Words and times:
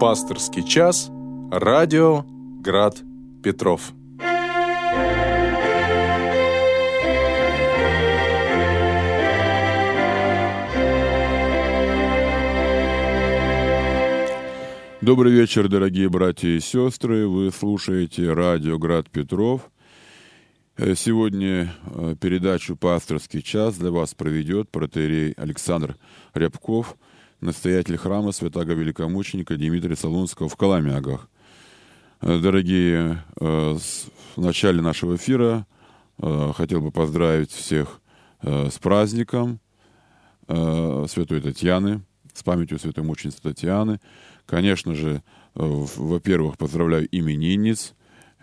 Пасторский 0.00 0.66
час. 0.66 1.10
Радио 1.50 2.24
Град 2.62 3.02
Петров. 3.44 3.92
Добрый 15.02 15.32
вечер, 15.32 15.68
дорогие 15.68 16.08
братья 16.08 16.48
и 16.48 16.60
сестры. 16.60 17.28
Вы 17.28 17.50
слушаете 17.50 18.32
радио 18.32 18.78
Град 18.78 19.10
Петров. 19.10 19.70
Э, 20.78 20.94
сегодня 20.94 21.74
э, 21.84 22.14
передачу 22.18 22.74
«Пасторский 22.74 23.42
час» 23.42 23.76
для 23.76 23.90
вас 23.90 24.14
проведет 24.14 24.70
протеерей 24.70 25.32
Александр 25.32 25.98
Рябков– 26.32 26.96
настоятель 27.40 27.96
храма 27.96 28.32
святого 28.32 28.64
великомученика 28.64 29.56
Дмитрия 29.56 29.96
Солунского 29.96 30.48
в 30.48 30.56
Коломягах. 30.56 31.28
Э, 32.20 32.38
дорогие, 32.38 33.24
э, 33.40 33.76
в 34.36 34.40
начале 34.40 34.82
нашего 34.82 35.16
эфира 35.16 35.66
э, 36.18 36.52
хотел 36.54 36.80
бы 36.80 36.90
поздравить 36.90 37.50
всех 37.50 38.00
с 38.42 38.78
праздником 38.78 39.60
Святой 40.46 41.42
Татьяны, 41.42 42.00
с 42.32 42.42
памятью 42.42 42.78
Святой 42.78 43.04
Мученицы 43.04 43.42
Татьяны. 43.42 44.00
Конечно 44.46 44.94
же, 44.94 45.22
во-первых, 45.54 46.56
поздравляю 46.56 47.06
именинниц. 47.12 47.92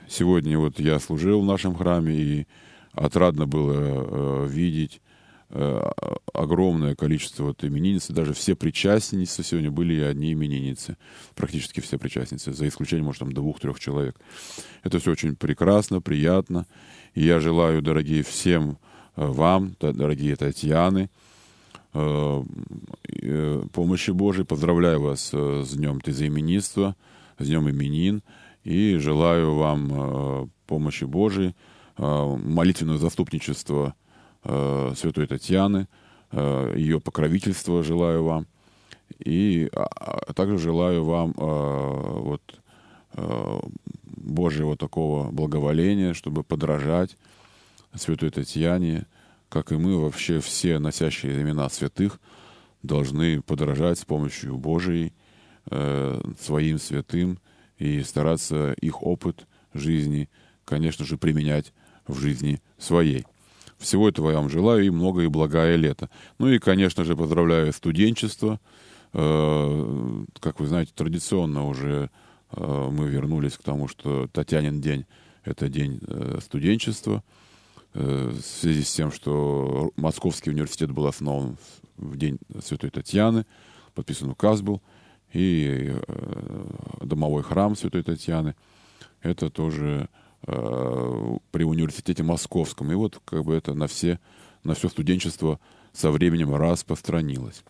Сегодня 0.08 0.60
вот 0.60 0.80
я 0.80 1.00
служил 1.00 1.42
в 1.42 1.46
нашем 1.46 1.74
храме, 1.76 2.14
и 2.14 2.48
отрадно 2.94 3.48
было 3.48 4.46
видеть 4.46 5.02
огромное 5.50 6.96
количество 6.96 7.46
вот 7.46 7.64
именинниц, 7.64 8.10
даже 8.10 8.34
все 8.34 8.56
причастницы 8.56 9.44
сегодня 9.44 9.72
были 9.72 10.02
одни 10.02 10.34
именинницы, 10.34 10.98
практически 11.36 11.80
все 11.80 11.98
причастницы, 11.98 12.54
за 12.54 12.68
исключением, 12.68 13.06
может, 13.06 13.20
там 13.20 13.32
двух-трех 13.32 13.80
человек. 13.80 14.20
Это 14.84 15.00
все 15.00 15.12
очень 15.12 15.36
прекрасно, 15.36 16.02
приятно, 16.02 16.66
и 17.14 17.24
я 17.24 17.40
желаю, 17.40 17.82
дорогие, 17.82 18.24
всем 18.24 18.78
э, 19.16 19.26
вам, 19.26 19.76
дорогие 19.80 20.36
Татьяны, 20.36 21.10
э, 21.94 22.44
помощи 23.72 24.12
Божией, 24.12 24.46
поздравляю 24.46 25.02
вас 25.02 25.34
с 25.34 25.74
Днем 25.76 26.02
Тезаименинства, 26.02 26.96
с 27.40 27.48
Днем 27.48 27.70
именин, 27.70 28.22
и 28.64 28.98
желаю 28.98 29.56
вам 29.56 30.52
помощи 30.68 31.06
Божией, 31.06 31.56
молитвенного 31.98 33.00
заступничества 33.00 33.96
э, 34.48 34.94
святой 34.96 35.28
Татьяны, 35.28 35.88
э, 36.32 36.74
ее 36.76 37.00
покровительства 37.00 37.84
желаю 37.84 38.24
вам. 38.24 38.48
И 39.20 39.70
а, 39.74 39.86
а 40.28 40.34
также 40.34 40.58
желаю 40.58 41.04
вам 41.04 41.34
э, 41.38 42.20
вот, 42.22 42.42
Божьего 44.06 44.78
такого 44.78 45.32
благоволения, 45.32 46.14
чтобы 46.14 46.44
подражать 46.44 47.18
святой 47.96 48.30
Татьяне, 48.30 49.08
как 49.50 49.72
и 49.72 49.78
мы 49.78 50.00
вообще 50.00 50.40
все 50.40 50.78
носящие 50.78 51.42
имена 51.42 51.68
святых 51.70 52.20
должны 52.84 53.42
подражать 53.42 53.98
с 53.98 54.06
помощью 54.06 54.58
Божией 54.58 55.14
своим 56.40 56.78
святым 56.78 57.40
и 57.80 58.04
стараться 58.04 58.74
их 58.74 59.02
опыт 59.02 59.48
жизни, 59.74 60.30
конечно 60.64 61.04
же, 61.04 61.18
применять 61.18 61.74
в 62.06 62.20
жизни 62.20 62.62
своей. 62.78 63.26
Всего 63.78 64.10
этого 64.10 64.32
я 64.32 64.38
вам 64.38 64.50
желаю 64.50 64.86
и 64.86 64.90
много 64.90 65.22
и 65.22 65.28
благое 65.28 65.78
лето. 65.78 66.10
Ну 66.40 66.50
и, 66.50 66.60
конечно 66.60 67.04
же, 67.04 67.16
поздравляю 67.16 67.72
студенчество. 67.74 68.60
Э, 69.14 70.24
как 70.40 70.60
вы 70.60 70.68
знаете, 70.68 70.92
традиционно 70.96 71.68
уже 71.68 72.10
э, 72.52 72.90
мы 72.92 73.08
вернулись 73.08 73.58
к 73.58 73.64
тому, 73.64 73.88
что 73.88 74.28
Татьянин 74.28 74.82
день— 74.82 75.06
это 75.44 75.70
день 75.70 76.00
э, 76.08 76.40
студенчества. 76.42 77.24
В 77.94 78.42
связи 78.42 78.84
с 78.84 78.94
тем, 78.94 79.12
что 79.12 79.92
Московский 79.96 80.52
университет 80.52 80.92
был 80.92 81.08
основан 81.08 81.58
в 81.96 82.16
день 82.16 82.38
Святой 82.62 82.92
Татьяны, 82.92 83.46
подписан 83.96 84.30
указ 84.30 84.62
был, 84.62 84.84
и 85.34 85.96
домовой 87.02 87.42
храм 87.42 87.76
Святой 87.76 88.04
Татьяны— 88.04 88.56
это 89.22 89.50
тоже 89.50 90.10
при 90.42 91.64
университете 91.64 92.24
московском. 92.24 92.92
И 92.92 92.96
вот 92.96 93.20
как 93.26 93.44
бы 93.44 93.56
это 93.56 93.74
на 93.74 93.88
все, 93.88 94.20
на 94.64 94.76
все 94.76 94.88
студенчество 94.88 95.60
со 95.94 96.12
временем 96.12 96.56
распространилось. 96.56 97.64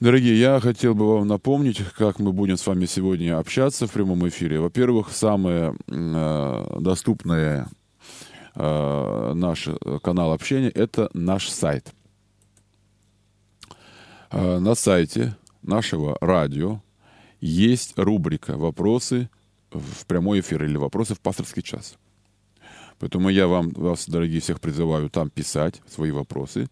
Дорогие, 0.00 0.38
я 0.38 0.58
хотел 0.60 0.94
бы 0.94 1.06
вам 1.06 1.28
напомнить, 1.28 1.80
как 1.96 2.18
мы 2.18 2.32
будем 2.32 2.56
с 2.56 2.66
вами 2.66 2.84
сегодня 2.84 3.38
общаться 3.38 3.86
в 3.86 3.92
прямом 3.92 4.26
эфире. 4.28 4.58
Во-первых, 4.58 5.10
самое 5.10 5.76
э, 5.86 6.76
доступное 6.80 7.68
э, 8.56 9.32
наш 9.34 9.68
канал 10.02 10.32
общения– 10.32 10.68
это 10.74 11.08
наш 11.14 11.48
сайт. 11.48 11.94
Э, 14.30 14.58
на 14.58 14.74
сайте 14.74 15.36
нашего 15.62 16.18
радио 16.20 16.82
есть 17.40 17.96
рубрика 17.96 18.56
«Вопросы 18.56 19.30
в 19.74 20.06
прямой 20.06 20.40
эфир 20.40 20.64
или 20.64 20.76
вопросы 20.76 21.14
в 21.14 21.20
пасторский 21.20 21.62
час. 21.62 21.98
Поэтому 22.98 23.28
я 23.28 23.46
вам, 23.46 23.70
вас, 23.70 24.08
дорогие, 24.08 24.40
всех 24.40 24.60
призываю 24.60 25.10
там 25.10 25.30
писать 25.30 25.82
свои 25.88 26.10
вопросы. 26.10 26.68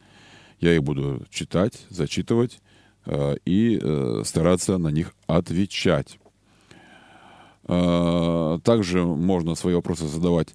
Я 0.60 0.74
их 0.74 0.82
буду 0.82 1.26
читать, 1.30 1.84
зачитывать 1.90 2.60
э, 3.06 3.36
и 3.44 3.78
э, 3.82 4.22
стараться 4.24 4.78
на 4.78 4.88
них 4.88 5.14
отвечать. 5.26 6.18
Э, 7.64 8.58
также 8.62 9.04
можно 9.04 9.56
свои 9.56 9.74
вопросы 9.74 10.06
задавать 10.06 10.54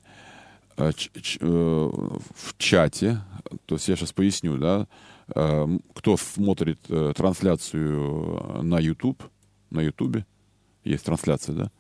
э, 0.78 0.92
ч, 0.96 1.10
ч, 1.22 1.38
э, 1.42 1.46
в 1.46 2.58
чате. 2.58 3.22
То 3.66 3.76
есть 3.76 3.88
я 3.90 3.96
сейчас 3.98 4.14
поясню, 4.14 4.58
да, 4.58 4.88
э, 5.36 5.68
кто 5.94 6.16
смотрит 6.16 6.80
э, 6.88 7.14
трансляцию 7.16 8.64
на 8.64 8.80
YouTube, 8.80 9.22
на 9.70 9.82
YouTube, 9.82 10.24
есть 10.86 11.06
трансляция, 11.06 11.56
да, 11.56 11.72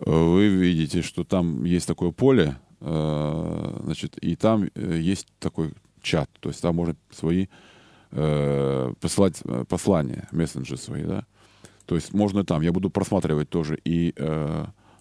вы 0.00 0.48
видите, 0.48 1.02
что 1.02 1.24
там 1.24 1.64
есть 1.64 1.86
такое 1.86 2.10
поле, 2.12 2.56
э, 2.80 3.80
значит, 3.84 4.16
и 4.18 4.36
там 4.36 4.68
э, 4.74 4.98
есть 4.98 5.26
такой 5.38 5.72
чат, 6.02 6.30
то 6.40 6.48
есть 6.48 6.62
там 6.62 6.76
можно 6.76 6.94
свои 7.10 7.46
э, 8.12 8.92
посылать 9.00 9.42
послания, 9.68 10.28
мессенджеры 10.30 10.78
свои, 10.78 11.02
да. 11.02 11.24
То 11.86 11.94
есть 11.94 12.12
можно 12.12 12.44
там, 12.44 12.62
я 12.62 12.72
буду 12.72 12.90
просматривать 12.90 13.48
тоже 13.48 13.78
и 13.82 14.14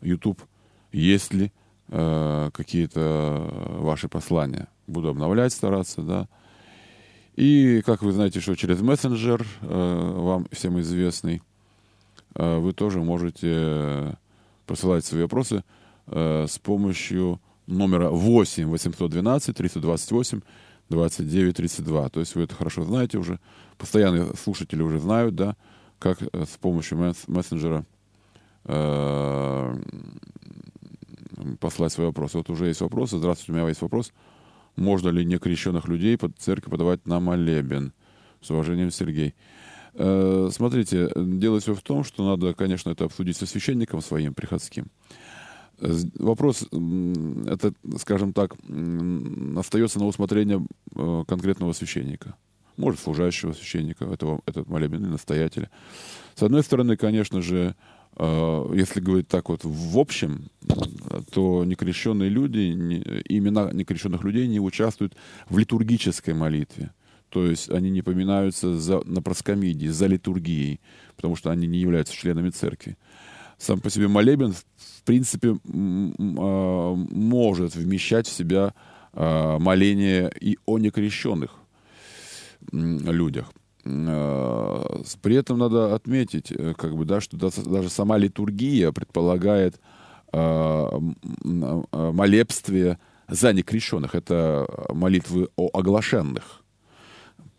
YouTube, 0.02 0.42
есть 0.94 1.34
ли 1.34 1.52
какие-то 1.90 3.50
ваши 3.80 4.08
послания. 4.08 4.68
Буду 4.88 5.10
обновлять, 5.10 5.52
стараться, 5.52 6.02
да. 6.02 6.30
И, 7.36 7.82
как 7.86 8.04
вы 8.04 8.14
знаете, 8.14 8.40
что 8.40 8.56
через 8.56 8.80
мессенджер, 8.80 9.46
вам 9.60 10.48
всем 10.54 10.80
известный, 10.80 11.42
вы 12.36 12.72
тоже 12.72 13.00
можете 13.02 14.18
присылать 14.68 15.06
свои 15.06 15.24
вопросы 15.24 15.64
э, 16.08 16.46
с 16.48 16.60
помощью 16.60 17.42
номера 17.66 18.10
8 18.10 18.68
812 18.68 19.56
328 19.56 20.42
29 20.90 21.56
32. 21.56 22.10
То 22.10 22.20
есть 22.20 22.36
вы 22.36 22.44
это 22.44 22.56
хорошо 22.56 22.84
знаете 22.84 23.18
уже. 23.18 23.40
Постоянные 23.78 24.36
слушатели 24.36 24.82
уже 24.82 25.00
знают, 25.00 25.36
да, 25.36 25.56
как 26.00 26.22
э, 26.22 26.46
с 26.46 26.58
помощью 26.58 27.14
мессенджера 27.28 27.86
э, 28.66 29.76
послать 31.60 31.92
свои 31.92 32.08
вопросы. 32.08 32.38
Вот 32.38 32.50
уже 32.50 32.68
есть 32.68 32.82
вопросы. 32.82 33.18
Здравствуйте, 33.18 33.52
у 33.52 33.56
меня 33.56 33.68
есть 33.68 33.82
вопрос. 33.82 34.14
Можно 34.76 35.10
ли 35.10 35.26
некрещенных 35.26 35.88
людей 35.88 36.18
под 36.18 36.38
церковь 36.38 36.72
подавать 36.72 37.06
на 37.08 37.20
молебен? 37.20 37.94
С 38.42 38.52
уважением, 38.52 38.92
Сергей. 38.92 39.30
Э, 39.30 39.57
смотрите, 39.98 41.10
дело 41.16 41.60
все 41.60 41.74
в 41.74 41.82
том, 41.82 42.04
что 42.04 42.24
надо, 42.24 42.54
конечно, 42.54 42.92
это 42.92 43.06
обсудить 43.06 43.38
со 43.38 43.46
священником 43.46 44.02
своим 44.02 44.34
приходским. 44.34 44.88
Вопрос, 45.80 46.64
это, 46.72 47.74
скажем 48.00 48.34
так, 48.34 48.56
остается 49.56 50.00
на 50.00 50.08
усмотрение 50.08 50.66
э, 50.96 51.24
конкретного 51.28 51.74
священника. 51.74 52.36
Может, 52.78 53.00
служащего 53.00 53.54
священника, 53.54 54.06
этого, 54.06 54.42
этот 54.48 54.68
молебен, 54.68 55.04
настоятеля. 55.10 55.70
С 56.34 56.42
одной 56.42 56.64
стороны, 56.64 56.98
конечно 56.98 57.44
же, 57.44 57.76
э, 58.16 58.72
если 58.74 59.00
говорить 59.02 59.28
так 59.28 59.50
вот 59.50 59.62
в 59.64 60.00
общем, 60.00 60.50
то 61.32 61.64
некрещенные 61.64 62.30
люди, 62.30 62.72
имена 63.30 63.72
некрещенных 63.72 64.24
людей 64.24 64.48
не 64.48 64.60
участвуют 64.60 65.16
в 65.48 65.60
литургической 65.60 66.34
молитве. 66.34 66.92
То 67.30 67.46
есть 67.46 67.70
они 67.70 67.90
не 67.90 68.02
поминаются 68.02 68.78
за, 68.78 69.02
на 69.06 69.22
проскомидии, 69.22 69.88
за 69.88 70.08
литургией, 70.08 70.80
потому 71.16 71.36
что 71.36 71.52
они 71.52 71.68
не 71.68 71.80
являются 71.80 72.14
членами 72.14 72.50
церкви. 72.50 72.98
Сам 73.58 73.82
по 73.82 73.90
себе 73.90 74.08
молебен, 74.08 74.54
в 74.54 75.04
принципе, 75.04 75.58
а, 75.68 76.96
может 76.96 77.76
вмещать 77.76 78.28
в 78.28 78.32
себя 78.32 78.74
а, 79.14 79.60
моление 79.60 80.32
и 80.40 80.58
о 80.66 80.78
некрещенных 80.78 81.52
людях. 82.72 83.52
при 83.84 85.36
этом 85.36 85.58
надо 85.58 85.96
отметить, 85.96 86.52
как 86.78 86.96
бы, 86.98 87.06
да, 87.06 87.22
что 87.22 87.38
даже 87.38 87.90
сама 87.90 88.18
литургия 88.18 88.92
предполагает 88.92 89.80
молебствие 91.94 92.98
за 93.30 93.54
некрещенных. 93.54 94.16
Это 94.16 94.68
молитвы 94.90 95.50
о 95.56 95.70
оглашенных. 95.74 96.57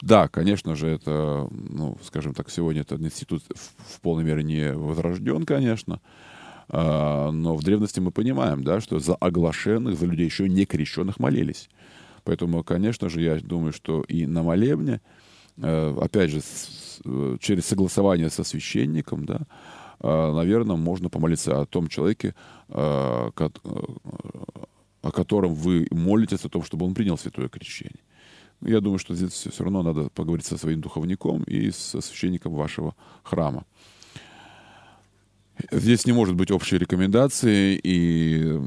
Да, 0.01 0.29
конечно 0.29 0.77
же, 0.77 0.89
это, 0.89 1.49
ну, 1.51 1.97
скажем 2.05 2.33
так, 2.33 2.51
сегодня 2.51 2.83
этот 2.83 3.01
институт 3.01 3.43
в, 3.55 3.97
в 3.97 4.01
полной 4.01 4.25
мере 4.25 4.45
не 4.45 4.73
возрожден, 4.73 5.45
конечно, 5.45 6.01
а, 6.69 7.31
но 7.33 7.57
в 7.57 7.65
древности 7.65 7.99
мы 7.99 8.13
понимаем, 8.13 8.63
да, 8.63 8.81
что 8.81 9.01
за 9.01 9.17
оглашенных, 9.17 9.99
за 9.99 10.07
людей 10.07 10.27
еще 10.27 10.49
не 10.49 10.67
крещенных 10.67 11.19
молились. 11.19 11.69
Поэтому, 12.25 12.63
конечно 12.63 13.09
же, 13.09 13.23
я 13.23 13.41
думаю, 13.41 13.73
что 13.73 14.03
и 14.03 14.27
на 14.27 14.43
молебне, 14.43 15.01
э, 15.57 15.97
опять 16.01 16.31
же, 16.31 16.43
с, 16.43 17.01
через 17.41 17.65
согласование 17.65 18.29
со 18.29 18.45
священником, 18.45 19.25
да, 19.25 19.41
э, 20.01 20.33
наверное, 20.33 20.77
можно 20.77 21.09
помолиться 21.09 21.61
о 21.61 21.67
том 21.67 21.89
человеке, 21.89 22.35
э, 22.69 23.31
о 25.01 25.11
котором 25.11 25.55
вы 25.55 25.89
молитесь, 25.91 26.45
о 26.45 26.49
том, 26.51 26.63
чтобы 26.63 26.85
он 26.87 26.95
принял 26.95 27.17
святое 27.17 27.49
крещение. 27.49 28.03
Я 28.63 28.81
думаю, 28.81 28.99
что 28.99 29.15
здесь 29.15 29.33
все 29.33 29.65
равно 29.65 29.83
надо 29.83 30.09
поговорить 30.11 30.47
со 30.47 30.57
своим 30.57 30.81
духовником 30.81 31.45
и 31.45 31.71
со 31.71 32.01
священником 32.01 32.55
вашего 32.55 32.95
храма. 33.23 33.65
Здесь 35.73 36.07
не 36.07 36.13
может 36.13 36.37
быть 36.37 36.51
общей 36.51 36.79
рекомендации, 36.79 37.79
и 37.83 38.59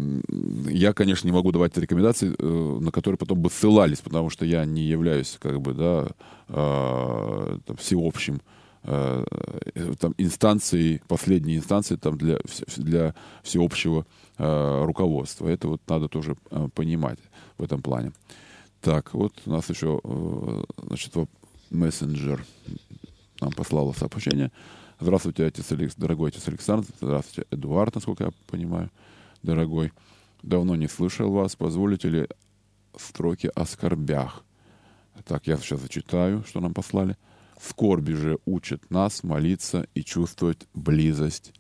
я, 0.68 0.94
конечно, 0.94 1.28
не 1.28 1.34
могу 1.34 1.52
давать 1.52 1.78
рекомендации, 1.78 2.36
э, 2.38 2.80
на 2.82 2.92
которые 2.92 3.18
потом 3.18 3.40
бы 3.40 3.50
ссылались, 3.50 4.02
потому 4.02 4.30
что 4.30 4.46
я 4.46 4.66
не 4.66 4.84
являюсь, 4.84 5.38
как 5.40 5.62
бы, 5.62 5.74
да, 5.74 6.08
э, 6.50 7.58
там, 7.66 7.78
всеобщим 7.78 8.42
э, 8.84 9.24
там, 10.00 10.14
инстанцией, 10.18 11.02
последней 11.08 11.58
инстанцией 11.58 11.98
там, 11.98 12.18
для, 12.18 12.40
для 12.78 13.16
всеобщего 13.44 14.06
руководства. 14.38 15.48
Это 15.48 15.68
вот 15.68 15.82
надо 15.88 16.08
тоже 16.08 16.36
понимать 16.74 17.20
в 17.60 17.64
этом 17.64 17.84
плане. 17.84 18.12
Так, 18.82 19.14
вот 19.14 19.34
у 19.46 19.52
нас 19.52 19.70
еще, 19.70 20.02
значит, 20.82 21.14
мессенджер 21.70 22.44
нам 23.40 23.52
послал 23.52 23.94
сообщение. 23.94 24.52
Здравствуйте, 25.00 25.46
отец 25.46 25.72
Алекс, 25.72 25.94
дорогой 25.96 26.30
отец 26.30 26.48
Александр. 26.48 26.88
Здравствуйте, 27.00 27.48
Эдуард, 27.52 27.94
насколько 27.94 28.24
я 28.24 28.32
понимаю, 28.48 28.90
дорогой. 29.44 29.94
Давно 30.42 30.76
не 30.76 30.88
слышал 30.88 31.32
вас. 31.32 31.56
Позволите 31.56 32.10
ли 32.10 32.28
строки 32.98 33.52
о 33.54 33.66
скорбях? 33.66 34.44
Так, 35.26 35.46
я 35.46 35.58
сейчас 35.58 35.82
зачитаю, 35.82 36.44
что 36.48 36.60
нам 36.60 36.74
послали. 36.74 37.18
Скорби 37.62 38.14
же 38.14 38.40
учат 38.46 38.90
нас 38.90 39.24
молиться 39.24 39.88
и 39.94 40.04
чувствовать 40.04 40.68
близость 40.74 41.54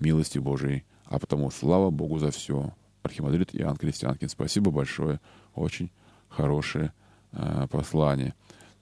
милости 0.00 0.38
Божией. 0.38 0.84
А 1.06 1.18
потому 1.18 1.50
слава 1.50 1.88
Богу 1.88 2.18
за 2.18 2.30
все. 2.30 2.74
Архимандрит 3.02 3.54
Иоанн 3.54 3.78
Крестьянкин. 3.78 4.28
Спасибо 4.28 4.70
большое. 4.70 5.20
Очень 5.54 5.90
хорошее 6.28 6.92
э, 7.32 7.66
послание. 7.70 8.34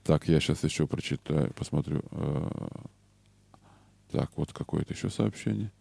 Так, 0.04 0.28
я 0.28 0.40
сейчас 0.40 0.64
еще 0.64 0.86
прочитаю, 0.86 1.52
посмотрю. 1.54 2.02
Э, 2.10 2.48
так, 4.10 4.30
вот 4.36 4.52
какое-то 4.52 4.94
еще 4.94 5.10
сообщение. 5.10 5.72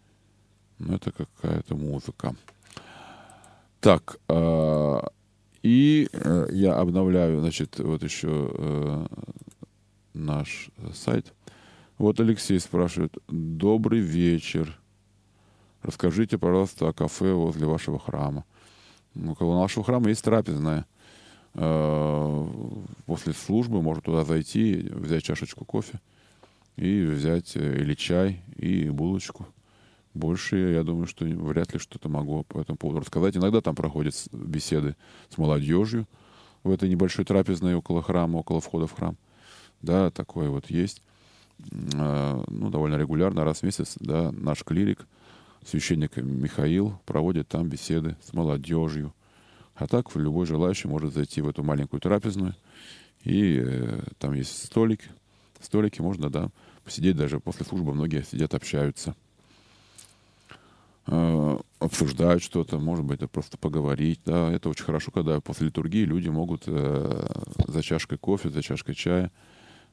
Ну, 0.79 0.95
это 0.95 1.11
какая-то 1.11 1.75
музыка. 1.75 2.35
Так, 3.79 4.17
э, 4.27 5.01
и 5.61 6.09
э, 6.11 6.47
я 6.51 6.75
обновляю, 6.75 7.39
значит, 7.39 7.79
вот 7.79 8.03
еще 8.03 8.51
э, 8.53 9.07
наш 10.13 10.69
сайт. 10.93 11.33
Вот 11.97 12.19
Алексей 12.19 12.59
спрашивает. 12.59 13.17
Добрый 13.27 13.99
вечер. 13.99 14.79
Расскажите, 15.81 16.37
пожалуйста, 16.37 16.89
о 16.89 16.93
кафе 16.93 17.33
возле 17.33 17.67
вашего 17.67 17.99
храма. 17.99 18.43
У 19.13 19.53
нашего 19.53 19.85
храма 19.85 20.09
есть 20.09 20.23
трапезная. 20.23 20.85
Э, 21.57 22.47
после 23.05 23.33
службы 23.33 23.81
можно 23.81 24.01
туда 24.01 24.25
зайти, 24.25 24.89
взять 24.91 25.23
чашечку 25.23 25.63
кофе 25.63 26.01
и 26.75 27.03
взять 27.03 27.55
э, 27.55 27.77
или 27.79 27.93
чай, 27.93 28.41
и 28.57 28.89
булочку. 28.89 29.47
Больше, 30.13 30.57
я 30.57 30.83
думаю, 30.83 31.07
что 31.07 31.25
вряд 31.25 31.73
ли 31.73 31.79
что-то 31.79 32.09
могу 32.09 32.43
по 32.43 32.59
этому 32.59 32.77
поводу 32.77 33.01
рассказать. 33.01 33.37
Иногда 33.37 33.61
там 33.61 33.75
проходят 33.75 34.15
беседы 34.31 34.95
с 35.29 35.37
молодежью 35.37 36.07
в 36.63 36.71
этой 36.71 36.89
небольшой 36.89 37.25
трапезной 37.25 37.75
около 37.75 38.01
храма, 38.01 38.37
около 38.37 38.59
входа 38.59 38.87
в 38.87 38.93
храм. 38.93 39.17
Да, 39.81 40.11
такое 40.11 40.49
вот 40.49 40.69
есть. 40.69 41.01
А, 41.95 42.43
ну, 42.47 42.69
довольно 42.69 42.95
регулярно, 42.95 43.45
раз 43.45 43.59
в 43.59 43.63
месяц, 43.63 43.95
да, 43.99 44.31
наш 44.31 44.63
клирик, 44.63 45.05
священник 45.65 46.17
Михаил, 46.17 46.99
проводит 47.05 47.47
там 47.47 47.69
беседы 47.69 48.17
с 48.21 48.33
молодежью. 48.33 49.13
А 49.75 49.87
так 49.87 50.15
любой 50.15 50.45
желающий 50.45 50.87
может 50.87 51.13
зайти 51.13 51.41
в 51.41 51.49
эту 51.49 51.63
маленькую 51.63 51.99
трапезную, 51.99 52.55
и 53.23 53.61
э, 53.61 54.03
там 54.19 54.33
есть 54.33 54.65
столик, 54.65 55.01
столики 55.59 55.99
можно, 56.01 56.29
да, 56.29 56.49
посидеть 56.85 57.17
даже 57.17 57.41
после 57.41 57.65
службы, 57.65 57.93
многие 57.93 58.23
сидят, 58.23 58.53
общаются, 58.53 59.15
э, 61.07 61.57
обсуждают 61.79 62.41
что-то, 62.41 62.79
может 62.79 63.03
быть, 63.03 63.17
это 63.17 63.27
просто 63.27 63.57
поговорить, 63.57 64.21
да, 64.25 64.49
это 64.49 64.69
очень 64.69 64.85
хорошо, 64.85 65.11
когда 65.11 65.41
после 65.41 65.67
литургии 65.67 66.05
люди 66.05 66.29
могут 66.29 66.63
э, 66.67 67.27
за 67.67 67.83
чашкой 67.83 68.17
кофе, 68.17 68.49
за 68.49 68.63
чашкой 68.63 68.95
чая 68.95 69.29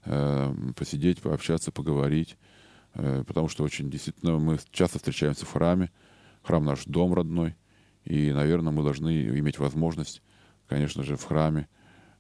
э, 0.04 0.54
посидеть, 0.76 1.20
пообщаться, 1.20 1.72
поговорить, 1.72 2.36
э, 2.94 3.24
потому 3.26 3.48
что 3.48 3.64
очень 3.64 3.90
действительно 3.90 4.38
мы 4.38 4.60
часто 4.70 4.98
встречаемся 4.98 5.44
в 5.44 5.52
храме, 5.52 5.90
храм 6.44 6.64
наш 6.64 6.84
дом 6.84 7.14
родной, 7.14 7.56
и, 8.04 8.32
наверное, 8.32 8.72
мы 8.72 8.82
должны 8.82 9.28
иметь 9.38 9.58
возможность, 9.58 10.22
конечно 10.68 11.02
же, 11.02 11.16
в 11.16 11.24
храме 11.24 11.68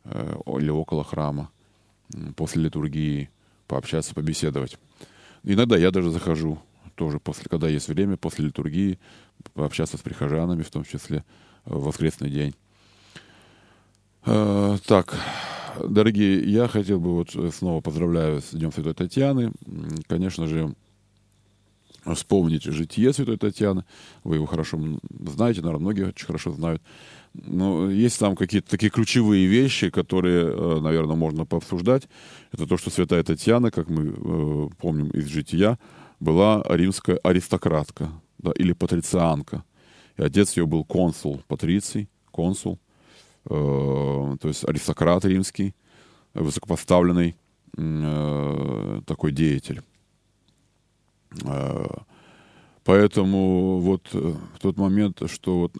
э, 0.04 0.36
или 0.58 0.70
около 0.70 1.04
храма 1.04 1.50
после 2.36 2.64
литургии 2.64 3.30
пообщаться, 3.66 4.14
побеседовать. 4.14 4.78
Иногда 5.44 5.76
я 5.76 5.90
даже 5.90 6.10
захожу, 6.10 6.58
тоже 6.94 7.18
после, 7.18 7.46
когда 7.50 7.68
есть 7.68 7.88
время, 7.88 8.16
после 8.16 8.46
литургии, 8.46 8.98
пообщаться 9.54 9.96
с 9.96 10.00
прихожанами, 10.00 10.62
в 10.62 10.70
том 10.70 10.84
числе 10.84 11.24
в 11.64 11.84
воскресный 11.84 12.30
день. 12.30 12.54
Э, 14.24 14.76
так, 14.86 15.16
дорогие, 15.82 16.44
я 16.44 16.68
хотел 16.68 17.00
бы 17.00 17.14
вот 17.14 17.54
снова 17.54 17.80
поздравляю 17.80 18.40
с 18.40 18.50
Днем 18.50 18.72
Святой 18.72 18.94
Татьяны. 18.94 19.52
Конечно 20.06 20.46
же, 20.46 20.74
вспомнить 22.14 22.64
житие 22.64 23.12
Святой 23.12 23.36
Татьяны. 23.36 23.84
Вы 24.24 24.36
его 24.36 24.46
хорошо 24.46 24.78
знаете, 25.20 25.60
наверное, 25.60 25.82
многие 25.82 26.06
очень 26.08 26.26
хорошо 26.26 26.52
знают. 26.52 26.82
Но 27.34 27.90
есть 27.90 28.18
там 28.18 28.36
какие-то 28.36 28.70
такие 28.70 28.90
ключевые 28.90 29.46
вещи, 29.46 29.90
которые, 29.90 30.46
э, 30.46 30.80
наверное, 30.80 31.16
можно 31.16 31.46
пообсуждать. 31.46 32.08
Это 32.52 32.66
то, 32.66 32.76
что 32.76 32.90
Святая 32.90 33.22
Татьяна, 33.22 33.70
как 33.70 33.88
мы 33.88 34.14
э, 34.14 34.68
помним 34.78 35.08
из 35.10 35.26
жития, 35.26 35.78
была 36.20 36.62
римская 36.68 37.16
аристократка 37.22 38.10
да, 38.38 38.52
или 38.52 38.72
патрицианка. 38.72 39.64
И 40.18 40.22
отец 40.22 40.56
ее 40.56 40.66
был 40.66 40.84
консул, 40.84 41.42
патриций, 41.48 42.10
консул, 42.30 42.78
э, 43.46 43.48
то 43.48 44.48
есть 44.48 44.68
аристократ 44.68 45.24
римский, 45.24 45.74
высокопоставленный 46.34 47.36
э, 47.76 49.00
такой 49.06 49.32
деятель. 49.32 49.82
Э, 51.44 51.86
поэтому 52.84 53.78
вот 53.80 54.08
э, 54.12 54.34
в 54.54 54.58
тот 54.60 54.76
момент, 54.76 55.22
что 55.26 55.60
вот, 55.60 55.72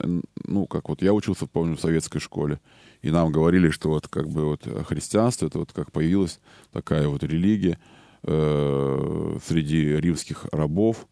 ну, 0.44 0.66
как 0.66 0.88
вот 0.88 1.02
я 1.02 1.12
учился, 1.12 1.46
помню, 1.46 1.76
в 1.76 1.80
советской 1.80 2.20
школе, 2.20 2.60
и 3.02 3.10
нам 3.10 3.32
говорили, 3.32 3.70
что 3.70 3.90
вот 3.90 4.08
как 4.08 4.28
бы 4.28 4.46
вот 4.46 4.66
христианство, 4.86 5.46
это 5.46 5.58
вот 5.58 5.72
как 5.72 5.90
появилась 5.92 6.40
такая 6.72 7.08
вот 7.08 7.22
религия 7.24 7.78
э, 8.22 9.38
среди 9.46 9.96
римских 9.96 10.46
рабов, 10.52 11.06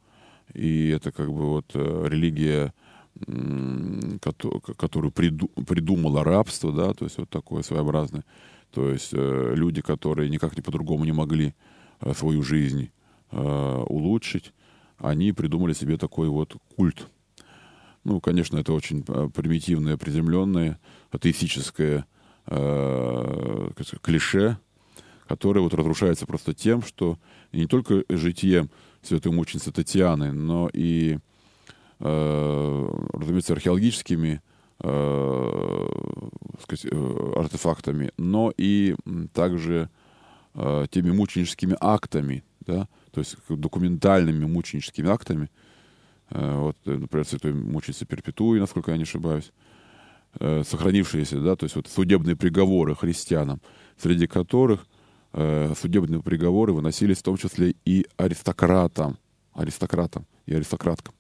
и 0.55 0.89
это 0.89 1.13
как 1.13 1.33
бы 1.33 1.49
вот 1.49 1.67
э, 1.75 2.07
религия, 2.09 2.73
которую 4.77 5.13
придумала 5.13 6.25
рабство, 6.25 6.73
да, 6.73 6.95
то 6.95 7.05
есть 7.05 7.19
вот 7.19 7.29
такое 7.29 7.63
своеобразное, 7.63 8.25
то 8.73 8.89
есть 8.91 9.11
э, 9.13 9.53
люди, 9.55 9.83
которые 9.83 10.31
никак 10.31 10.57
не 10.57 10.63
по-другому 10.63 11.05
не 11.05 11.13
могли 11.13 11.55
э, 12.01 12.15
свою 12.15 12.43
жизнь 12.43 12.91
э, 13.31 13.85
улучшить, 13.87 14.53
они 14.99 15.33
придумали 15.33 15.73
себе 15.73 15.97
такой 15.97 16.29
вот 16.29 16.57
культ. 16.77 17.09
Ну, 18.05 18.21
конечно, 18.21 18.59
это 18.59 18.73
очень 18.73 19.05
э, 19.07 19.29
примитивное, 19.35 19.97
приземленное, 19.97 20.79
атеистическое 21.11 22.07
э, 22.47 23.71
клише, 24.03 24.59
которое 25.27 25.61
вот 25.61 25.75
разрушается 25.75 26.27
просто 26.27 26.55
тем, 26.55 26.83
что 26.83 27.19
не 27.53 27.67
только 27.67 28.05
житием 28.09 28.71
святой 29.03 29.33
мученицы 29.33 29.73
Татьяны, 29.73 30.33
но 30.33 30.69
и, 30.73 31.19
разумеется, 32.01 33.53
археологическими 33.53 34.41
сказать, 34.79 36.87
артефактами, 37.37 38.11
но 38.17 38.53
и 38.57 38.97
также 39.33 39.89
теми 40.55 41.13
мученическими 41.13 41.77
актами, 41.81 42.43
да, 42.61 42.89
то 43.13 43.21
есть 43.21 43.37
документальными 43.49 44.45
мученическими 44.45 45.09
актами. 45.09 45.51
Э, 46.31 46.57
вот, 46.59 46.77
например, 46.85 47.27
святой 47.27 47.53
мученицы 47.53 48.07
Перпетуи, 48.07 48.59
насколько 48.59 48.91
я 48.91 48.97
не 48.97 49.05
ошибаюсь, 49.05 49.53
э, 50.39 50.63
сохранившиеся, 50.65 51.41
да, 51.41 51.57
то 51.57 51.65
есть 51.65 51.77
вот 51.77 51.89
судебные 51.89 52.37
приговоры 52.37 52.95
христианам, 52.95 53.61
среди 53.97 54.27
которых 54.27 54.87
э, 55.33 55.75
судебные 55.79 56.23
приговоры 56.23 56.73
выносились 56.73 57.19
в 57.19 57.23
том 57.23 57.37
числе 57.37 57.75
и 57.85 58.07
аристократам, 58.17 59.19
аристократам 59.55 60.27
и 60.47 60.55
аристократкам. 60.55 61.15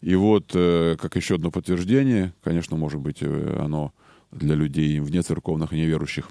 И 0.00 0.14
вот, 0.14 0.50
э, 0.54 0.96
как 1.00 1.16
еще 1.16 1.36
одно 1.36 1.50
подтверждение, 1.50 2.32
конечно, 2.42 2.76
может 2.76 3.00
быть, 3.00 3.18
э, 3.20 3.58
оно 3.60 3.92
для 4.32 4.54
людей 4.54 5.00
вне 5.00 5.22
церковных 5.22 5.72
и 5.72 5.76
неверующих 5.76 6.30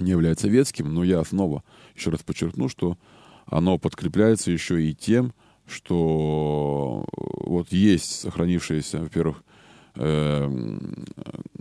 не 0.00 0.10
является 0.10 0.48
ветским, 0.48 0.92
но 0.92 1.04
я 1.04 1.22
снова 1.24 1.62
еще 1.94 2.10
раз 2.10 2.22
подчеркну, 2.22 2.68
что 2.68 2.98
оно 3.46 3.78
подкрепляется 3.78 4.50
еще 4.50 4.82
и 4.82 4.94
тем, 4.94 5.32
что 5.66 7.04
вот 7.12 7.72
есть 7.72 8.20
сохранившиеся, 8.20 9.00
во-первых, 9.00 9.42
э, 9.96 10.78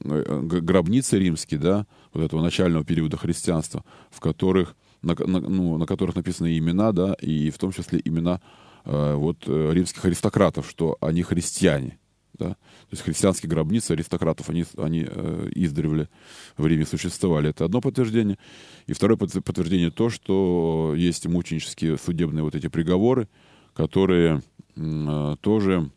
гробницы 0.04 1.20
римские, 1.20 1.60
да, 1.60 1.88
вот 2.14 2.24
этого 2.24 2.42
начального 2.42 2.84
периода 2.84 3.18
христианства, 3.18 3.84
в 4.12 4.20
которых, 4.20 4.76
на, 5.02 5.16
на, 5.16 5.40
ну, 5.40 5.78
на 5.78 5.86
которых 5.86 6.16
написаны 6.16 6.58
имена, 6.58 6.92
да, 6.92 7.14
и 7.22 7.50
в 7.50 7.58
том 7.58 7.72
числе 7.72 8.02
имена 8.04 8.42
Э, 8.86 9.16
вот 9.16 9.38
э, 9.48 9.72
римских 9.74 10.06
аристократов, 10.06 10.70
что 10.70 10.98
они 11.02 11.24
христиане. 11.24 11.98
Да? 12.38 12.50
То 12.50 12.92
есть 12.92 13.04
христианские 13.04 13.50
гробницы 13.50 13.92
аристократов, 13.92 14.50
они, 14.50 14.66
они 14.78 15.06
э, 15.08 15.50
издревле 15.56 16.10
в 16.58 16.66
Риме 16.68 16.86
существовали. 16.86 17.50
Это 17.50 17.66
одно 17.66 17.82
подтверждение. 17.82 18.38
И 18.88 18.94
второе 18.94 19.18
подтверждение 19.18 19.92
то, 19.92 20.10
что 20.10 20.94
есть 20.96 21.26
мученические 21.28 21.98
судебные 21.98 22.44
вот 22.44 22.56
эти 22.56 22.68
приговоры, 22.68 23.28
которые 23.74 24.42
э, 24.76 25.36
тоже 25.42 25.92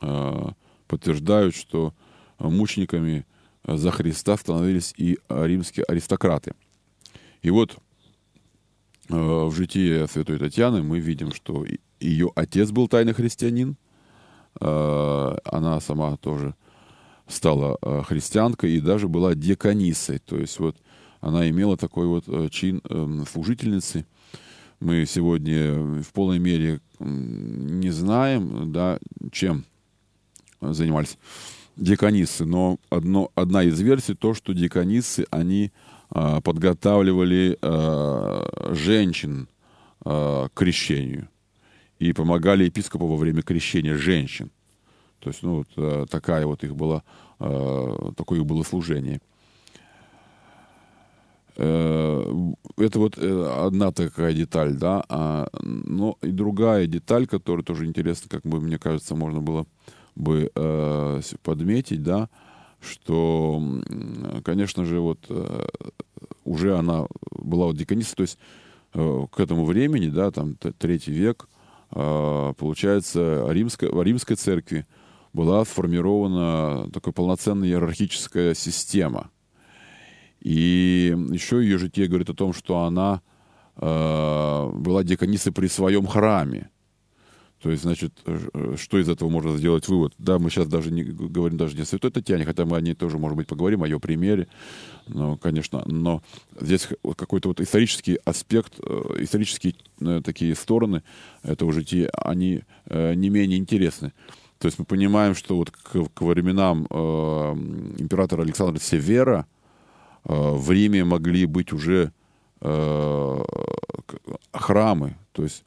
э, 0.00 0.46
подтверждают, 0.86 1.54
что 1.54 1.94
мучениками 2.38 3.26
за 3.66 3.90
Христа 3.90 4.36
становились 4.36 4.92
и 4.96 5.18
римские 5.28 5.84
аристократы. 5.84 6.54
И 7.44 7.50
вот 7.50 7.76
э, 9.08 9.14
в 9.14 9.52
житии 9.54 10.06
святой 10.06 10.38
Татьяны 10.38 10.82
мы 10.82 10.98
видим, 10.98 11.32
что 11.32 11.64
ее 12.00 12.30
отец 12.34 12.70
был 12.70 12.88
тайный 12.88 13.12
христианин. 13.12 13.76
Э, 14.60 15.36
она 15.44 15.80
сама 15.80 16.16
тоже 16.16 16.54
стала 17.26 17.78
э, 17.80 18.02
христианкой 18.02 18.72
и 18.72 18.80
даже 18.80 19.08
была 19.08 19.34
деканисой. 19.34 20.18
То 20.18 20.36
есть 20.36 20.58
вот 20.58 20.76
она 21.20 21.48
имела 21.48 21.76
такой 21.76 22.06
вот 22.06 22.24
э, 22.28 22.48
чин 22.50 22.80
эм, 22.88 23.26
служительницы. 23.26 24.06
Мы 24.80 25.06
сегодня 25.06 26.02
в 26.02 26.12
полной 26.12 26.38
мере 26.38 26.80
не 26.98 27.90
знаем, 27.90 28.72
да, 28.72 28.98
чем 29.32 29.64
занимались 30.60 31.16
деканисы, 31.76 32.44
но 32.44 32.78
одно, 32.90 33.30
одна 33.34 33.62
из 33.62 33.80
версий 33.80 34.14
то, 34.14 34.34
что 34.34 34.52
деканисы, 34.52 35.26
они 35.30 35.72
подготавливали 36.10 37.58
женщин 38.74 39.48
к 40.00 40.50
крещению 40.54 41.28
и 42.04 42.12
помогали 42.12 42.64
епископу 42.64 43.06
во 43.06 43.16
время 43.16 43.40
крещения 43.42 43.96
женщин. 43.96 44.50
То 45.20 45.30
есть, 45.30 45.42
ну, 45.42 45.56
вот 45.58 45.68
э, 45.76 46.04
такая 46.10 46.44
вот 46.44 46.62
их 46.62 46.76
была, 46.76 47.02
э, 47.40 48.12
такое 48.14 48.40
их 48.40 48.44
было 48.44 48.62
служение. 48.62 49.22
Э, 51.56 52.52
это 52.76 52.98
вот 52.98 53.16
одна 53.16 53.90
такая 53.90 54.34
деталь, 54.34 54.74
да. 54.74 55.02
А, 55.08 55.48
но 55.62 56.18
и 56.20 56.30
другая 56.30 56.86
деталь, 56.86 57.26
которая 57.26 57.64
тоже 57.64 57.86
интересна, 57.86 58.28
как 58.28 58.42
бы, 58.42 58.60
мне 58.60 58.78
кажется, 58.78 59.14
можно 59.14 59.40
было 59.40 59.66
бы 60.14 60.50
подметить, 61.42 62.02
да, 62.02 62.28
что, 62.80 63.60
конечно 64.44 64.84
же, 64.84 65.00
вот 65.00 65.18
уже 66.44 66.76
она 66.78 67.06
была 67.30 67.66
вот 67.66 67.76
деканистой, 67.76 68.14
то 68.14 68.22
есть 68.22 68.38
к 68.92 69.40
этому 69.40 69.64
времени, 69.64 70.08
да, 70.08 70.30
там, 70.30 70.54
третий 70.54 71.10
век, 71.10 71.48
получается, 71.94 73.46
римская, 73.48 73.90
в 73.90 74.02
римской 74.02 74.36
церкви 74.36 74.86
была 75.32 75.64
сформирована 75.64 76.90
такая 76.92 77.12
полноценная 77.12 77.68
иерархическая 77.68 78.54
система. 78.54 79.30
И 80.40 81.14
еще 81.30 81.62
ее 81.62 81.78
житие 81.78 82.06
говорит 82.06 82.30
о 82.30 82.34
том, 82.34 82.52
что 82.52 82.82
она 82.82 83.22
э, 83.76 84.70
была 84.74 85.02
деканисой 85.02 85.52
при 85.52 85.66
своем 85.68 86.06
храме. 86.06 86.70
То 87.64 87.70
есть, 87.70 87.82
значит, 87.82 88.12
э, 88.26 88.74
что 88.76 88.98
из 88.98 89.08
этого 89.08 89.30
можно 89.30 89.56
сделать 89.56 89.88
вывод? 89.88 90.12
Да, 90.18 90.38
мы 90.38 90.50
сейчас 90.50 90.66
даже 90.66 90.90
не 90.90 91.02
говорим 91.02 91.56
даже 91.56 91.74
не 91.74 91.80
о 91.80 91.86
Святой 91.86 92.10
Татьяне, 92.10 92.44
хотя 92.44 92.66
мы 92.66 92.76
о 92.76 92.80
ней 92.82 92.92
тоже, 92.92 93.16
может 93.16 93.38
быть, 93.38 93.46
поговорим, 93.46 93.82
о 93.82 93.88
ее 93.88 93.98
примере, 93.98 94.48
но, 95.08 95.38
конечно, 95.38 95.82
но 95.86 96.22
здесь 96.60 96.88
какой-то 97.16 97.48
вот 97.48 97.62
исторический 97.62 98.18
аспект, 98.26 98.74
э, 98.80 99.16
исторические 99.20 99.76
э, 99.98 100.20
такие 100.22 100.54
стороны 100.54 101.02
этого 101.42 101.72
жития, 101.72 102.10
они 102.10 102.64
не 102.90 103.30
менее 103.30 103.58
интересны. 103.58 104.12
То 104.58 104.66
есть 104.66 104.78
мы 104.78 104.84
понимаем, 104.84 105.34
что 105.34 105.56
вот 105.56 105.70
к, 105.70 106.08
к 106.12 106.20
временам 106.20 106.86
э, 106.90 106.94
императора 107.98 108.42
Александра 108.42 108.78
Севера 108.78 109.46
э, 110.26 110.34
в 110.34 110.70
Риме 110.70 111.02
могли 111.02 111.46
быть 111.46 111.72
уже 111.72 112.12
э, 112.60 113.44
храмы, 114.52 115.16
то 115.32 115.44
есть 115.44 115.64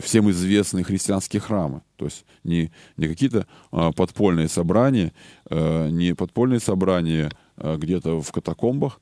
всем 0.00 0.30
известные 0.30 0.84
христианские 0.84 1.40
храмы. 1.40 1.82
То 1.96 2.06
есть 2.06 2.24
не, 2.44 2.72
не 2.96 3.08
какие-то 3.08 3.46
а, 3.70 3.92
подпольные 3.92 4.48
собрания, 4.48 5.12
а, 5.48 5.88
не 5.88 6.14
подпольные 6.14 6.60
собрания 6.60 7.30
а, 7.56 7.76
где-то 7.76 8.20
в 8.20 8.32
катакомбах, 8.32 9.00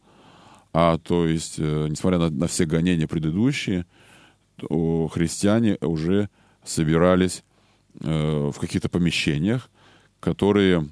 а 0.73 0.99
то 0.99 1.27
есть, 1.27 1.57
а, 1.59 1.87
несмотря 1.87 2.19
на, 2.19 2.31
на 2.31 2.47
все 2.47 2.65
гонения 2.67 3.07
предыдущие, 3.07 3.87
то 4.57 5.09
христиане 5.09 5.79
уже 5.81 6.29
собирались 6.65 7.45
а, 8.03 8.51
в 8.51 8.59
каких-то 8.59 8.89
помещениях, 8.89 9.71
которые 10.21 10.89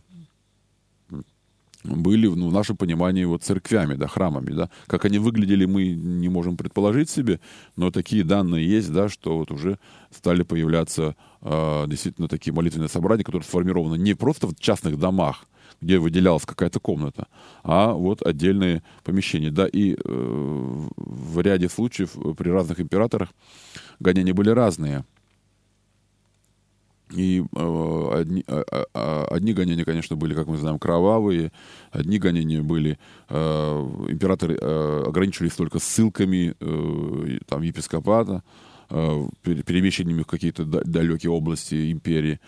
были 1.84 2.26
ну, 2.26 2.48
в 2.48 2.52
нашем 2.52 2.76
понимании 2.76 3.24
вот 3.24 3.42
церквями, 3.42 3.94
да, 3.94 4.06
храмами, 4.06 4.52
да. 4.52 4.70
Как 4.86 5.04
они 5.04 5.18
выглядели, 5.18 5.64
мы 5.64 5.88
не 5.88 6.28
можем 6.28 6.56
предположить 6.56 7.10
себе, 7.10 7.40
но 7.76 7.90
такие 7.90 8.24
данные 8.24 8.68
есть, 8.68 8.92
да, 8.92 9.08
что 9.08 9.38
вот 9.38 9.50
уже 9.50 9.78
стали 10.10 10.42
появляться 10.42 11.16
э, 11.40 11.84
действительно 11.88 12.28
такие 12.28 12.52
молитвенные 12.52 12.88
собрания, 12.88 13.24
которые 13.24 13.46
сформированы 13.46 13.96
не 13.96 14.14
просто 14.14 14.46
в 14.46 14.54
частных 14.58 14.98
домах, 14.98 15.46
где 15.80 15.98
выделялась 15.98 16.44
какая-то 16.44 16.80
комната, 16.80 17.26
а 17.64 17.92
вот 17.92 18.22
отдельные 18.22 18.82
помещения. 19.02 19.50
Да, 19.50 19.66
и 19.66 19.94
э, 19.94 19.98
в 20.96 21.40
ряде 21.40 21.68
случаев 21.68 22.12
при 22.36 22.50
разных 22.50 22.80
императорах 22.80 23.30
гонения 23.98 24.34
были 24.34 24.50
разные. 24.50 25.04
И 27.14 27.42
э, 27.42 28.10
одни, 28.14 28.44
э, 28.46 28.64
э, 28.70 29.24
одни 29.30 29.52
гонения, 29.52 29.84
конечно, 29.84 30.16
были, 30.16 30.34
как 30.34 30.46
мы 30.46 30.56
знаем, 30.56 30.78
кровавые, 30.78 31.52
одни 31.90 32.18
гонения 32.18 32.62
были, 32.62 32.98
э, 33.28 33.36
императоры 34.08 34.56
э, 34.60 35.04
ограничивались 35.06 35.54
только 35.54 35.78
ссылками 35.78 36.54
э, 36.58 37.38
там, 37.46 37.62
епископата, 37.62 38.42
э, 38.90 39.28
перемещениями 39.42 40.22
в 40.22 40.26
какие-то 40.26 40.64
далекие 40.64 41.30
области 41.30 41.92
империи. 41.92 42.40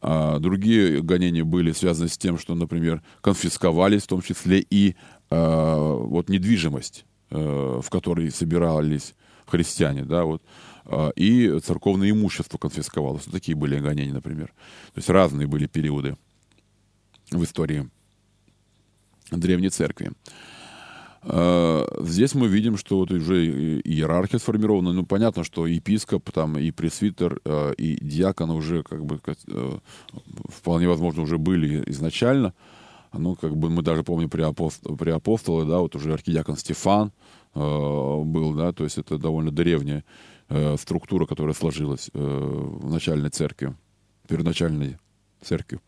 А 0.00 0.38
другие 0.38 1.02
гонения 1.02 1.44
были 1.44 1.72
связаны 1.72 2.08
с 2.08 2.16
тем, 2.16 2.38
что, 2.38 2.54
например, 2.54 3.02
конфисковались 3.20 4.04
в 4.04 4.06
том 4.06 4.22
числе 4.22 4.64
и 4.70 4.94
э, 5.30 5.76
вот 5.76 6.28
недвижимость, 6.28 7.04
э, 7.30 7.80
в 7.82 7.90
которой 7.90 8.30
собирались 8.30 9.14
христиане, 9.46 10.04
да, 10.04 10.24
вот. 10.24 10.42
А, 10.88 11.10
и 11.10 11.58
церковное 11.60 12.10
имущество 12.10 12.56
конфисковалось. 12.56 13.26
Вот 13.26 13.34
такие 13.34 13.54
были 13.54 13.78
гонения, 13.78 14.12
например. 14.12 14.48
То 14.94 14.98
есть 14.98 15.10
разные 15.10 15.46
были 15.46 15.66
периоды 15.66 16.16
в 17.30 17.44
истории 17.44 17.88
Древней 19.30 19.68
Церкви. 19.68 20.12
А, 21.22 21.84
здесь 22.00 22.34
мы 22.34 22.48
видим, 22.48 22.78
что 22.78 22.96
вот 22.96 23.10
уже 23.10 23.80
иерархия 23.80 24.38
сформирована. 24.38 24.94
Ну, 24.94 25.04
понятно, 25.04 25.44
что 25.44 25.66
епископ, 25.66 26.32
там, 26.32 26.58
и 26.58 26.70
пресвитер, 26.70 27.38
а, 27.44 27.72
и 27.72 28.02
диакон 28.02 28.50
уже, 28.50 28.82
как 28.82 29.04
бы, 29.04 29.20
вполне 30.48 30.88
возможно, 30.88 31.22
уже 31.22 31.36
были 31.36 31.84
изначально. 31.90 32.54
Ну, 33.12 33.36
как 33.36 33.56
бы 33.56 33.68
мы 33.68 33.82
даже 33.82 34.04
помним 34.04 34.30
при, 34.30 34.42
апостол, 34.42 34.96
при 34.96 35.10
апостоле, 35.10 35.68
да, 35.68 35.80
вот 35.80 35.94
уже 35.96 36.14
архидиакон 36.14 36.56
Стефан 36.56 37.12
был, 37.54 38.52
да, 38.52 38.72
то 38.72 38.84
есть 38.84 38.98
это 38.98 39.16
довольно 39.16 39.50
древняя 39.50 40.04
э, 40.48 40.76
структура, 40.78 41.26
которая 41.26 41.54
сложилась 41.54 42.10
э, 42.12 42.18
в 42.18 42.90
начальной 42.90 43.30
церкви, 43.30 43.74
первоначальной 44.28 44.98
церкви. 45.42 45.80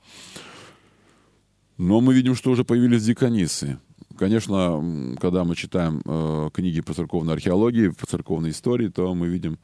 Но 1.76 2.00
мы 2.00 2.14
видим, 2.14 2.35
что 2.35 2.50
уже 2.50 2.64
появились 2.64 3.05
деканисы. 3.05 3.79
конечно, 4.19 5.17
когда 5.19 5.45
мы 5.45 5.57
читаем 5.57 6.02
э, 6.05 6.50
книги 6.52 6.83
по 6.83 6.93
церковной 6.93 7.35
археологии, 7.35 7.88
по 7.88 8.07
церковной 8.07 8.50
истории, 8.50 8.88
то 8.88 9.14
мы 9.14 9.29
видим 9.29 9.59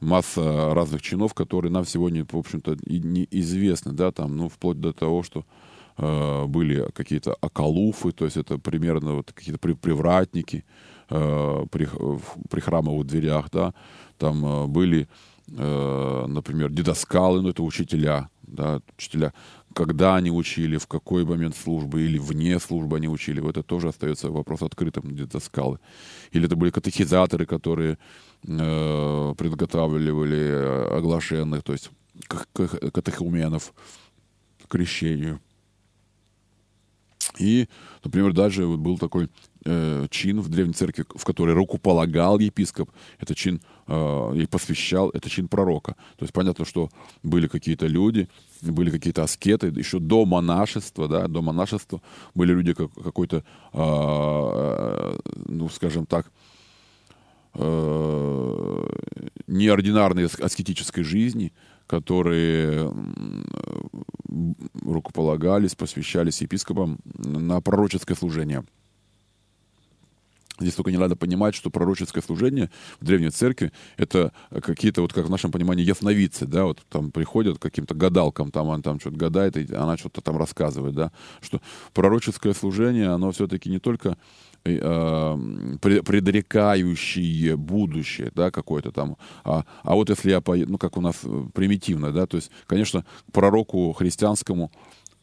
масса 0.00 0.74
разных 0.74 1.00
чинов, 1.02 1.34
которые 1.34 1.70
нам 1.70 1.86
сегодня, 1.86 2.26
в 2.28 2.36
общем-то, 2.36 2.76
и 2.84 2.98
неизвестны, 2.98 3.92
да, 3.92 4.10
там, 4.10 4.36
ну, 4.36 4.48
вплоть 4.48 4.80
до 4.80 4.92
того, 4.92 5.22
что 5.22 5.44
э, 5.98 6.46
были 6.46 6.90
какие-то 6.92 7.36
околуфы, 7.40 8.10
то 8.10 8.24
есть 8.24 8.36
это 8.36 8.58
примерно 8.58 9.14
вот 9.14 9.32
какие-то 9.32 9.60
привратники 9.60 10.64
э, 11.12 11.66
при, 11.70 11.88
при 12.48 12.60
храмовых 12.60 13.06
дверях, 13.06 13.50
да, 13.50 13.74
там 14.18 14.44
э, 14.44 14.66
были, 14.66 15.08
э, 15.48 16.24
например, 16.26 16.70
дедоскалы, 16.70 17.42
ну, 17.42 17.50
это 17.50 17.62
учителя, 17.62 18.28
да, 18.42 18.80
учителя, 18.96 19.32
когда 19.74 20.16
они 20.16 20.30
учили, 20.30 20.76
в 20.76 20.86
какой 20.86 21.24
момент 21.24 21.56
службы 21.56 22.02
или 22.02 22.18
вне 22.18 22.58
службы 22.58 22.96
они 22.96 23.08
учили, 23.08 23.40
вот 23.40 23.56
это 23.56 23.62
тоже 23.62 23.88
остается 23.88 24.30
вопрос 24.30 24.62
открытым, 24.62 25.04
где-то 25.04 25.40
скалы. 25.40 25.78
Или 26.32 26.46
это 26.46 26.56
были 26.56 26.70
катехизаторы, 26.70 27.46
которые 27.46 27.98
э, 28.46 29.34
подготавливали 29.36 30.96
оглашенных, 30.98 31.62
то 31.62 31.72
есть 31.72 31.90
катехуменов 32.92 33.72
к 34.64 34.68
крещению. 34.68 35.40
И, 37.38 37.68
например, 38.04 38.32
даже 38.32 38.66
вот 38.66 38.78
был 38.78 38.98
такой 38.98 39.28
э, 39.64 40.06
чин 40.10 40.40
в 40.40 40.48
Древней 40.48 40.74
Церкви, 40.74 41.04
в 41.08 41.24
который 41.24 41.54
руку 41.54 41.78
полагал 41.78 42.38
епископ. 42.38 42.90
Это 43.18 43.34
чин 43.34 43.60
э, 43.86 44.32
и 44.36 44.46
посвящал, 44.46 45.10
это 45.10 45.28
чин 45.30 45.48
пророка. 45.48 45.96
То 46.16 46.24
есть 46.24 46.32
понятно, 46.32 46.64
что 46.64 46.88
были 47.22 47.48
какие-то 47.48 47.86
люди, 47.86 48.28
были 48.62 48.90
какие-то 48.90 49.22
аскеты, 49.22 49.68
еще 49.68 49.98
до 49.98 50.24
монашества, 50.24 51.08
да, 51.08 51.28
до 51.28 51.42
монашества 51.42 52.00
были 52.34 52.52
люди 52.52 52.74
как, 52.74 52.92
какой-то, 52.92 53.44
э, 53.72 55.18
ну, 55.46 55.68
скажем 55.68 56.06
так, 56.06 56.30
э, 57.54 58.86
неординарной 59.46 60.26
аскетической 60.26 61.04
жизни, 61.04 61.52
которые 61.86 62.90
рукополагались, 64.82 65.74
посвящались 65.74 66.40
епископам 66.40 66.98
на 67.04 67.60
пророческое 67.60 68.16
служение. 68.16 68.64
Здесь 70.62 70.74
только 70.74 70.90
не 70.90 70.98
надо 70.98 71.16
понимать, 71.16 71.54
что 71.54 71.70
пророческое 71.70 72.22
служение 72.22 72.70
в 73.00 73.04
Древней 73.04 73.30
Церкви— 73.30 73.72
это 73.96 74.32
какие-то, 74.62 75.02
вот 75.02 75.12
как 75.12 75.26
в 75.26 75.30
нашем 75.30 75.50
понимании, 75.50 75.84
ясновидцы, 75.84 76.46
да, 76.46 76.64
вот 76.64 76.80
там 76.88 77.10
приходят 77.10 77.58
к 77.58 77.62
каким-то 77.62 77.94
гадалкам, 77.94 78.50
там 78.50 78.70
она 78.70 78.82
там 78.82 79.00
что-то 79.00 79.16
гадает, 79.16 79.56
и 79.56 79.74
она 79.74 79.96
что-то 79.96 80.20
там 80.20 80.36
рассказывает, 80.36 80.94
да, 80.94 81.12
что 81.40 81.60
пророческое 81.92 82.54
служение, 82.54 83.08
оно 83.08 83.32
все-таки 83.32 83.68
не 83.68 83.78
только 83.78 84.16
э, 84.64 85.38
предрекающие 85.80 87.56
будущее, 87.56 88.30
да, 88.34 88.50
какое-то 88.50 88.92
там. 88.92 89.16
А, 89.44 89.64
а 89.82 89.94
вот 89.94 90.10
если 90.10 90.30
я 90.30 90.40
поеду, 90.40 90.72
ну, 90.72 90.78
как 90.78 90.96
у 90.96 91.00
нас 91.00 91.20
э, 91.24 91.44
примитивно, 91.52 92.12
да, 92.12 92.26
то 92.26 92.36
есть, 92.36 92.50
конечно, 92.66 93.04
пророку 93.32 93.92
христианскому 93.92 94.70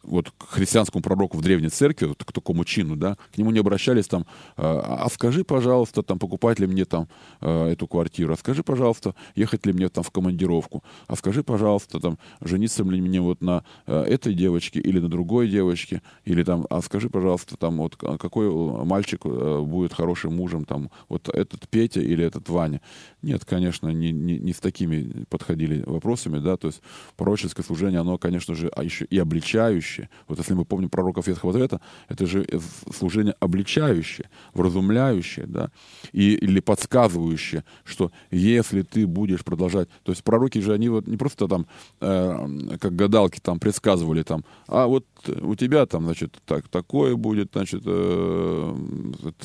вот 0.03 0.31
к 0.31 0.49
христианскому 0.49 1.01
пророку 1.01 1.37
в 1.37 1.41
древней 1.41 1.69
церкви, 1.69 2.07
вот, 2.07 2.23
к 2.23 2.31
такому 2.31 2.65
чину, 2.65 2.95
да, 2.95 3.17
к 3.33 3.37
нему 3.37 3.51
не 3.51 3.59
обращались 3.59 4.07
там, 4.07 4.25
а, 4.57 5.03
а 5.05 5.09
скажи, 5.09 5.43
пожалуйста, 5.43 6.03
там, 6.03 6.19
покупать 6.19 6.59
ли 6.59 6.67
мне 6.67 6.85
там 6.85 7.07
а, 7.41 7.69
эту 7.69 7.87
квартиру, 7.87 8.33
а 8.33 8.37
скажи, 8.37 8.63
пожалуйста, 8.63 9.15
ехать 9.35 9.65
ли 9.65 9.73
мне 9.73 9.89
там 9.89 10.03
в 10.03 10.11
командировку, 10.11 10.83
а 11.07 11.15
скажи, 11.15 11.43
пожалуйста, 11.43 11.99
там, 11.99 12.17
жениться 12.41 12.83
ли 12.83 13.01
мне 13.01 13.21
вот 13.21 13.41
на 13.41 13.63
а, 13.85 14.03
этой 14.03 14.33
девочке 14.33 14.79
или 14.79 14.99
на 14.99 15.09
другой 15.09 15.47
девочке, 15.49 16.01
или 16.25 16.43
там, 16.43 16.65
а 16.69 16.81
скажи, 16.81 17.09
пожалуйста, 17.09 17.57
там, 17.57 17.77
вот 17.77 17.95
какой 17.95 18.49
мальчик 18.85 19.21
а, 19.25 19.61
будет 19.61 19.93
хорошим 19.93 20.35
мужем, 20.35 20.65
там, 20.65 20.89
вот 21.09 21.29
этот 21.29 21.67
Петя 21.69 22.01
или 22.01 22.23
этот 22.23 22.49
Ваня. 22.49 22.81
Нет, 23.21 23.43
конечно, 23.43 23.89
не, 23.89 24.11
не, 24.11 24.39
не 24.39 24.53
с 24.53 24.59
такими 24.59 25.25
подходили 25.29 25.83
вопросами, 25.85 26.39
да, 26.39 26.55
то 26.55 26.67
есть 26.67 26.81
пророческое 27.17 27.65
служение, 27.65 27.99
оно, 27.99 28.17
конечно 28.17 28.55
же, 28.55 28.69
а 28.73 28.84
еще 28.84 29.03
и 29.05 29.17
обличающее. 29.17 30.10
Вот 30.29 30.38
если 30.38 30.53
мы 30.53 30.63
помним 30.63 30.89
пророков 30.89 31.27
Ветхого 31.27 31.51
Завета, 31.51 31.82
это 32.08 32.25
же 32.25 32.47
служение 32.95 33.36
обличающее, 33.41 34.29
вразумляющее, 34.53 35.47
да, 35.47 35.69
и, 36.13 36.36
или 36.36 36.62
подсказывающее, 36.62 37.65
что 37.84 38.12
если 38.32 38.84
ты 38.84 39.05
будешь 39.05 39.43
продолжать... 39.43 39.89
То 40.03 40.13
есть 40.13 40.23
пророки 40.23 40.60
же, 40.60 40.73
они 40.73 40.88
вот 40.88 41.08
не 41.08 41.17
просто 41.17 41.49
там, 41.49 41.67
э, 41.99 42.77
как 42.79 42.95
гадалки 42.95 43.39
там 43.41 43.60
предсказывали 43.60 44.23
там, 44.23 44.45
а 44.67 44.88
вот 44.88 45.05
у 45.41 45.55
тебя 45.55 45.86
там, 45.86 46.05
значит, 46.05 46.38
так, 46.45 46.69
такое 46.69 47.15
будет, 47.15 47.49
значит, 47.51 47.84
э, 47.86 48.75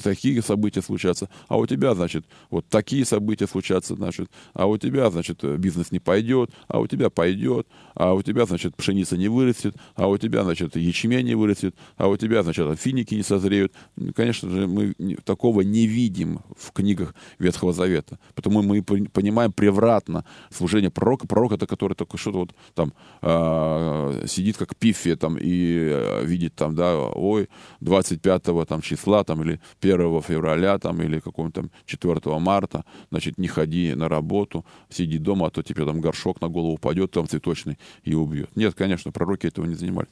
такие 0.01 0.43
события 0.43 0.83
случатся, 0.83 1.29
а 1.49 1.57
у 1.57 1.67
тебя, 1.67 1.97
значит, 1.97 2.25
вот 2.51 2.67
такие 2.69 3.05
события 3.05 3.49
случатся, 3.65 3.95
значит, 3.95 4.31
а 4.53 4.67
у 4.67 4.77
тебя, 4.77 5.11
значит, 5.11 5.43
бизнес 5.59 5.91
не 5.91 5.99
пойдет, 5.99 6.51
а 6.69 6.81
у 6.81 6.87
тебя 6.87 7.11
пойдет, 7.11 7.67
а 7.95 8.13
у 8.15 8.23
тебя, 8.23 8.47
значит, 8.47 8.77
пшеница 8.77 9.17
не 9.17 9.29
вырастет, 9.29 9.75
а 9.95 10.09
у 10.09 10.19
тебя 10.19 10.45
значит, 10.45 10.77
ячмень 10.77 11.27
не 11.27 11.35
вырастет, 11.35 11.75
а 11.97 12.09
у 12.09 12.17
тебя, 12.17 12.43
значит, 12.43 12.81
финики 12.81 13.15
не 13.15 13.23
созреют. 13.23 13.73
Конечно 14.15 14.51
же, 14.51 14.67
мы 14.67 14.95
такого 15.25 15.63
не 15.63 15.87
видим 15.87 16.41
в 16.57 16.73
книгах 16.73 17.15
Ветхого 17.39 17.73
Завета. 17.73 18.19
Потому 18.35 18.63
мы 18.63 18.83
понимаем 18.83 19.53
превратно 19.53 20.25
служение 20.51 20.91
пророка. 20.91 21.27
Пророк 21.27 21.53
это 21.53 21.67
который 21.67 21.95
только 21.95 22.19
что-то 22.19 22.39
вот 22.39 22.55
там 22.75 22.93
э, 23.23 24.27
сидит 24.27 24.57
как 24.57 24.77
пифия 24.77 25.17
там 25.17 25.37
и 25.41 25.89
э, 25.91 26.25
видит 26.25 26.55
там, 26.55 26.75
да, 26.75 26.97
ой, 26.97 27.49
25 27.81 28.43
там 28.69 28.81
числа 28.83 29.25
там 29.25 29.43
или 29.43 29.61
1 29.81 30.23
февраля 30.23 30.79
там 30.79 31.03
или 31.03 31.21
какого-нибудь 31.21 31.55
там 31.55 31.71
4 31.87 32.39
марта, 32.39 32.85
значит, 33.11 33.39
не 33.39 33.49
ходи 33.55 33.95
на 33.95 34.09
работу, 34.09 34.65
сиди 34.91 35.19
дома, 35.19 35.47
а 35.47 35.51
то 35.51 35.63
тебе 35.63 35.85
там 35.85 36.01
горшок 36.01 36.41
на 36.41 36.49
голову 36.49 36.75
упадет 36.75 37.13
там 37.13 37.29
цветочный 37.29 37.79
и 38.03 38.15
убьет. 38.15 38.51
Нет, 38.57 38.75
конечно, 38.75 39.13
пророки 39.13 39.47
этого 39.47 39.67
не 39.67 39.75
занимались. 39.75 40.11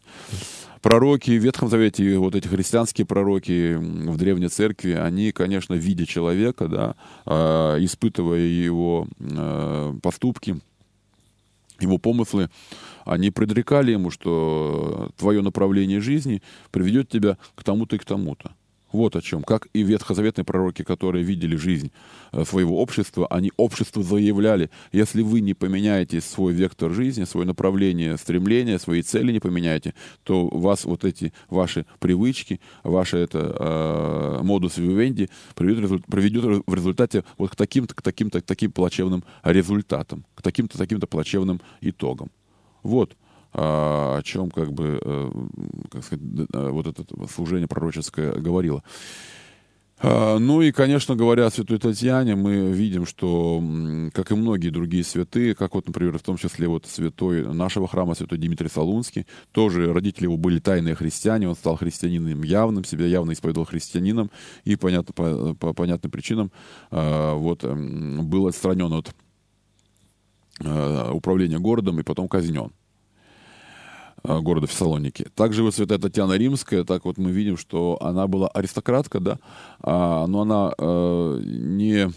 Пророки 0.80 1.30
в 1.30 1.42
Ветхом 1.42 1.68
Завете, 1.68 2.18
вот 2.18 2.34
эти 2.34 2.48
христианские 2.48 3.06
пророки 3.06 3.74
в 3.74 4.16
Древней 4.16 4.48
Церкви, 4.48 4.92
они, 4.92 5.30
конечно, 5.30 5.74
видя 5.74 6.06
человека, 6.06 6.66
да, 6.66 6.96
а, 7.24 7.78
испытывая 7.78 8.40
его 8.40 9.06
а, 9.20 9.94
поступки, 10.02 10.60
его 11.78 11.98
помыслы, 11.98 12.50
они 13.04 13.30
предрекали 13.30 13.92
ему, 13.92 14.10
что 14.10 15.10
твое 15.16 15.42
направление 15.42 16.00
жизни 16.00 16.42
приведет 16.70 17.08
тебя 17.08 17.38
к 17.54 17.64
тому-то 17.64 17.96
и 17.96 17.98
к 17.98 18.04
тому-то. 18.04 18.52
Вот 18.92 19.16
о 19.16 19.22
чем. 19.22 19.42
Как 19.42 19.68
и 19.72 19.82
ветхозаветные 19.82 20.44
пророки, 20.44 20.82
которые 20.82 21.24
видели 21.24 21.56
жизнь 21.56 21.90
э, 22.32 22.44
своего 22.44 22.80
общества, 22.80 23.26
они 23.28 23.50
обществу 23.56 24.02
заявляли, 24.02 24.70
если 24.92 25.22
вы 25.22 25.40
не 25.40 25.54
поменяете 25.54 26.20
свой 26.20 26.52
вектор 26.52 26.92
жизни, 26.92 27.24
свое 27.24 27.46
направление 27.46 28.16
стремления, 28.18 28.78
свои 28.78 29.02
цели 29.02 29.32
не 29.32 29.40
поменяете, 29.40 29.94
то 30.24 30.48
вас 30.48 30.84
вот 30.84 31.04
эти 31.04 31.32
ваши 31.48 31.86
привычки, 31.98 32.60
ваши 32.84 33.16
это 33.16 33.56
э, 33.58 34.42
модус 34.42 34.76
вивенди 34.76 35.30
приведет, 35.54 36.04
приведет 36.06 36.62
в 36.66 36.74
результате 36.74 37.24
вот 37.38 37.50
к 37.50 37.56
таким-то, 37.56 37.94
к 37.94 38.02
таким-то, 38.02 38.40
к 38.40 38.44
таким 38.44 38.72
плачевным 38.72 39.24
результатам, 39.42 40.24
к 40.34 40.42
таким-то, 40.42 40.76
таким-то 40.76 41.06
плачевным 41.06 41.60
итогам. 41.80 42.30
Вот 42.82 43.16
о 43.54 44.22
чем 44.22 44.50
как 44.50 44.72
бы, 44.72 44.98
э, 45.02 45.30
как 45.90 46.04
сказать, 46.04 46.24
э, 46.52 46.68
вот 46.70 46.86
это 46.86 47.04
служение 47.28 47.68
пророческое 47.68 48.32
говорило. 48.32 48.82
А, 50.04 50.38
ну 50.38 50.62
и, 50.62 50.72
конечно, 50.72 51.14
говоря 51.14 51.46
о 51.46 51.50
святой 51.50 51.78
Татьяне, 51.78 52.34
мы 52.34 52.72
видим, 52.72 53.06
что, 53.06 53.62
как 54.12 54.32
и 54.32 54.34
многие 54.34 54.70
другие 54.70 55.04
святые, 55.04 55.54
как 55.54 55.74
вот, 55.74 55.86
например, 55.86 56.18
в 56.18 56.22
том 56.22 56.36
числе 56.36 56.66
вот 56.66 56.86
святой 56.86 57.54
нашего 57.54 57.86
храма, 57.86 58.16
святой 58.16 58.38
Дмитрий 58.38 58.68
Солунский, 58.68 59.26
тоже 59.52 59.92
родители 59.92 60.24
его 60.24 60.36
были 60.36 60.58
тайные 60.58 60.96
христиане, 60.96 61.48
он 61.48 61.54
стал 61.54 61.76
христианином 61.76 62.42
явным, 62.42 62.84
себя 62.84 63.06
явно 63.06 63.32
исповедовал 63.32 63.66
христианином, 63.66 64.32
и 64.64 64.74
понятно, 64.74 65.12
по, 65.12 65.54
по 65.54 65.72
понятным 65.72 66.10
причинам 66.10 66.50
а, 66.90 67.34
вот, 67.34 67.62
был 67.62 68.48
отстранен 68.48 68.92
от 68.92 69.14
управления 70.60 71.58
городом 71.58 71.98
и 71.98 72.02
потом 72.04 72.28
казнен. 72.28 72.72
Э, 74.24 74.40
города 74.40 74.66
Фессалоники. 74.66 75.26
Также 75.34 75.62
вот 75.62 75.74
святая 75.74 75.98
Татьяна 75.98 76.34
Римская, 76.34 76.84
так 76.84 77.04
вот 77.04 77.18
мы 77.18 77.32
видим, 77.32 77.56
что 77.56 77.98
она 78.00 78.28
была 78.28 78.48
аристократка, 78.48 79.18
да, 79.18 79.38
а, 79.80 80.26
но 80.28 80.42
она 80.42 80.72
э, 80.78 81.40
не 81.42 82.12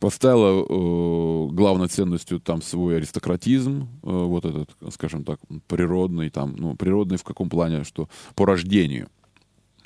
поставила 0.00 0.60
э, 0.60 1.48
главной 1.52 1.88
ценностью 1.88 2.40
там 2.40 2.60
свой 2.60 2.98
аристократизм, 2.98 3.88
э, 4.02 4.06
вот 4.10 4.44
этот, 4.44 4.70
скажем 4.92 5.24
так, 5.24 5.40
природный, 5.66 6.28
там, 6.28 6.54
ну, 6.58 6.76
природный 6.76 7.16
в 7.16 7.24
каком 7.24 7.48
плане, 7.48 7.84
что 7.84 8.08
по 8.34 8.44
рождению. 8.44 9.08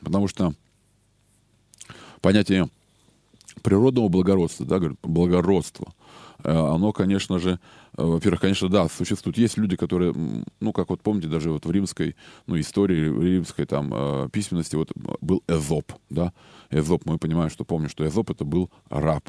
Потому 0.01 0.27
что 0.27 0.55
понятие 2.21 2.69
природного 3.63 4.09
благородства, 4.09 4.67
да, 4.67 4.81
говорят, 4.81 4.99
благородство, 5.03 5.95
оно, 6.45 6.93
конечно 6.93 7.39
же, 7.39 7.59
во-первых, 7.95 8.41
конечно, 8.41 8.69
да, 8.69 8.89
существуют. 8.89 9.39
Есть 9.39 9.57
люди, 9.57 9.77
которые, 9.77 10.15
ну, 10.61 10.73
как 10.73 10.91
вот 10.91 11.01
помните, 11.03 11.29
даже 11.29 11.51
вот 11.51 11.67
в 11.67 11.71
римской, 11.71 12.17
ну, 12.47 12.59
истории, 12.59 13.09
римской 13.09 13.67
там 13.67 14.31
письменности 14.31 14.77
вот 14.77 14.91
был 15.21 15.43
Эзоп, 15.49 15.93
да. 16.11 16.33
Эзоп, 16.71 17.03
мы 17.05 17.19
понимаем, 17.19 17.51
что 17.51 17.65
помню, 17.65 17.89
что 17.89 18.07
Эзоп 18.07 18.31
это 18.31 18.45
был 18.45 18.71
раб. 18.89 19.29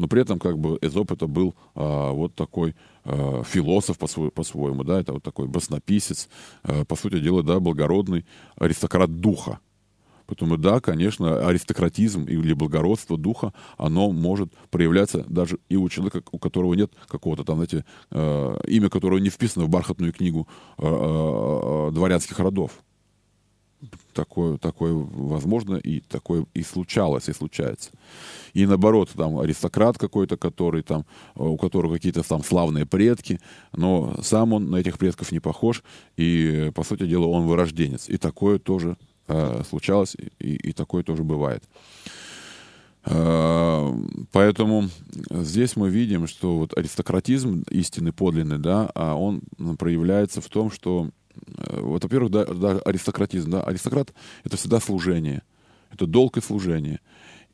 Но 0.00 0.08
при 0.08 0.22
этом 0.22 0.38
как 0.38 0.58
бы 0.58 0.78
Эзоп 0.80 1.12
это 1.12 1.26
был 1.26 1.54
а, 1.74 2.12
вот 2.12 2.34
такой 2.34 2.74
а, 3.04 3.42
философ 3.44 3.98
по-своему, 3.98 4.78
по 4.78 4.84
да, 4.84 5.00
это 5.00 5.12
вот 5.12 5.22
такой 5.22 5.46
баснописец, 5.46 6.30
а, 6.62 6.86
по 6.86 6.96
сути 6.96 7.20
дела, 7.20 7.42
да, 7.42 7.60
благородный 7.60 8.24
аристократ 8.56 9.20
духа. 9.20 9.60
Поэтому, 10.30 10.56
да, 10.56 10.78
конечно, 10.80 11.44
аристократизм 11.48 12.22
или 12.22 12.52
благородство 12.52 13.18
духа, 13.18 13.52
оно 13.76 14.12
может 14.12 14.52
проявляться 14.70 15.24
даже 15.28 15.58
и 15.68 15.74
у 15.74 15.88
человека, 15.88 16.22
у 16.30 16.38
которого 16.38 16.74
нет 16.74 16.92
какого-то 17.08 17.42
там, 17.42 17.56
знаете, 17.56 17.84
э, 18.12 18.56
имя 18.68 18.88
которого 18.88 19.18
не 19.18 19.28
вписано 19.28 19.64
в 19.64 19.68
бархатную 19.68 20.12
книгу 20.12 20.46
э, 20.78 20.82
э, 20.86 21.90
дворянских 21.92 22.38
родов. 22.38 22.70
Такое, 24.12 24.56
такое 24.58 24.92
возможно, 24.92 25.74
и 25.74 25.98
такое 25.98 26.46
и 26.54 26.62
случалось, 26.62 27.28
и 27.28 27.32
случается. 27.32 27.90
И 28.54 28.66
наоборот, 28.66 29.10
там 29.16 29.40
аристократ 29.40 29.98
какой-то, 29.98 30.36
который 30.36 30.82
там, 30.82 31.06
у 31.34 31.56
которого 31.56 31.94
какие-то 31.94 32.22
там 32.22 32.44
славные 32.44 32.86
предки, 32.86 33.40
но 33.72 34.14
сам 34.22 34.52
он 34.52 34.70
на 34.70 34.76
этих 34.76 34.96
предков 34.96 35.32
не 35.32 35.40
похож, 35.40 35.82
и, 36.16 36.70
по 36.72 36.84
сути 36.84 37.06
дела, 37.08 37.26
он 37.26 37.48
вырожденец. 37.48 38.08
И 38.08 38.16
такое 38.16 38.60
тоже 38.60 38.96
э, 39.30 39.62
случалось, 39.68 40.16
и, 40.38 40.54
и 40.56 40.72
такое 40.72 41.02
тоже 41.02 41.24
бывает. 41.24 41.62
Э, 43.04 43.92
поэтому 44.32 44.88
здесь 45.30 45.76
мы 45.76 45.88
видим, 45.88 46.26
что 46.26 46.58
вот 46.58 46.76
аристократизм 46.76 47.64
истинный, 47.70 48.12
подлинный, 48.12 48.58
да, 48.58 48.90
а 48.94 49.14
он 49.14 49.42
проявляется 49.78 50.40
в 50.40 50.48
том, 50.48 50.70
что, 50.70 51.10
э, 51.56 51.80
вот, 51.80 52.02
во-первых, 52.02 52.30
да, 52.30 52.44
да, 52.44 52.78
аристократизм, 52.80 53.50
да, 53.50 53.62
аристократ— 53.62 54.12
это 54.44 54.56
всегда 54.56 54.80
служение, 54.80 55.42
это 55.92 56.06
долг 56.06 56.36
и 56.36 56.42
служение. 56.42 57.00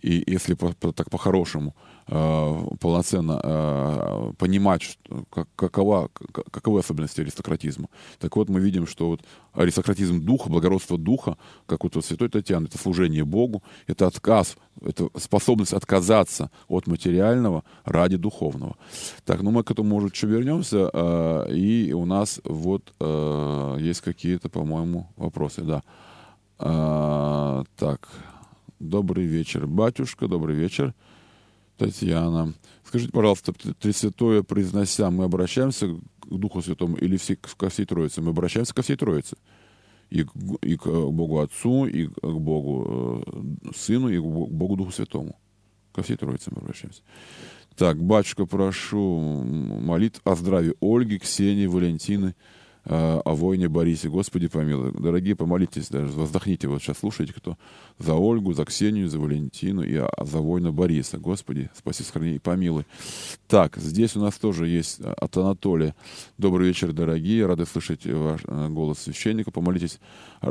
И 0.03 0.23
если 0.27 0.55
по, 0.55 0.73
по, 0.73 0.93
так 0.93 1.11
по-хорошему, 1.11 1.75
э, 2.07 2.67
полноценно 2.81 3.41
э, 3.43 4.33
понимать, 4.39 4.83
что, 4.83 5.25
как, 5.31 5.49
какова, 5.57 6.11
как, 6.13 6.51
каковы 6.51 6.81
особенности 6.81 7.23
аристократизма, 7.23 7.89
так 8.19 8.37
вот 8.37 8.49
мы 8.49 8.61
видим, 8.61 8.87
что 8.87 9.09
вот 9.09 9.23
аристократизм 9.53 10.25
духа, 10.25 10.51
благородство 10.51 10.99
духа, 10.99 11.37
как 11.67 11.85
вот 11.85 11.97
у 11.97 12.03
Святой 12.03 12.29
Татьяны, 12.29 12.67
это 12.67 12.79
служение 12.79 13.25
Богу, 13.25 13.63
это 13.87 14.07
отказ, 14.07 14.57
это 14.83 15.09
способность 15.17 15.73
отказаться 15.73 16.51
от 16.69 16.87
материального 16.87 17.65
ради 17.85 18.17
духовного. 18.17 18.77
Так, 19.25 19.43
ну 19.43 19.51
мы 19.51 19.65
к 19.65 19.71
этому, 19.71 19.89
может, 19.89 20.15
еще 20.15 20.27
вернемся, 20.27 20.91
э, 20.93 21.53
и 21.53 21.93
у 21.93 22.05
нас 22.05 22.41
вот 22.45 22.93
э, 23.01 23.77
есть 23.81 24.03
какие-то, 24.03 24.49
по-моему, 24.49 25.09
вопросы, 25.17 25.63
да. 25.63 25.83
Э, 26.59 27.65
так, 27.77 28.09
Добрый 28.79 29.25
вечер, 29.25 29.67
батюшка, 29.67 30.29
добрый 30.29 30.55
вечер, 30.55 30.93
Татьяна. 31.79 32.53
Скажите, 32.85 33.11
пожалуйста, 33.11 33.55
Тресвятое 33.55 34.43
произнося, 34.43 35.11
мы 35.11 35.25
обращаемся 35.25 35.89
к 36.21 36.29
Духу 36.29 36.61
Святому 36.61 36.97
или 36.97 37.17
все, 37.17 37.37
ко 37.37 37.71
всей 37.71 37.87
Троице? 37.87 38.21
Мы 38.21 38.31
обращаемся 38.31 38.75
ко 38.75 38.83
всей 38.83 38.97
Троице. 38.97 39.37
И 40.11 40.27
и 40.61 40.77
к 40.77 40.87
Богу 40.87 41.41
Отцу, 41.41 41.87
и 41.87 42.07
к 42.07 42.21
Богу 42.21 43.25
э, 43.65 43.73
Сыну, 43.75 44.11
и 44.11 44.19
к 44.19 44.23
Богу 44.23 44.77
Духу 44.77 44.93
Святому. 44.93 45.37
Ко 45.93 46.03
всей 46.03 46.17
Троице 46.17 46.51
мы 46.55 46.61
обращаемся. 46.61 47.01
Так, 47.77 47.99
батюшка, 48.03 48.45
прошу 48.45 49.43
молитв 49.43 50.21
о 50.25 50.35
здравии 50.35 50.75
Ольги, 50.83 51.19
Ксении, 51.19 51.67
Валентины, 51.67 52.35
о 52.89 53.35
войне 53.35 53.69
Борисе. 53.69 54.09
Господи 54.09 54.47
помилуй. 54.47 54.93
Дорогие, 54.93 55.35
помолитесь 55.35 55.89
даже, 55.89 56.13
воздохните. 56.13 56.69
Вот 56.69 56.81
сейчас 56.81 56.99
слушайте, 56.99 57.33
кто 57.33 57.57
за 57.99 58.15
Ольгу, 58.15 58.53
за 58.53 58.65
Ксению, 58.65 59.09
за 59.09 59.19
Валентину 59.19 59.83
и 59.83 60.01
за 60.21 60.39
воина 60.39 60.71
Бориса. 60.71 61.19
Господи, 61.19 61.69
спаси, 61.75 62.05
сохрани 62.05 62.37
и 62.37 62.39
помилуй. 62.39 62.87
Так, 63.49 63.77
здесь 63.77 64.15
у 64.17 64.21
нас 64.21 64.35
тоже 64.39 64.69
есть 64.69 65.01
а, 65.01 65.15
от 65.15 65.37
Анатолия. 65.37 65.95
Добрый 66.39 66.69
вечер, 66.69 66.93
дорогие. 66.93 67.47
Рады 67.47 67.67
слышать 67.67 68.07
ваш 68.07 68.43
э, 68.47 68.69
голос 68.69 69.01
священника. 69.01 69.51
Помолитесь, 69.51 69.99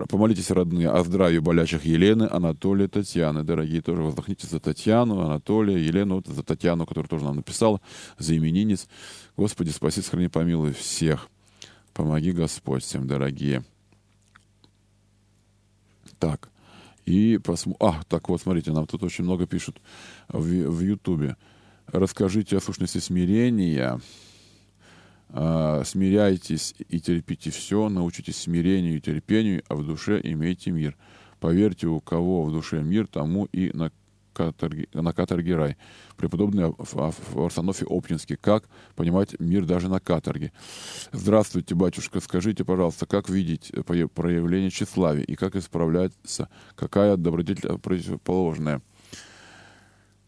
помолитесь, 0.10 0.52
родные, 0.52 0.90
о 0.90 1.04
здравии 1.04 1.40
болящих 1.40 1.86
Елены, 1.86 2.28
Анатолия, 2.30 2.88
Татьяны. 2.88 3.44
Дорогие, 3.44 3.82
тоже 3.82 4.02
воздохните 4.02 4.48
за 4.48 4.60
Татьяну, 4.60 5.22
Анатолия, 5.22 5.78
Елену, 5.78 6.16
вот 6.16 6.28
за 6.28 6.44
Татьяну, 6.44 6.86
которая 6.86 7.08
тоже 7.08 7.24
нам 7.24 7.38
написала, 7.38 7.80
за 8.18 8.36
именинец. 8.36 8.88
Господи, 9.38 9.70
спаси, 9.70 10.02
сохрани, 10.02 10.28
помилуй 10.28 10.74
всех. 10.74 11.30
Помоги, 11.96 12.34
Господь, 12.34 12.84
всем 12.84 13.08
дорогие. 13.08 13.64
Так, 16.20 16.50
и 17.06 17.40
посмотрим. 17.42 17.88
А, 17.88 18.04
так 18.10 18.28
вот, 18.28 18.42
смотрите, 18.42 18.74
нам 18.74 18.86
тут 18.86 19.02
очень 19.04 19.24
много 19.24 19.48
пишут 19.48 19.82
в, 20.28 20.82
Ютубе. 20.82 21.38
Расскажите 21.88 22.58
о 22.58 22.60
сущности 22.60 22.98
смирения. 22.98 24.02
А, 25.30 25.84
смиряйтесь 25.86 26.76
и 26.90 27.00
терпите 27.00 27.50
все, 27.50 27.88
научитесь 27.88 28.40
смирению 28.40 28.98
и 28.98 29.02
терпению, 29.02 29.64
а 29.70 29.76
в 29.76 29.86
душе 29.86 30.20
имейте 30.22 30.72
мир. 30.72 30.98
Поверьте, 31.40 31.88
у 31.88 32.02
кого 32.02 32.44
в 32.44 32.52
душе 32.52 32.84
мир, 32.84 33.08
тому 33.08 33.46
и 33.54 33.72
на 33.74 33.90
каторги, 34.36 34.88
на 34.94 35.14
каторге 35.14 35.56
рай. 35.56 35.78
Преподобный 36.18 36.66
Арсенофий 36.66 37.88
Оптинский. 37.88 38.36
Как 38.36 38.66
понимать 38.96 39.40
мир 39.40 39.66
даже 39.66 39.90
на 39.90 40.00
каторге? 40.00 40.52
Здравствуйте, 41.12 41.74
батюшка. 41.74 42.20
Скажите, 42.20 42.64
пожалуйста, 42.66 43.06
как 43.06 43.30
видеть 43.30 43.72
проявление 44.14 44.70
тщеславия 44.70 45.24
и 45.24 45.36
как 45.36 45.56
исправляться? 45.56 46.50
Какая 46.76 47.16
добродетель 47.18 47.80
противоположная? 47.80 48.82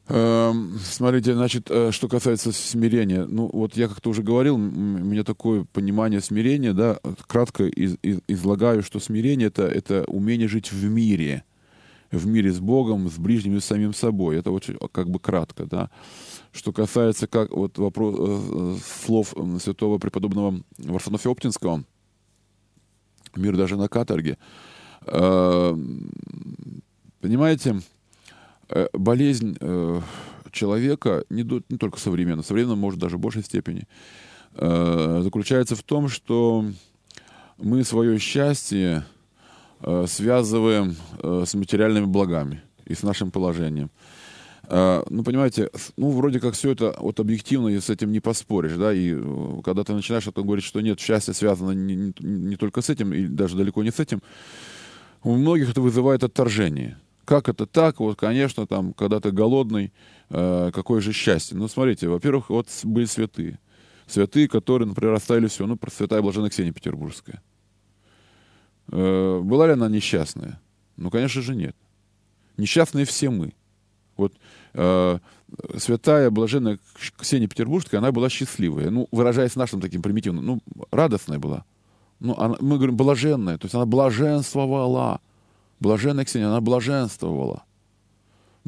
Эм, 0.09 0.79
смотрите, 0.81 1.33
значит, 1.33 1.69
э, 1.69 1.91
что 1.91 2.07
касается 2.07 2.53
смирения, 2.53 3.25
ну 3.25 3.49
вот 3.51 3.75
я 3.75 3.89
как-то 3.89 4.09
уже 4.11 4.23
говорил, 4.23 4.55
у 4.55 4.57
меня 4.57 5.25
такое 5.25 5.65
понимание 5.65 6.21
смирения, 6.21 6.71
да, 6.71 6.97
кратко 7.27 7.65
из, 7.65 7.97
из, 8.01 8.21
излагаю, 8.29 8.83
что 8.83 9.01
смирение 9.01 9.49
это 9.49 9.63
это 9.63 10.05
умение 10.07 10.47
жить 10.47 10.71
в 10.71 10.85
мире, 10.85 11.43
в 12.11 12.25
мире 12.27 12.51
с 12.51 12.59
Богом, 12.59 13.09
с 13.09 13.17
ближними, 13.17 13.59
с 13.59 13.65
самим 13.65 13.93
собой. 13.93 14.37
Это 14.37 14.51
очень 14.51 14.77
как 14.91 15.09
бы 15.09 15.19
кратко, 15.19 15.65
да. 15.65 15.89
Что 16.51 16.71
касается 16.71 17.27
как 17.27 17.51
вот 17.51 17.77
вопрос 17.77 18.15
э, 18.17 18.75
слов 19.03 19.33
святого 19.61 19.97
преподобного 19.97 20.61
Варсонофия 20.77 21.31
Оптинского, 21.31 21.83
мир 23.35 23.57
даже 23.57 23.75
на 23.77 23.87
каторге. 23.87 24.37
Э, 25.05 25.77
понимаете, 27.19 27.81
э, 28.69 28.87
болезнь 28.93 29.57
э, 29.59 30.01
человека, 30.51 31.25
не, 31.29 31.43
не 31.69 31.77
только 31.77 31.99
современная, 31.99 32.43
современная 32.43 32.77
может 32.77 32.99
даже 32.99 33.17
в 33.17 33.19
большей 33.19 33.43
степени, 33.43 33.87
э, 34.53 35.19
заключается 35.23 35.75
в 35.75 35.83
том, 35.83 36.07
что 36.07 36.65
мы 37.57 37.83
свое 37.83 38.17
счастье 38.17 39.03
Э, 39.03 39.16
связываем 40.07 40.95
э, 41.21 41.43
с 41.45 41.53
материальными 41.53 42.05
благами 42.05 42.61
и 42.85 42.93
с 42.93 43.03
нашим 43.03 43.31
положением. 43.31 43.91
Э, 44.69 45.03
ну, 45.09 45.23
понимаете, 45.23 45.69
ну, 45.95 46.11
вроде 46.11 46.39
как 46.39 46.55
все 46.55 46.71
это 46.71 46.95
вот 46.99 47.19
объективно, 47.19 47.69
и 47.69 47.79
с 47.79 47.89
этим 47.89 48.11
не 48.11 48.19
поспоришь, 48.19 48.73
да, 48.73 48.93
и 48.93 49.15
когда 49.63 49.83
ты 49.83 49.93
начинаешь 49.93 50.27
это 50.27 50.41
говорить, 50.41 50.65
что 50.65 50.81
нет, 50.81 50.99
счастье 50.99 51.33
связано 51.33 51.71
не, 51.71 51.95
не, 51.95 52.13
не 52.19 52.55
только 52.57 52.81
с 52.81 52.89
этим, 52.89 53.13
и 53.13 53.27
даже 53.27 53.55
далеко 53.55 53.83
не 53.83 53.91
с 53.91 53.99
этим, 53.99 54.21
у 55.23 55.35
многих 55.35 55.69
это 55.69 55.81
вызывает 55.81 56.23
отторжение. 56.23 56.97
Как 57.25 57.49
это 57.49 57.65
так? 57.65 57.99
Вот, 57.99 58.17
конечно, 58.17 58.65
там, 58.67 58.93
когда 58.93 59.19
ты 59.19 59.31
голодный, 59.31 59.91
э, 60.29 60.71
какое 60.73 61.01
же 61.01 61.11
счастье. 61.11 61.57
Ну, 61.57 61.67
смотрите, 61.67 62.07
во-первых, 62.07 62.49
вот 62.49 62.67
были 62.83 63.05
святые. 63.05 63.59
Святые, 64.05 64.47
которые, 64.47 64.87
например, 64.87 65.13
оставили 65.13 65.47
все. 65.47 65.65
Ну, 65.65 65.77
святая 65.93 66.21
Блаженная 66.21 66.49
Ксения 66.49 66.71
Петербургская. 66.71 67.41
Э, 68.91 69.39
была 69.43 69.67
ли 69.67 69.73
она 69.73 69.89
несчастная? 69.89 70.59
Ну, 70.95 71.09
конечно 71.09 71.41
же, 71.41 71.55
нет. 71.55 71.75
Несчастные 72.57 73.05
все 73.05 73.29
мы. 73.29 73.53
Вот 74.15 74.33
э, 74.73 75.19
святая, 75.77 76.29
блаженная 76.31 76.79
Ксения 77.19 77.47
Петербургская, 77.47 77.99
она 77.99 78.11
была 78.11 78.29
счастливая. 78.29 78.89
Ну, 78.89 79.07
выражаясь 79.11 79.55
нашим 79.55 79.79
таким 79.79 80.01
примитивным, 80.01 80.45
ну, 80.45 80.59
радостная 80.91 81.39
была. 81.39 81.65
Ну, 82.19 82.35
она, 82.35 82.57
мы 82.59 82.77
говорим 82.77 82.97
блаженная, 82.97 83.57
то 83.57 83.65
есть 83.65 83.75
она 83.75 83.85
блаженствовала. 83.85 85.21
Блаженная 85.79 86.25
Ксения, 86.25 86.47
она 86.47 86.61
блаженствовала 86.61 87.63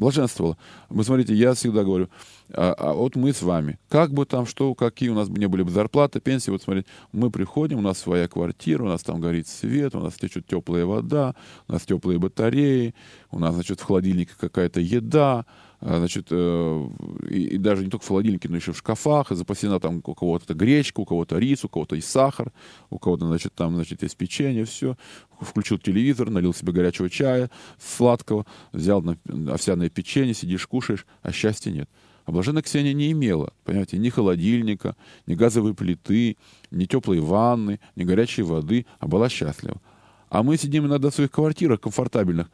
блаженствовала. 0.00 0.56
Вы 0.88 1.04
смотрите, 1.04 1.34
я 1.34 1.54
всегда 1.54 1.84
говорю, 1.84 2.08
а, 2.52 2.74
а 2.76 2.92
вот 2.94 3.14
мы 3.14 3.32
с 3.32 3.42
вами, 3.42 3.78
как 3.88 4.12
бы 4.12 4.24
там 4.26 4.46
что, 4.46 4.74
какие 4.74 5.10
у 5.10 5.14
нас 5.14 5.28
не 5.28 5.46
были 5.46 5.62
бы 5.62 5.70
зарплаты, 5.70 6.20
пенсии, 6.20 6.50
вот 6.50 6.62
смотрите, 6.62 6.88
мы 7.12 7.30
приходим, 7.30 7.78
у 7.78 7.82
нас 7.82 7.98
своя 7.98 8.26
квартира, 8.26 8.82
у 8.82 8.88
нас 8.88 9.02
там 9.02 9.20
горит 9.20 9.46
свет, 9.46 9.94
у 9.94 10.00
нас 10.00 10.14
течет 10.14 10.46
теплая 10.46 10.86
вода, 10.86 11.36
у 11.68 11.72
нас 11.72 11.82
теплые 11.82 12.18
батареи, 12.18 12.94
у 13.30 13.38
нас, 13.38 13.54
значит, 13.54 13.80
в 13.80 13.84
холодильнике 13.84 14.32
какая-то 14.40 14.80
еда, 14.80 15.44
значит, 15.80 16.26
э, 16.30 16.88
и, 17.28 17.54
и 17.54 17.58
даже 17.58 17.84
не 17.84 17.90
только 17.90 18.04
в 18.04 18.08
холодильнике, 18.08 18.48
но 18.48 18.56
еще 18.56 18.72
в 18.72 18.78
шкафах, 18.78 19.32
и 19.32 19.34
запасена 19.34 19.80
там 19.80 20.02
у 20.04 20.14
кого-то 20.14 20.54
гречка, 20.54 21.00
у 21.00 21.04
кого-то 21.04 21.38
рис, 21.38 21.64
у 21.64 21.68
кого-то 21.68 21.96
есть 21.96 22.10
сахар, 22.10 22.52
у 22.90 22.98
кого-то, 22.98 23.26
значит, 23.26 23.54
там, 23.54 23.74
значит, 23.74 24.02
есть 24.02 24.16
печенье, 24.16 24.64
все. 24.64 24.96
Включил 25.40 25.78
телевизор, 25.78 26.28
налил 26.28 26.52
себе 26.52 26.72
горячего 26.72 27.08
чая 27.08 27.50
сладкого, 27.78 28.44
взял 28.72 29.02
овсяное 29.48 29.88
печенье, 29.88 30.34
сидишь, 30.34 30.66
кушаешь, 30.66 31.06
а 31.22 31.32
счастья 31.32 31.70
нет. 31.70 31.88
А 32.26 32.32
блаженная 32.32 32.62
Ксения 32.62 32.92
не 32.92 33.10
имела, 33.12 33.54
понимаете, 33.64 33.96
ни 33.98 34.10
холодильника, 34.10 34.96
ни 35.26 35.34
газовой 35.34 35.74
плиты, 35.74 36.36
ни 36.70 36.84
теплой 36.84 37.20
ванны, 37.20 37.80
ни 37.96 38.04
горячей 38.04 38.42
воды, 38.42 38.86
а 38.98 39.08
была 39.08 39.28
счастлива. 39.28 39.80
А 40.28 40.42
мы 40.42 40.56
сидим 40.56 40.86
иногда 40.86 41.10
в 41.10 41.14
своих 41.14 41.30
квартирах 41.30 41.80
комфортабельных, 41.80 42.48
а, 42.48 42.50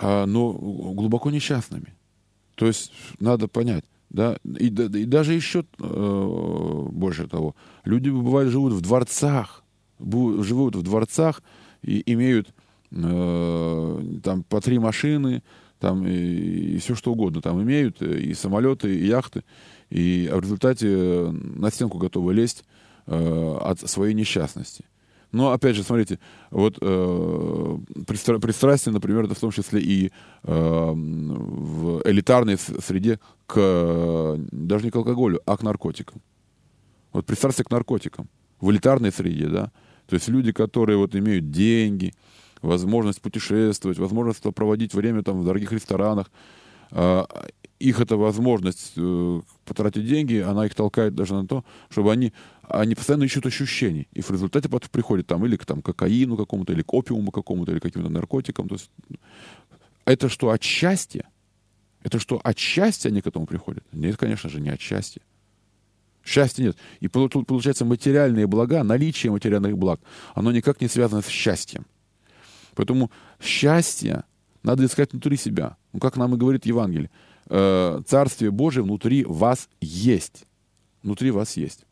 но 0.00 0.52
глубоко 0.52 1.30
несчастными. 1.30 1.94
То 2.54 2.66
есть 2.66 2.92
надо 3.18 3.48
понять, 3.48 3.84
да, 4.10 4.36
и, 4.44 4.66
и 4.66 5.04
даже 5.04 5.32
еще 5.32 5.64
э, 5.80 6.86
больше 6.90 7.26
того, 7.26 7.56
люди 7.84 8.10
бывают 8.10 8.50
живут 8.50 8.74
в 8.74 8.80
дворцах, 8.82 9.64
живут 9.98 10.76
в 10.76 10.82
дворцах 10.82 11.42
и 11.82 12.02
имеют 12.12 12.54
э, 12.90 14.02
там 14.22 14.42
по 14.44 14.60
три 14.60 14.78
машины, 14.78 15.42
там 15.78 16.06
и, 16.06 16.12
и 16.12 16.78
все 16.78 16.94
что 16.94 17.12
угодно, 17.12 17.40
там 17.40 17.62
имеют 17.62 18.02
и 18.02 18.34
самолеты, 18.34 18.94
и 18.94 19.06
яхты, 19.06 19.44
и 19.88 20.30
в 20.32 20.40
результате 20.40 21.30
на 21.32 21.70
стенку 21.70 21.98
готовы 21.98 22.34
лезть 22.34 22.64
э, 23.06 23.56
от 23.62 23.80
своей 23.80 24.14
несчастности. 24.14 24.84
Но, 25.32 25.52
опять 25.52 25.76
же, 25.76 25.82
смотрите, 25.82 26.18
вот 26.50 26.78
э, 26.80 27.78
пристра- 28.06 28.38
пристрастие, 28.38 28.92
например, 28.92 29.24
это 29.24 29.34
в 29.34 29.40
том 29.40 29.50
числе 29.50 29.80
и 29.80 30.12
э, 30.42 30.90
в 30.92 32.02
элитарной 32.04 32.58
среде 32.58 33.18
к, 33.46 34.36
даже 34.52 34.84
не 34.84 34.90
к 34.90 34.96
алкоголю, 34.96 35.40
а 35.46 35.56
к 35.56 35.62
наркотикам. 35.62 36.20
Вот 37.12 37.26
пристрастие 37.26 37.64
к 37.64 37.70
наркотикам 37.70 38.28
в 38.60 38.70
элитарной 38.70 39.10
среде, 39.10 39.48
да. 39.48 39.72
То 40.06 40.14
есть 40.14 40.28
люди, 40.28 40.52
которые 40.52 40.98
вот 40.98 41.14
имеют 41.14 41.50
деньги, 41.50 42.12
возможность 42.60 43.22
путешествовать, 43.22 43.98
возможность 43.98 44.42
проводить 44.54 44.94
время 44.94 45.22
там 45.22 45.40
в 45.40 45.44
дорогих 45.44 45.72
ресторанах, 45.72 46.30
э, 46.90 47.24
их 47.88 48.00
эта 48.00 48.16
возможность 48.16 48.92
э, 48.96 49.40
потратить 49.64 50.06
деньги, 50.06 50.36
она 50.36 50.66
их 50.66 50.74
толкает 50.74 51.14
даже 51.14 51.34
на 51.34 51.46
то, 51.46 51.64
чтобы 51.90 52.12
они 52.12 52.32
они 52.68 52.94
постоянно 52.94 53.24
ищут 53.24 53.46
ощущений. 53.46 54.08
И 54.12 54.22
в 54.22 54.30
результате 54.30 54.68
потом 54.68 54.88
приходят 54.90 55.26
там 55.26 55.44
или 55.44 55.56
к 55.56 55.66
там, 55.66 55.82
кокаину 55.82 56.36
какому-то, 56.36 56.72
или 56.72 56.82
к 56.82 56.94
опиуму 56.94 57.30
какому-то, 57.30 57.72
или 57.72 57.80
к 57.80 57.82
каким-то 57.82 58.08
наркотикам. 58.08 58.68
То 58.68 58.76
есть, 58.76 58.90
это 60.04 60.28
что, 60.28 60.50
от 60.50 60.62
счастья? 60.62 61.28
Это 62.02 62.18
что, 62.18 62.40
от 62.42 62.58
счастья 62.58 63.10
они 63.10 63.20
к 63.20 63.26
этому 63.26 63.46
приходят? 63.46 63.84
Нет, 63.92 64.16
конечно 64.16 64.48
же, 64.48 64.60
не 64.60 64.70
от 64.70 64.80
счастья. 64.80 65.20
Счастья 66.24 66.62
нет. 66.62 66.76
И 67.00 67.08
получается 67.08 67.84
материальные 67.84 68.46
блага, 68.46 68.84
наличие 68.84 69.32
материальных 69.32 69.76
благ, 69.76 70.00
оно 70.34 70.52
никак 70.52 70.80
не 70.80 70.88
связано 70.88 71.20
с 71.20 71.28
счастьем. 71.28 71.84
Поэтому 72.74 73.10
счастье 73.40 74.24
надо 74.62 74.84
искать 74.84 75.12
внутри 75.12 75.36
себя. 75.36 75.76
Ну, 75.92 75.98
как 75.98 76.16
нам 76.16 76.34
и 76.34 76.38
говорит 76.38 76.64
Евангелие, 76.64 77.10
э, 77.48 78.02
Царствие 78.06 78.50
Божие 78.50 78.84
внутри 78.84 79.24
вас 79.24 79.68
есть. 79.80 80.44
Внутри 81.02 81.30
вас 81.30 81.56
есть. 81.56 81.84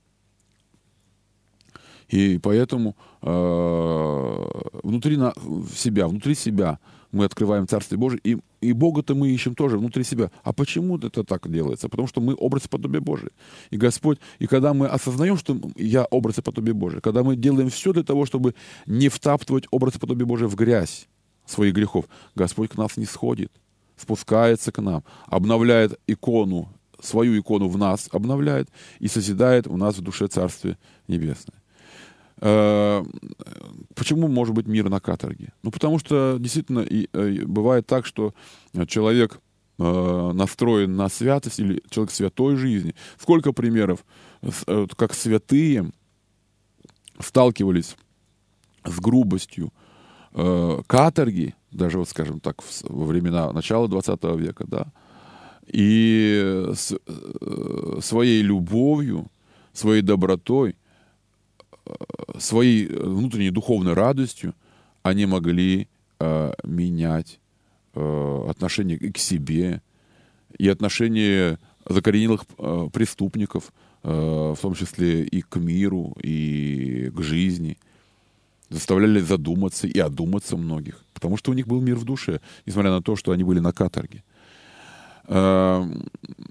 И 2.08 2.38
поэтому 2.42 2.96
э, 3.22 4.70
внутри 4.82 5.16
на, 5.16 5.32
себя, 5.74 6.08
внутри 6.08 6.34
себя 6.34 6.78
мы 7.12 7.24
открываем 7.24 7.66
Царствие 7.66 7.98
Божие, 7.98 8.20
и, 8.22 8.38
и 8.60 8.72
Бога-то 8.72 9.14
мы 9.14 9.30
ищем 9.30 9.54
тоже 9.54 9.78
внутри 9.78 10.04
себя. 10.04 10.30
А 10.42 10.52
почему 10.52 10.98
это 10.98 11.24
так 11.24 11.50
делается? 11.50 11.88
Потому 11.88 12.08
что 12.08 12.20
мы 12.20 12.34
образ 12.34 12.66
и 12.66 12.68
подобие 12.68 13.00
Божие. 13.00 13.30
И 13.70 13.76
Господь, 13.76 14.18
и 14.38 14.46
когда 14.46 14.74
мы 14.74 14.86
осознаем, 14.86 15.36
что 15.36 15.56
я 15.76 16.04
образ 16.04 16.38
и 16.38 16.42
подобие 16.42 16.74
Божие, 16.74 17.00
когда 17.00 17.22
мы 17.22 17.36
делаем 17.36 17.70
все 17.70 17.92
для 17.92 18.02
того, 18.02 18.26
чтобы 18.26 18.54
не 18.86 19.08
втаптывать 19.08 19.64
образ 19.70 19.96
и 19.96 19.98
подобие 19.98 20.26
Божие 20.26 20.48
в 20.48 20.54
грязь 20.54 21.08
своих 21.46 21.74
грехов, 21.74 22.06
Господь 22.34 22.70
к 22.70 22.76
нас 22.76 22.96
не 22.96 23.06
сходит, 23.06 23.52
спускается 24.00 24.72
к 24.72 24.80
нам, 24.80 25.04
обновляет 25.26 25.98
икону, 26.06 26.68
свою 27.00 27.38
икону 27.40 27.68
в 27.68 27.78
нас 27.78 28.08
обновляет 28.12 28.68
и 28.98 29.08
созидает 29.08 29.66
в 29.66 29.76
нас 29.76 29.96
в 29.96 30.02
душе 30.02 30.26
Царствие 30.26 30.78
Небесное. 31.08 31.60
Э, 32.40 33.04
почему 33.94 34.28
может 34.28 34.54
быть 34.54 34.66
мир 34.66 34.88
на 34.88 35.00
каторге? 35.00 35.52
Ну, 35.62 35.70
потому 35.70 35.98
что 35.98 36.36
действительно 36.38 36.80
и, 36.80 37.04
и 37.04 37.44
бывает 37.44 37.86
так, 37.86 38.06
что 38.06 38.34
человек 38.86 39.40
э, 39.78 40.32
настроен 40.34 40.96
на 40.96 41.08
святость 41.08 41.60
или 41.60 41.82
человек 41.90 42.12
святой 42.12 42.56
жизни. 42.56 42.94
Сколько 43.18 43.52
примеров, 43.52 44.04
э, 44.42 44.86
как 44.96 45.14
святые 45.14 45.92
сталкивались 47.18 47.96
с 48.84 48.98
грубостью 48.98 49.72
э, 50.32 50.78
каторги, 50.86 51.54
даже 51.70 51.98
вот, 51.98 52.08
скажем 52.08 52.40
так, 52.40 52.62
во 52.82 53.04
времена 53.04 53.52
начала 53.52 53.88
20 53.88 54.24
века, 54.36 54.64
да, 54.66 54.86
и 55.66 56.66
с, 56.74 56.92
э, 56.92 57.98
своей 58.00 58.42
любовью, 58.42 59.30
своей 59.72 60.02
добротой 60.02 60.76
своей 62.38 62.86
внутренней 62.86 63.50
духовной 63.50 63.94
радостью 63.94 64.54
они 65.02 65.26
могли 65.26 65.88
э, 66.18 66.52
менять 66.62 67.40
э, 67.94 68.46
отношение 68.48 68.98
к 68.98 69.18
себе, 69.18 69.82
и 70.58 70.68
отношение 70.68 71.58
закоренелых 71.88 72.44
э, 72.58 72.88
преступников, 72.92 73.72
э, 74.02 74.10
в 74.10 74.60
том 74.60 74.74
числе 74.74 75.22
и 75.22 75.40
к 75.42 75.56
миру, 75.56 76.16
и 76.22 77.10
к 77.14 77.22
жизни. 77.22 77.78
Заставляли 78.70 79.20
задуматься 79.20 79.86
и 79.86 79.98
одуматься 79.98 80.56
многих, 80.56 81.04
потому 81.12 81.36
что 81.36 81.50
у 81.50 81.54
них 81.54 81.66
был 81.66 81.80
мир 81.80 81.96
в 81.96 82.04
душе, 82.04 82.40
несмотря 82.66 82.90
на 82.90 83.02
то, 83.02 83.16
что 83.16 83.32
они 83.32 83.44
были 83.44 83.58
на 83.58 83.72
каторге. 83.72 84.22
Э, 85.26 85.84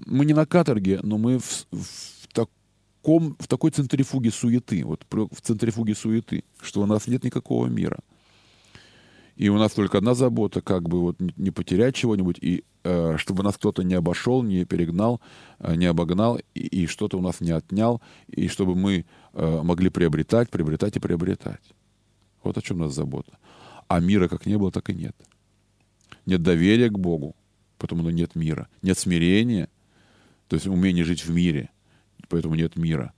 мы 0.06 0.24
не 0.26 0.34
на 0.34 0.46
каторге, 0.46 1.00
но 1.02 1.18
мы 1.18 1.38
в, 1.38 1.66
в 1.70 2.28
таком, 2.32 3.36
в 3.38 3.46
такой 3.46 3.70
центрифуге 3.70 4.30
суеты, 4.30 4.84
вот 4.84 5.04
в 5.10 5.40
центрифуге 5.40 5.94
суеты, 5.94 6.44
что 6.60 6.82
у 6.82 6.86
нас 6.86 7.06
нет 7.06 7.24
никакого 7.24 7.66
мира. 7.66 7.98
И 9.40 9.48
у 9.48 9.56
нас 9.56 9.72
только 9.72 9.96
одна 9.96 10.14
забота, 10.14 10.60
как 10.60 10.86
бы 10.86 11.00
вот 11.00 11.16
не 11.18 11.50
потерять 11.50 11.94
чего-нибудь, 11.94 12.36
и 12.42 12.62
э, 12.84 13.16
чтобы 13.16 13.42
нас 13.42 13.56
кто-то 13.56 13.82
не 13.82 13.94
обошел, 13.94 14.42
не 14.42 14.66
перегнал, 14.66 15.22
э, 15.60 15.76
не 15.76 15.86
обогнал, 15.86 16.38
и, 16.54 16.60
и 16.60 16.86
что-то 16.86 17.16
у 17.16 17.22
нас 17.22 17.40
не 17.40 17.50
отнял, 17.50 18.02
и 18.28 18.48
чтобы 18.48 18.74
мы 18.74 19.06
э, 19.32 19.62
могли 19.62 19.88
приобретать, 19.88 20.50
приобретать 20.50 20.96
и 20.96 21.00
приобретать. 21.00 21.62
Вот 22.42 22.56
о 22.58 22.62
чем 22.62 22.80
у 22.80 22.84
нас 22.84 22.94
забота. 22.94 23.32
А 23.88 24.00
мира 24.00 24.28
как 24.28 24.46
не 24.46 24.56
было, 24.56 24.70
так 24.70 24.90
и 24.90 24.94
нет. 24.94 25.16
Нет 26.26 26.42
доверия 26.42 26.88
к 26.88 26.98
Богу, 26.98 27.34
потому 27.78 28.02
что 28.02 28.10
нет 28.10 28.34
мира. 28.34 28.68
Нет 28.82 28.98
смирения, 28.98 29.68
то 30.48 30.56
есть 30.56 30.66
умение 30.66 31.04
жить 31.04 31.24
в 31.24 31.30
мире– 31.30 31.70
поэтому 32.30 32.54
нет 32.54 32.76
мира. 32.76 33.12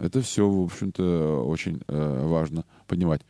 Это 0.00 0.20
все, 0.22 0.48
в 0.48 0.64
общем-то, 0.64 1.44
очень 1.46 1.80
э, 1.86 2.26
важно 2.26 2.64
понимать. 2.88 3.20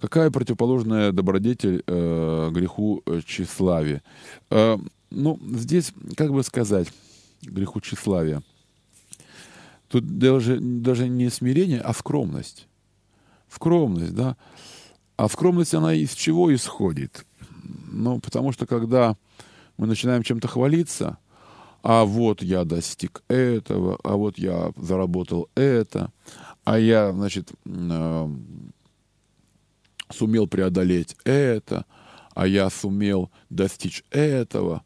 Какая 0.00 0.30
противоположная 0.30 1.12
добродетель 1.12 1.84
э, 1.86 2.50
греху 2.50 3.02
э, 3.06 3.20
тщеславия? 3.24 4.02
Э, 4.50 4.78
ну, 5.10 5.38
здесь, 5.54 5.92
как 6.16 6.32
бы 6.32 6.42
сказать, 6.42 6.88
греху 7.42 7.80
тщеславия. 7.80 8.42
Тут 9.88 10.18
даже, 10.18 10.58
даже 10.60 11.08
не 11.08 11.30
смирение, 11.30 11.80
а 11.80 11.94
скромность. 11.94 12.67
Скромность, 13.50 14.14
да. 14.14 14.36
А 15.16 15.28
скромность, 15.28 15.74
она 15.74 15.94
из 15.94 16.12
чего 16.12 16.54
исходит? 16.54 17.24
Ну, 17.90 18.20
потому 18.20 18.52
что 18.52 18.66
когда 18.66 19.16
мы 19.76 19.86
начинаем 19.86 20.22
чем-то 20.22 20.48
хвалиться, 20.48 21.18
а 21.82 22.04
вот 22.04 22.42
я 22.42 22.64
достиг 22.64 23.22
этого, 23.28 23.98
а 24.04 24.16
вот 24.16 24.38
я 24.38 24.72
заработал 24.76 25.48
это, 25.54 26.12
а 26.64 26.78
я, 26.78 27.12
значит, 27.12 27.52
э, 27.64 28.28
сумел 30.10 30.46
преодолеть 30.46 31.16
это, 31.24 31.86
а 32.34 32.46
я 32.46 32.68
сумел 32.70 33.30
достичь 33.50 34.04
этого. 34.10 34.82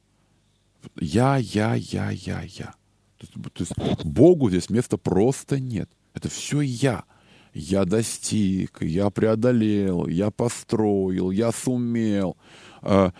Я, 0.96 1.36
я, 1.36 1.74
я, 1.74 2.10
я, 2.10 2.42
я. 2.42 2.74
То 3.18 3.26
есть, 3.54 3.74
то 3.74 3.84
есть 3.84 4.04
Богу 4.04 4.50
здесь 4.50 4.70
места 4.70 4.96
просто 4.96 5.60
нет. 5.60 5.90
Это 6.14 6.28
все 6.28 6.60
я. 6.60 7.04
Я 7.54 7.84
достиг, 7.84 8.82
я 8.82 9.10
преодолел, 9.10 10.06
я 10.06 10.30
построил, 10.30 11.30
я 11.30 11.52
сумел. 11.52 12.36
А, 12.80 13.12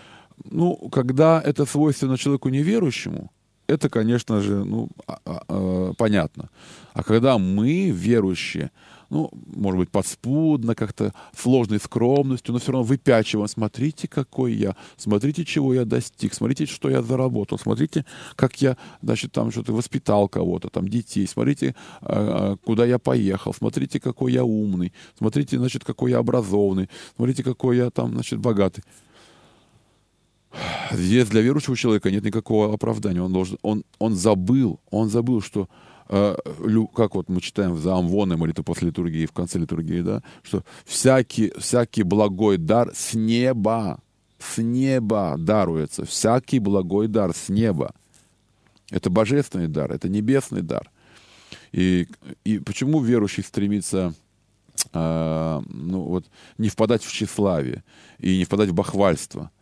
ну, 0.45 0.77
когда 0.91 1.41
это 1.45 1.67
свойственно 1.67 2.17
человеку 2.17 2.49
неверующему, 2.49 3.31
это, 3.67 3.89
конечно 3.89 4.41
же, 4.41 4.65
ну, 4.65 4.89
а, 5.07 5.19
а, 5.27 5.93
понятно. 5.97 6.49
А 6.95 7.03
когда 7.03 7.39
мы, 7.39 7.91
верующие, 7.91 8.71
ну, 9.13 9.31
может 9.55 9.79
быть, 9.79 9.91
подспудно, 9.91 10.75
как-то 10.75 11.13
сложной 11.37 11.79
скромностью, 11.79 12.55
но 12.55 12.59
все 12.59 12.73
равно 12.73 12.85
выпячиваем. 12.85 13.47
Смотрите, 13.47 14.09
какой 14.09 14.55
я, 14.55 14.75
смотрите, 14.97 15.45
чего 15.45 15.75
я 15.75 15.85
достиг, 15.85 16.33
смотрите, 16.33 16.65
что 16.65 16.89
я 16.89 17.03
заработал, 17.03 17.59
смотрите, 17.59 18.07
как 18.37 18.63
я, 18.63 18.79
значит, 19.03 19.31
там 19.33 19.51
что-то 19.51 19.75
воспитал 19.75 20.31
кого-то, 20.31 20.71
там, 20.71 20.89
детей, 20.89 21.27
смотрите, 21.27 21.75
а, 22.01 22.55
а, 22.55 22.57
куда 22.65 22.87
я 22.87 22.99
поехал, 22.99 23.53
смотрите, 23.53 24.01
какой 24.01 24.33
я 24.33 24.45
умный, 24.45 24.95
смотрите, 25.19 25.59
значит, 25.59 25.85
какой 25.85 26.13
я 26.13 26.19
образованный, 26.19 26.89
смотрите, 27.15 27.45
какой 27.45 27.77
я 27.77 27.91
там, 27.91 28.15
значит, 28.15 28.39
богатый. 28.39 28.83
Здесь 30.91 31.29
для 31.29 31.43
верующего 31.43 31.77
человека 31.77 32.11
нет 32.11 32.25
никакого 32.25 32.73
оправдания. 32.73 33.23
Он, 33.23 33.33
должен, 33.33 33.59
он, 33.61 33.85
он 33.99 34.15
забыл, 34.15 34.81
он 34.91 35.11
забыл, 35.11 35.43
что 35.43 35.69
как 36.09 37.15
вот 37.15 37.29
мы 37.29 37.41
читаем 37.41 37.73
в 37.73 37.81
Заамвоне 37.81 38.37
молитву 38.37 38.65
после 38.65 38.89
литургии, 38.89 39.27
в 39.27 39.33
конце 39.33 39.59
литургии, 39.59 40.01
да, 40.01 40.23
что 40.43 40.65
всякий, 40.85 41.53
всякий 41.59 42.03
благой 42.03 42.57
дар 42.57 42.91
с 42.95 43.15
неба, 43.15 44.01
с 44.39 44.59
неба 44.59 45.37
даруется, 45.39 46.05
всякий 46.05 46.59
благой 46.59 47.09
дар 47.09 47.35
с 47.35 47.49
неба. 47.49 47.95
Это 48.91 49.11
божественный 49.11 49.69
дар, 49.69 49.91
это 49.93 50.09
небесный 50.09 50.63
дар. 50.63 50.91
И, 51.73 52.07
и 52.45 52.59
почему 52.59 53.01
верующий 53.01 53.43
стремится 53.43 54.15
э, 54.93 55.63
ну, 55.67 56.03
вот, 56.03 56.27
не 56.59 56.69
впадать 56.69 57.03
в 57.03 57.11
тщеславие 57.11 57.83
и 58.19 58.37
не 58.37 58.45
впадать 58.45 58.71
в 58.71 58.75
бахвальство– 58.75 59.51
а, 59.61 59.62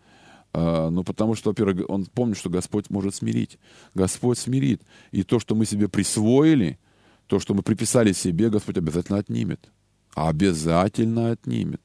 ну, 0.53 1.05
потому 1.05 1.35
что, 1.35 1.51
во-первых, 1.51 1.89
он 1.89 2.07
помнит, 2.07 2.37
что 2.37 2.51
Господь 2.51 2.91
может 2.91 3.15
смирить. 3.15 3.59
Господь 3.95 4.39
смирит. 4.39 4.83
И 5.13 5.23
то, 5.23 5.39
что 5.39 5.55
мы 5.55 5.67
себе 5.67 5.89
присвоили, 5.89 6.79
то, 7.27 7.39
что 7.39 7.55
мы 7.55 7.63
приписали 7.63 8.13
себе, 8.13 8.51
Господь 8.51 8.77
обязательно 8.77 9.19
отнимет. 9.19 9.71
Обязательно 10.15 11.31
отнимет. 11.31 11.81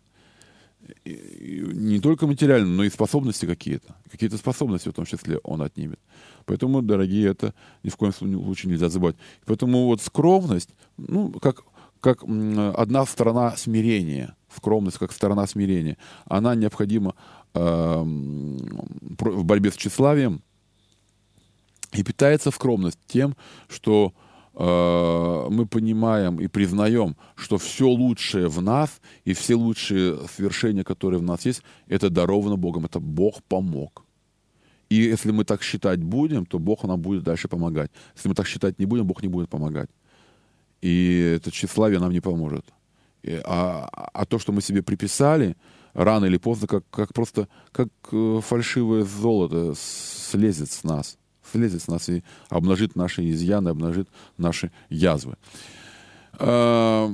И 1.04 1.64
не 1.74 2.00
только 2.00 2.28
материально, 2.28 2.68
но 2.68 2.84
и 2.84 2.90
способности 2.90 3.46
какие-то. 3.46 3.96
Какие-то 4.12 4.38
способности 4.38 4.90
в 4.90 4.94
том 4.94 5.06
числе 5.06 5.38
он 5.44 5.62
отнимет. 5.62 6.00
Поэтому, 6.46 6.82
дорогие, 6.82 7.30
это 7.30 7.54
ни 7.84 7.90
в 7.90 7.98
коем 7.98 8.14
случае 8.14 8.72
нельзя 8.72 8.90
забывать. 8.90 9.16
Поэтому 9.46 9.86
вот 9.86 10.02
скромность, 10.02 10.70
ну, 10.98 11.32
как, 11.32 11.64
как 12.00 12.24
одна 12.24 13.06
сторона 13.06 13.56
смирения, 13.56 14.36
скромность 14.56 14.98
как 14.98 15.12
сторона 15.12 15.48
смирения, 15.48 15.98
она 16.26 16.56
необходима 16.56 17.16
в 17.60 19.44
борьбе 19.44 19.72
с 19.72 19.76
тщеславием 19.76 20.42
и 21.94 22.04
питается 22.04 22.52
скромность 22.52 23.00
тем, 23.08 23.36
что 23.70 24.14
э, 24.54 25.48
мы 25.50 25.66
понимаем 25.66 26.40
и 26.40 26.48
признаем, 26.48 27.16
что 27.36 27.58
все 27.58 27.88
лучшее 27.88 28.48
в 28.48 28.62
нас 28.62 29.02
и 29.24 29.34
все 29.34 29.56
лучшие 29.56 30.18
свершения, 30.28 30.84
которые 30.84 31.20
в 31.20 31.24
нас 31.24 31.46
есть, 31.46 31.64
это 31.88 32.10
даровано 32.10 32.58
Богом, 32.58 32.86
это 32.86 33.00
Бог 33.00 33.42
помог. 33.44 34.04
И 34.90 34.96
если 34.96 35.32
мы 35.32 35.46
так 35.46 35.64
считать 35.64 36.04
будем, 36.04 36.46
то 36.46 36.60
Бог 36.60 36.84
нам 36.84 37.02
будет 37.02 37.24
дальше 37.24 37.48
помогать. 37.48 37.92
Если 38.16 38.30
мы 38.30 38.36
так 38.36 38.48
считать 38.48 38.80
не 38.80 38.86
будем, 38.86 39.06
Бог 39.06 39.24
не 39.24 39.30
будет 39.30 39.50
помогать. 39.50 39.90
И 40.82 41.38
это 41.38 41.52
тщеславие 41.52 42.00
нам 42.00 42.12
не 42.12 42.22
поможет. 42.22 42.66
И, 43.24 43.42
а, 43.44 43.90
а 44.14 44.26
то, 44.26 44.38
что 44.38 44.52
мы 44.52 44.62
себе 44.62 44.84
приписали, 44.84 45.56
рано 45.96 46.26
или 46.26 46.38
поздно, 46.38 46.68
как, 46.68 46.84
как 46.92 47.14
просто, 47.14 47.48
как 47.72 47.88
э, 48.12 48.40
фальшивое 48.44 49.04
золото 49.04 49.74
слезет 49.76 50.72
с 50.72 50.84
нас, 50.84 51.18
слезет 51.52 51.82
с 51.82 51.88
нас 51.88 52.10
и 52.10 52.24
обнажит 52.50 52.96
наши 52.96 53.28
изъяны, 53.32 53.70
обнажит 53.70 54.08
наши 54.38 54.72
язвы. 54.90 55.36
А, 56.38 57.10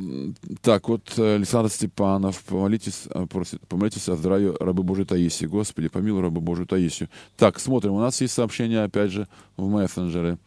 так, 0.61 0.89
вот 0.89 1.17
Александр 1.17 1.69
Степанов, 1.69 2.43
помолитесь, 2.43 3.03
э, 3.09 3.25
просит, 3.27 3.61
помолитесь 3.67 4.09
о 4.09 4.15
здравии 4.15 4.53
рабы 4.59 4.83
Божьей 4.83 5.05
Таисии. 5.05 5.45
Господи, 5.45 5.87
помилуй 5.89 6.23
рабы 6.23 6.41
Божию 6.41 6.65
Таисию. 6.65 7.07
Так, 7.37 7.59
смотрим, 7.59 7.93
у 7.93 7.99
нас 7.99 8.19
есть 8.19 8.33
сообщение, 8.33 8.83
опять 8.83 9.11
же, 9.11 9.27
в 9.57 9.69
мессенджере. 9.69 10.37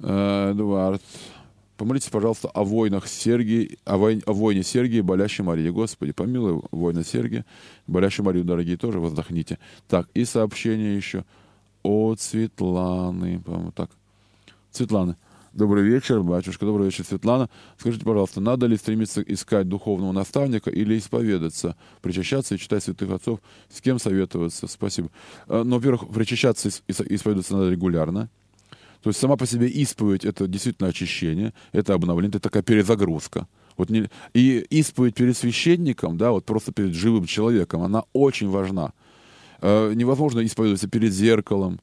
Э, 0.00 0.50
Эдуард, 0.50 1.00
Помолитесь, 1.76 2.10
пожалуйста, 2.10 2.48
о 2.48 2.64
войнах 2.64 3.08
Сергии, 3.08 3.78
о, 3.84 3.96
войне, 3.96 4.22
о 4.26 4.32
войне 4.32 4.62
Сергии, 4.62 5.00
болящей 5.00 5.44
Марии. 5.44 5.68
Господи, 5.70 6.12
помилуй 6.12 6.62
война 6.70 7.02
Сергия, 7.02 7.44
болящей 7.86 8.22
Марию, 8.22 8.44
дорогие, 8.44 8.76
тоже 8.76 9.00
воздохните. 9.00 9.58
Так, 9.88 10.08
и 10.14 10.24
сообщение 10.24 10.96
еще 10.96 11.24
от 11.82 12.20
Светланы. 12.20 13.40
По-моему, 13.40 13.72
так. 13.72 13.90
Светланы. 14.70 15.16
Добрый 15.52 15.84
вечер, 15.84 16.22
батюшка. 16.22 16.64
Добрый 16.64 16.86
вечер, 16.86 17.04
Светлана. 17.04 17.50
Скажите, 17.76 18.04
пожалуйста, 18.04 18.40
надо 18.40 18.66
ли 18.66 18.76
стремиться 18.76 19.20
искать 19.20 19.68
духовного 19.68 20.12
наставника 20.12 20.70
или 20.70 20.96
исповедаться, 20.96 21.76
причащаться 22.00 22.54
и 22.54 22.58
читать 22.58 22.82
святых 22.82 23.10
отцов? 23.10 23.40
С 23.68 23.82
кем 23.82 23.98
советоваться? 23.98 24.66
Спасибо. 24.66 25.10
Э, 25.48 25.62
ну, 25.62 25.76
во-первых, 25.76 26.08
причащаться 26.08 26.70
и 26.70 26.92
исповедоваться 26.92 27.54
надо 27.54 27.70
регулярно. 27.70 28.30
То 29.02 29.10
есть 29.10 29.20
сама 29.20 29.36
по 29.36 29.46
себе 29.46 29.68
исповедь— 29.68 30.24
это 30.26 30.46
действительно 30.46 30.88
очищение, 30.88 31.52
это 31.72 31.94
обновление, 31.94 32.30
это 32.30 32.40
такая 32.40 32.62
перезагрузка. 32.62 33.48
Вот 33.76 33.90
не, 33.90 34.08
и 34.34 34.64
исповедь 34.70 35.14
перед 35.14 35.36
священником, 35.36 36.16
да, 36.18 36.30
вот 36.30 36.44
просто 36.44 36.72
перед 36.72 36.94
живым 36.94 37.26
человеком, 37.26 37.82
она 37.82 38.04
очень 38.12 38.48
важна. 38.48 38.92
Э, 39.60 39.92
невозможно 39.94 40.44
исповедоваться 40.44 40.88
перед 40.88 41.12
зеркалом, 41.12 41.80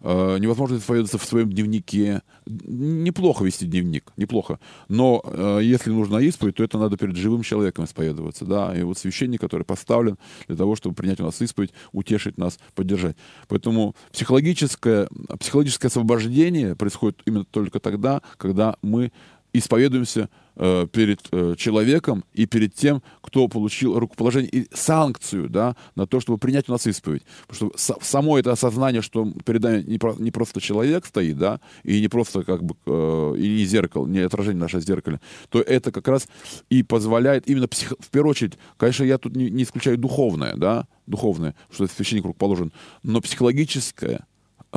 невозможно 0.00 0.76
исповедоваться 0.76 1.18
в 1.18 1.24
своем 1.24 1.50
дневнике. 1.50 2.22
Неплохо 2.46 3.44
вести 3.44 3.66
дневник, 3.66 4.12
неплохо. 4.16 4.58
Но 4.88 5.22
э, 5.24 5.60
если 5.62 5.90
нужна 5.90 6.20
исповедь, 6.20 6.56
то 6.56 6.64
это 6.64 6.78
надо 6.78 6.96
перед 6.96 7.16
живым 7.16 7.42
человеком 7.42 7.84
исповедоваться. 7.84 8.44
Да? 8.44 8.74
И 8.76 8.82
вот 8.82 8.98
священник, 8.98 9.40
который 9.40 9.64
поставлен 9.64 10.16
для 10.46 10.56
того, 10.56 10.76
чтобы 10.76 10.94
принять 10.94 11.20
у 11.20 11.24
нас 11.24 11.40
исповедь, 11.42 11.72
утешить 11.92 12.38
нас, 12.38 12.58
поддержать. 12.74 13.16
Поэтому 13.48 13.96
психологическое, 14.12 15.08
психологическое 15.40 15.88
освобождение 15.88 16.76
происходит 16.76 17.20
именно 17.26 17.44
только 17.44 17.80
тогда, 17.80 18.22
когда 18.36 18.76
мы 18.82 19.12
исповедуемся 19.52 20.28
э, 20.56 20.86
перед 20.92 21.20
э, 21.32 21.54
человеком 21.56 22.24
и 22.34 22.46
перед 22.46 22.74
тем, 22.74 23.02
кто 23.20 23.48
получил 23.48 23.98
рукоположение 23.98 24.50
и 24.50 24.68
санкцию 24.74 25.48
да, 25.48 25.76
на 25.94 26.06
то, 26.06 26.20
чтобы 26.20 26.38
принять 26.38 26.68
у 26.68 26.72
нас 26.72 26.86
исповедь. 26.86 27.22
Потому 27.46 27.72
что 27.76 27.98
само 28.00 28.38
это 28.38 28.52
осознание, 28.52 29.02
что 29.02 29.30
перед 29.44 29.62
нами 29.62 29.82
не, 29.82 29.98
про, 29.98 30.14
не 30.18 30.30
просто 30.30 30.60
человек 30.60 31.06
стоит, 31.06 31.38
да, 31.38 31.60
и 31.82 32.00
не 32.00 32.08
просто 32.08 32.42
как 32.42 32.62
бы, 32.62 32.76
э, 32.86 33.34
и 33.38 33.48
не 33.48 33.64
зеркало, 33.64 34.06
не 34.06 34.20
отражение 34.20 34.60
наше 34.60 34.80
зеркале, 34.80 35.20
то 35.48 35.60
это 35.60 35.92
как 35.92 36.08
раз 36.08 36.28
и 36.68 36.82
позволяет 36.82 37.48
именно, 37.48 37.68
псих, 37.68 37.94
в 37.98 38.10
первую 38.10 38.30
очередь, 38.30 38.58
конечно, 38.76 39.04
я 39.04 39.18
тут 39.18 39.34
не 39.36 39.62
исключаю 39.62 39.98
духовное, 39.98 40.54
да, 40.56 40.86
духовное, 41.06 41.54
что 41.70 41.86
священник 41.86 42.24
рукоположен, 42.24 42.72
но 43.02 43.20
психологическое, 43.20 44.26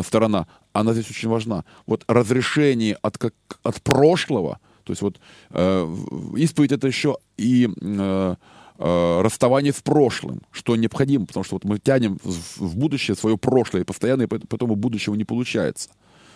сторона, 0.02 0.48
она 0.74 0.94
здесь 0.94 1.10
очень 1.10 1.30
важна. 1.30 1.66
Вот 1.86 2.04
разрешение 2.08 2.98
от, 3.02 3.18
как, 3.18 3.34
от 3.64 3.82
прошлого, 3.82 4.60
то 4.84 4.92
есть 4.92 5.02
вот 5.02 5.20
э, 5.52 5.96
исповедь 6.38 6.72
это 6.72 6.88
еще 6.88 7.18
и 7.38 7.70
э, 7.70 8.36
э, 8.78 9.22
расставание 9.22 9.74
с 9.74 9.82
прошлым, 9.82 10.42
что 10.52 10.76
необходимо, 10.76 11.26
потому 11.26 11.44
что 11.44 11.56
вот 11.56 11.66
мы 11.66 11.80
тянем 11.80 12.20
в, 12.24 12.60
в 12.60 12.78
будущее 12.78 13.16
свое 13.16 13.38
прошлое 13.38 13.84
постоянно, 13.84 14.24
и 14.24 14.28
потом 14.28 14.72
у 14.72 14.76
будущего 14.76 15.16
не 15.16 15.26
получается 15.26 15.90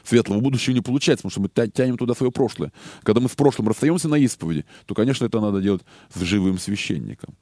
светлого 0.05 0.39
будущего 0.39 0.73
не 0.73 0.81
получается, 0.81 1.27
потому 1.27 1.49
что 1.49 1.63
мы 1.63 1.69
тянем 1.69 1.97
туда 1.97 2.13
свое 2.13 2.31
прошлое. 2.31 2.71
Когда 3.03 3.21
мы 3.21 3.27
с 3.27 3.35
прошлым 3.35 3.67
расстаемся 3.67 4.07
на 4.07 4.15
исповеди, 4.15 4.65
то, 4.85 4.93
конечно, 4.93 5.25
это 5.25 5.41
надо 5.41 5.61
делать 5.61 5.81
с 6.13 6.21
живым 6.21 6.59
священником. 6.59 7.35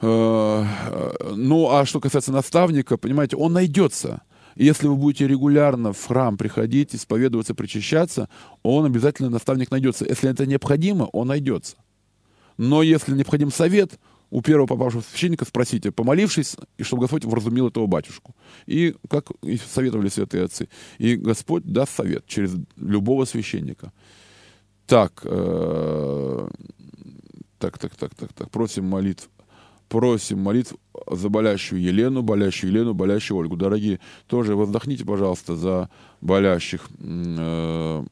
Э, 0.00 0.64
э, 0.86 1.32
ну, 1.34 1.70
а 1.70 1.84
что 1.86 2.00
касается 2.00 2.32
наставника, 2.32 2.96
понимаете, 2.96 3.36
он 3.36 3.52
найдется. 3.52 4.22
Если 4.56 4.88
вы 4.88 4.96
будете 4.96 5.28
регулярно 5.28 5.92
в 5.92 6.06
храм 6.06 6.38
приходить, 6.38 6.94
исповедоваться, 6.94 7.54
причащаться, 7.54 8.28
он 8.62 8.86
обязательно, 8.86 9.28
наставник 9.28 9.70
найдется. 9.70 10.06
Если 10.06 10.30
это 10.30 10.46
необходимо, 10.46 11.04
он 11.12 11.28
найдется. 11.28 11.76
Но 12.56 12.82
если 12.82 13.14
необходим 13.14 13.52
совет, 13.52 13.98
у 14.30 14.40
первого 14.40 14.66
попавшего 14.66 15.02
священника 15.02 15.44
спросите, 15.44 15.92
помолившись, 15.92 16.56
и 16.78 16.82
чтобы 16.82 17.02
Господь 17.02 17.24
вразумил 17.24 17.68
этого 17.68 17.86
батюшку. 17.86 18.34
И 18.64 18.96
как 19.08 19.30
и 19.42 19.58
советовали 19.58 20.08
святые 20.08 20.44
отцы. 20.44 20.68
И 20.98 21.16
Господь 21.16 21.64
даст 21.64 21.94
совет 21.94 22.26
через 22.26 22.56
любого 22.76 23.26
священника. 23.26 23.92
Так, 24.86 25.20
э, 25.24 26.48
так, 27.58 27.78
так, 27.78 27.94
так, 27.94 28.14
так, 28.14 28.32
так, 28.32 28.50
просим 28.50 28.86
молитв 28.86 29.28
просим 29.88 30.40
молитв 30.40 30.74
за 31.10 31.28
болящую 31.28 31.80
Елену, 31.80 32.22
болящую 32.22 32.70
Елену, 32.70 32.94
болящую 32.94 33.38
Ольгу. 33.38 33.56
Дорогие, 33.56 34.00
тоже 34.26 34.54
воздохните, 34.56 35.04
пожалуйста, 35.04 35.56
за 35.56 35.90
болящих. 36.20 36.88
Э, 36.98 38.04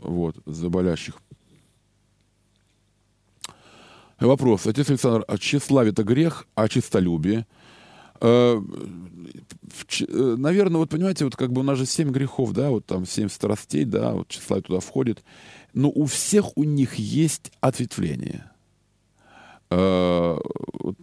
вот, 0.00 0.36
за 0.46 0.68
болящих. 0.70 1.20
Вопрос. 4.20 4.66
Отец 4.66 4.90
Александр, 4.90 5.24
а 5.28 5.38
тщеславие 5.38 5.92
это 5.92 6.02
грех, 6.02 6.46
а 6.54 6.68
чистолюбие? 6.68 7.46
Э, 8.20 8.60
э, 10.00 10.34
наверное, 10.38 10.78
вот 10.78 10.90
понимаете, 10.90 11.24
вот 11.24 11.36
как 11.36 11.52
бы 11.52 11.60
у 11.60 11.64
нас 11.64 11.78
же 11.78 11.86
семь 11.86 12.10
грехов, 12.10 12.52
да, 12.52 12.70
вот 12.70 12.84
там 12.84 13.06
семь 13.06 13.28
страстей, 13.28 13.84
да, 13.84 14.14
вот 14.14 14.28
числа 14.28 14.60
туда 14.60 14.80
входит. 14.80 15.22
Но 15.72 15.88
у 15.88 16.06
всех 16.06 16.56
у 16.56 16.64
них 16.64 16.94
есть 16.96 17.52
ответвление. 17.60 18.50
Э, 19.70 20.38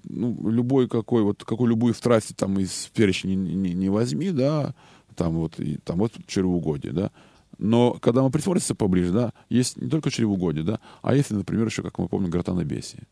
ну, 0.03 0.49
любой 0.49 0.87
какой, 0.87 1.23
вот 1.23 1.43
какой 1.43 1.69
любую 1.69 1.93
страсти 1.93 2.33
там 2.33 2.59
из 2.59 2.89
перечня 2.93 3.35
не, 3.35 3.53
не, 3.53 3.73
не 3.73 3.89
возьми, 3.89 4.31
да, 4.31 4.73
там 5.15 5.35
вот, 5.35 5.59
и, 5.59 5.77
там 5.77 5.99
вот 5.99 6.13
чревоугодие, 6.27 6.93
да. 6.93 7.11
Но 7.57 7.93
когда 7.93 8.21
мы 8.21 8.31
присмотримся 8.31 8.75
поближе, 8.75 9.11
да, 9.11 9.33
есть 9.49 9.77
не 9.77 9.89
только 9.89 10.09
чревоугодие, 10.09 10.63
да, 10.63 10.79
а 11.01 11.15
есть, 11.15 11.31
например, 11.31 11.67
еще, 11.67 11.83
как 11.83 11.97
мы 11.99 12.09
помним, 12.09 12.31
гротанобесие. 12.31 13.03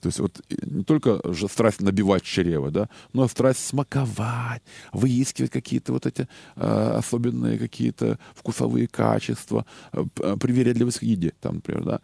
То 0.00 0.08
есть 0.08 0.18
вот 0.18 0.40
не 0.50 0.82
только 0.82 1.20
же 1.32 1.46
страсть 1.46 1.80
набивать 1.80 2.24
чрево, 2.24 2.70
да, 2.70 2.88
но 3.12 3.28
страсть 3.28 3.64
смаковать, 3.64 4.62
выискивать 4.92 5.50
какие-то 5.50 5.92
вот 5.92 6.06
эти 6.06 6.28
э, 6.56 6.94
особенные 6.98 7.56
какие-то 7.56 8.18
вкусовые 8.34 8.88
качества, 8.88 9.64
э, 9.92 10.04
привередливость 10.40 10.98
к 10.98 11.02
еде, 11.04 11.34
там, 11.40 11.56
например, 11.56 11.84
да. 11.84 12.00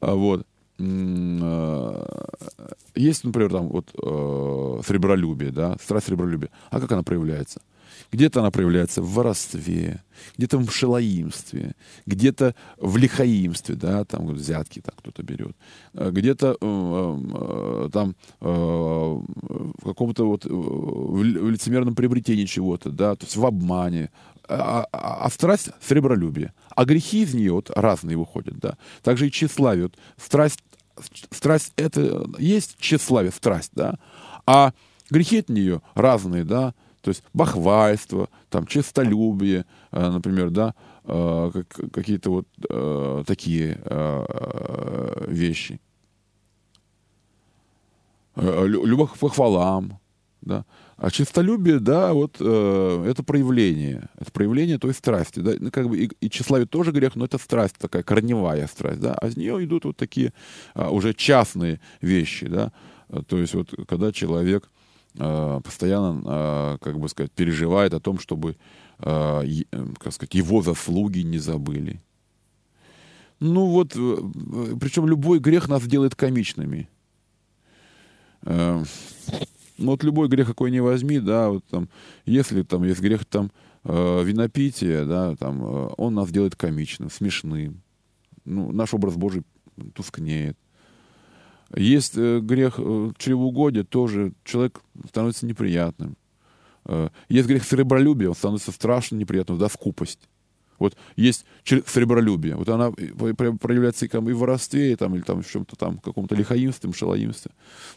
А 0.00 0.14
вот. 0.14 0.46
Э, 0.78 2.04
есть, 2.94 3.24
например, 3.24 3.50
там 3.50 3.68
вот 3.68 3.90
э, 3.94 4.80
сребролюбие, 4.86 5.50
да, 5.50 5.76
страсть 5.80 6.06
сребролюбия. 6.06 6.50
А 6.70 6.80
как 6.80 6.92
она 6.92 7.02
проявляется? 7.02 7.60
Где-то 8.12 8.40
она 8.40 8.50
проявляется 8.50 9.02
в 9.02 9.12
воровстве, 9.14 10.02
где-то 10.36 10.58
в 10.58 10.70
шелоимстве, 10.70 11.74
где-то 12.06 12.54
в 12.78 12.96
лихаимстве, 12.96 13.74
да, 13.74 14.04
там 14.04 14.26
взятки 14.26 14.80
так 14.80 14.94
кто-то 14.96 15.22
берет, 15.22 15.56
э, 15.94 16.10
где-то 16.10 16.56
э, 16.60 17.18
э, 17.34 17.88
там 17.92 18.16
э, 18.40 19.20
в 19.84 19.88
каком-то 19.88 20.26
вот 20.26 20.46
в 20.46 21.22
лицемерном 21.22 21.94
приобретении 21.94 22.46
чего-то, 22.46 22.90
да, 22.90 23.14
то 23.16 23.26
есть 23.26 23.36
в 23.36 23.44
обмане, 23.44 24.10
а, 24.48 24.86
а, 24.92 25.26
а 25.26 25.30
страсть— 25.30 25.68
сребролюбие. 25.80 26.54
А 26.74 26.86
грехи 26.86 27.22
из 27.22 27.34
нее 27.34 27.52
вот 27.52 27.70
разные 27.70 28.16
выходят, 28.16 28.58
да. 28.58 28.78
Также 29.02 29.26
и 29.26 29.30
тщеславие. 29.30 29.84
Вот 29.84 29.96
страсть, 30.16 30.64
страсть— 31.30 31.72
это 31.76 32.26
есть 32.38 32.76
тщеславие, 32.78 33.30
страсть, 33.30 33.72
да. 33.74 33.98
А 34.46 34.72
грехи 35.10 35.38
от 35.38 35.50
нее 35.50 35.82
разные, 35.94 36.44
да. 36.44 36.74
То 37.02 37.10
есть 37.10 37.22
бахвальство, 37.34 38.30
там, 38.48 38.66
честолюбие, 38.66 39.66
э, 39.92 40.10
например, 40.10 40.48
да, 40.48 40.74
э, 41.04 41.50
какие-то 41.92 42.30
вот 42.30 42.48
э, 42.70 43.24
такие 43.26 43.78
вещи. 45.28 45.78
Любовь 48.36 49.12
к 49.12 49.18
похвалам, 49.18 49.98
да. 50.40 50.64
А 50.96 51.10
честолюбие, 51.10 51.80
да, 51.80 52.12
вот 52.12 52.36
э, 52.40 53.06
это 53.08 53.22
проявление, 53.24 54.08
это 54.18 54.30
проявление 54.30 54.78
той 54.78 54.94
страсти, 54.94 55.40
да, 55.40 55.52
ну, 55.58 55.70
как 55.70 55.88
бы 55.88 55.98
и, 55.98 56.10
и 56.20 56.30
тщеславие 56.30 56.66
тоже 56.66 56.92
грех, 56.92 57.16
но 57.16 57.24
это 57.24 57.38
страсть 57.38 57.76
такая 57.78 58.04
корневая 58.04 58.68
страсть, 58.68 59.00
да, 59.00 59.14
а 59.14 59.26
из 59.26 59.36
нее 59.36 59.64
идут 59.64 59.84
вот 59.86 59.96
такие 59.96 60.32
а, 60.74 60.90
уже 60.90 61.12
частные 61.12 61.80
вещи, 62.00 62.46
да, 62.46 62.70
то 63.26 63.38
есть 63.38 63.54
вот 63.54 63.74
когда 63.88 64.12
человек 64.12 64.70
Э, 65.16 65.60
постоянно, 65.62 66.22
э, 66.26 66.78
как 66.80 66.98
бы 66.98 67.08
сказать, 67.08 67.30
переживает 67.30 67.94
о 67.94 68.00
том, 68.00 68.18
чтобы, 68.18 68.56
э, 68.98 69.62
как 70.00 70.12
сказать, 70.12 70.34
его 70.34 70.60
заслуги 70.60 71.20
не 71.20 71.38
забыли. 71.38 72.02
Ну 73.38 73.66
вот, 73.66 73.92
причем 73.92 75.06
любой 75.06 75.38
грех 75.38 75.68
нас 75.68 75.82
делает 75.84 76.14
комичными. 76.14 76.88
Ну 78.44 78.84
вот 79.78 80.04
любой 80.04 80.28
грех, 80.28 80.46
какой 80.46 80.70
не 80.70 80.80
возьми, 80.80 81.18
да, 81.18 81.50
вот 81.50 81.64
там, 81.64 81.88
если 82.26 82.62
там 82.62 82.84
есть 82.84 83.00
грех 83.00 83.24
там 83.24 83.50
винопития, 83.82 85.04
да, 85.04 85.34
там, 85.36 85.90
он 85.98 86.14
нас 86.14 86.30
делает 86.30 86.54
комичным, 86.54 87.10
смешным. 87.10 87.82
Ну, 88.44 88.72
наш 88.72 88.94
образ 88.94 89.16
Божий 89.16 89.42
тускнеет. 89.94 90.56
Есть 91.76 92.16
э, 92.16 92.40
грех 92.40 92.74
э, 92.78 93.10
чревоугодия, 93.18 93.84
тоже 93.84 94.32
человек 94.44 94.80
становится 95.08 95.46
неприятным. 95.46 96.16
Э, 96.84 97.08
есть 97.28 97.48
грех 97.48 97.64
сребролюбия, 97.64 98.28
он 98.28 98.34
становится 98.34 98.70
страшно 98.70 99.16
неприятным, 99.16 99.58
да, 99.58 99.68
скупость. 99.68 100.28
Вот 100.78 100.96
есть 101.16 101.44
сребролюбие. 101.64 102.56
Вот 102.56 102.68
она 102.68 102.90
проявляется 102.90 104.04
и, 104.06 104.08
там, 104.08 104.28
и 104.28 104.32
в 104.32 104.38
воровстве, 104.38 104.92
и, 104.92 104.96
там, 104.96 105.14
или 105.14 105.22
там, 105.22 105.42
в 105.42 105.50
чем-то 105.50 105.76
там, 105.76 105.98
каком-то 105.98 106.34
лихаимстве, 106.34 106.92
шалоимстве, 106.92 107.52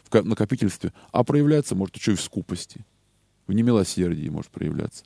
в 0.08 0.22
накопительстве. 0.22 0.92
А 1.12 1.24
проявляется, 1.24 1.74
может, 1.74 1.96
еще 1.96 2.12
и 2.12 2.16
в 2.16 2.20
скупости. 2.20 2.84
В 3.46 3.52
немилосердии 3.52 4.28
может 4.28 4.50
проявляться. 4.50 5.04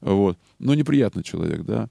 Вот. 0.00 0.38
Но 0.58 0.74
неприятный 0.74 1.22
человек, 1.22 1.62
да. 1.62 1.88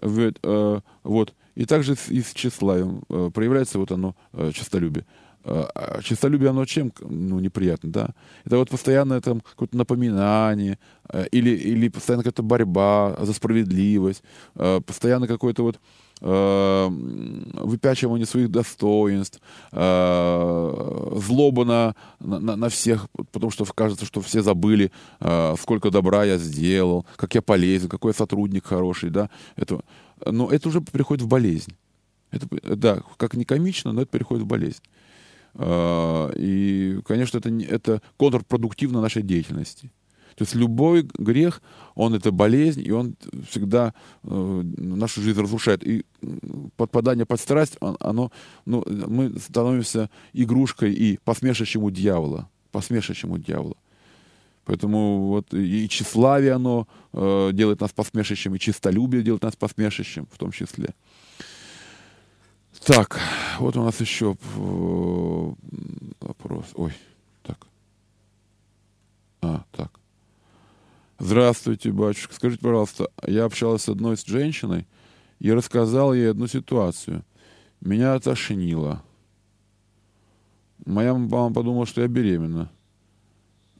Э, 0.00 0.80
вот. 1.02 1.34
И 1.54 1.64
также 1.64 1.96
и 2.08 2.20
с 2.20 2.32
тщеславием 2.34 3.02
э, 3.08 3.30
проявляется 3.34 3.78
вот 3.78 3.90
оно, 3.90 4.14
э, 4.32 4.52
честолюбие. 4.54 5.04
А, 5.44 5.68
а 5.74 6.02
честолюбие, 6.02 6.50
оно 6.50 6.64
чем 6.64 6.92
ну, 7.00 7.38
неприятно, 7.40 7.90
да? 7.90 8.08
Это 8.44 8.58
вот 8.58 8.70
постоянное 8.70 9.20
там 9.20 9.40
какое-то 9.40 9.76
напоминание, 9.76 10.78
э, 11.08 11.26
или, 11.30 11.50
или 11.50 11.88
постоянно 11.88 12.22
какая-то 12.22 12.42
борьба 12.42 13.16
за 13.20 13.32
справедливость, 13.32 14.22
э, 14.56 14.80
постоянно 14.84 15.26
какое-то 15.26 15.62
вот 15.62 15.80
э, 16.20 16.88
выпячивание 16.90 18.26
своих 18.26 18.50
достоинств, 18.50 19.40
злоба 19.72 21.64
на, 21.64 21.94
на, 22.20 22.56
на 22.56 22.68
всех, 22.68 23.08
потому 23.32 23.50
что 23.50 23.64
кажется, 23.64 24.04
что 24.04 24.20
все 24.20 24.42
забыли, 24.42 24.90
сколько 25.60 25.90
добра 25.90 26.24
я 26.24 26.38
сделал, 26.38 27.06
как 27.16 27.34
я 27.34 27.42
полезен, 27.42 27.88
какой 27.88 28.10
я 28.10 28.14
сотрудник 28.14 28.66
хороший, 28.66 29.10
да? 29.10 29.30
Это, 29.56 29.80
но 30.26 30.50
это 30.50 30.68
уже 30.68 30.80
приходит 30.80 31.22
в 31.22 31.28
болезнь. 31.28 31.72
Это, 32.30 32.76
да, 32.76 33.02
как 33.16 33.34
не 33.34 33.44
комично, 33.44 33.92
но 33.92 34.02
это 34.02 34.10
переходит 34.10 34.44
в 34.44 34.46
болезнь. 34.46 34.82
А, 35.58 36.30
и, 36.36 37.00
конечно, 37.04 37.38
это, 37.38 37.50
это 37.50 38.02
контрпродуктивно 38.16 39.00
нашей 39.00 39.22
деятельности. 39.22 39.90
То 40.36 40.44
есть 40.44 40.54
любой 40.54 41.02
грех, 41.18 41.60
он 41.96 42.14
это 42.14 42.30
болезнь, 42.30 42.86
и 42.86 42.92
он 42.92 43.16
всегда 43.50 43.92
э, 44.22 44.62
нашу 44.76 45.20
жизнь 45.20 45.40
разрушает. 45.40 45.84
И 45.84 46.04
подпадание 46.76 47.26
под 47.26 47.40
страсть, 47.40 47.76
оно, 47.80 48.30
ну, 48.64 48.84
мы 48.86 49.36
становимся 49.40 50.10
игрушкой 50.32 50.92
и 50.92 51.18
посмешищем 51.24 51.82
у 51.82 51.90
дьявола. 51.90 52.48
Посмешищем 52.70 53.32
у 53.32 53.38
дьявола. 53.38 53.74
Поэтому 54.64 55.26
вот 55.28 55.52
и 55.54 55.88
тщеславие 55.88 56.52
оно 56.52 56.86
э, 57.12 57.50
делает 57.52 57.80
нас 57.80 57.90
посмешищем, 57.90 58.54
и 58.54 58.60
чистолюбие 58.60 59.24
делает 59.24 59.42
нас 59.42 59.56
посмешищем 59.56 60.28
в 60.30 60.38
том 60.38 60.52
числе. 60.52 60.94
Так, 62.84 63.20
вот 63.58 63.76
у 63.76 63.84
нас 63.84 64.00
еще 64.00 64.36
вопрос. 66.20 66.66
Ой, 66.74 66.92
так. 67.42 67.66
А, 69.42 69.64
так. 69.72 69.98
Здравствуйте, 71.18 71.92
батюшка. 71.92 72.34
Скажите, 72.34 72.62
пожалуйста, 72.62 73.10
я 73.26 73.44
общалась 73.44 73.82
с 73.82 73.88
одной 73.88 74.16
женщиной 74.24 74.86
и 75.38 75.52
рассказал 75.52 76.14
ей 76.14 76.30
одну 76.30 76.46
ситуацию. 76.46 77.24
Меня 77.80 78.14
отошнило. 78.14 79.02
Моя 80.86 81.14
мама 81.14 81.52
подумала, 81.52 81.86
что 81.86 82.00
я 82.00 82.08
беременна. 82.08 82.70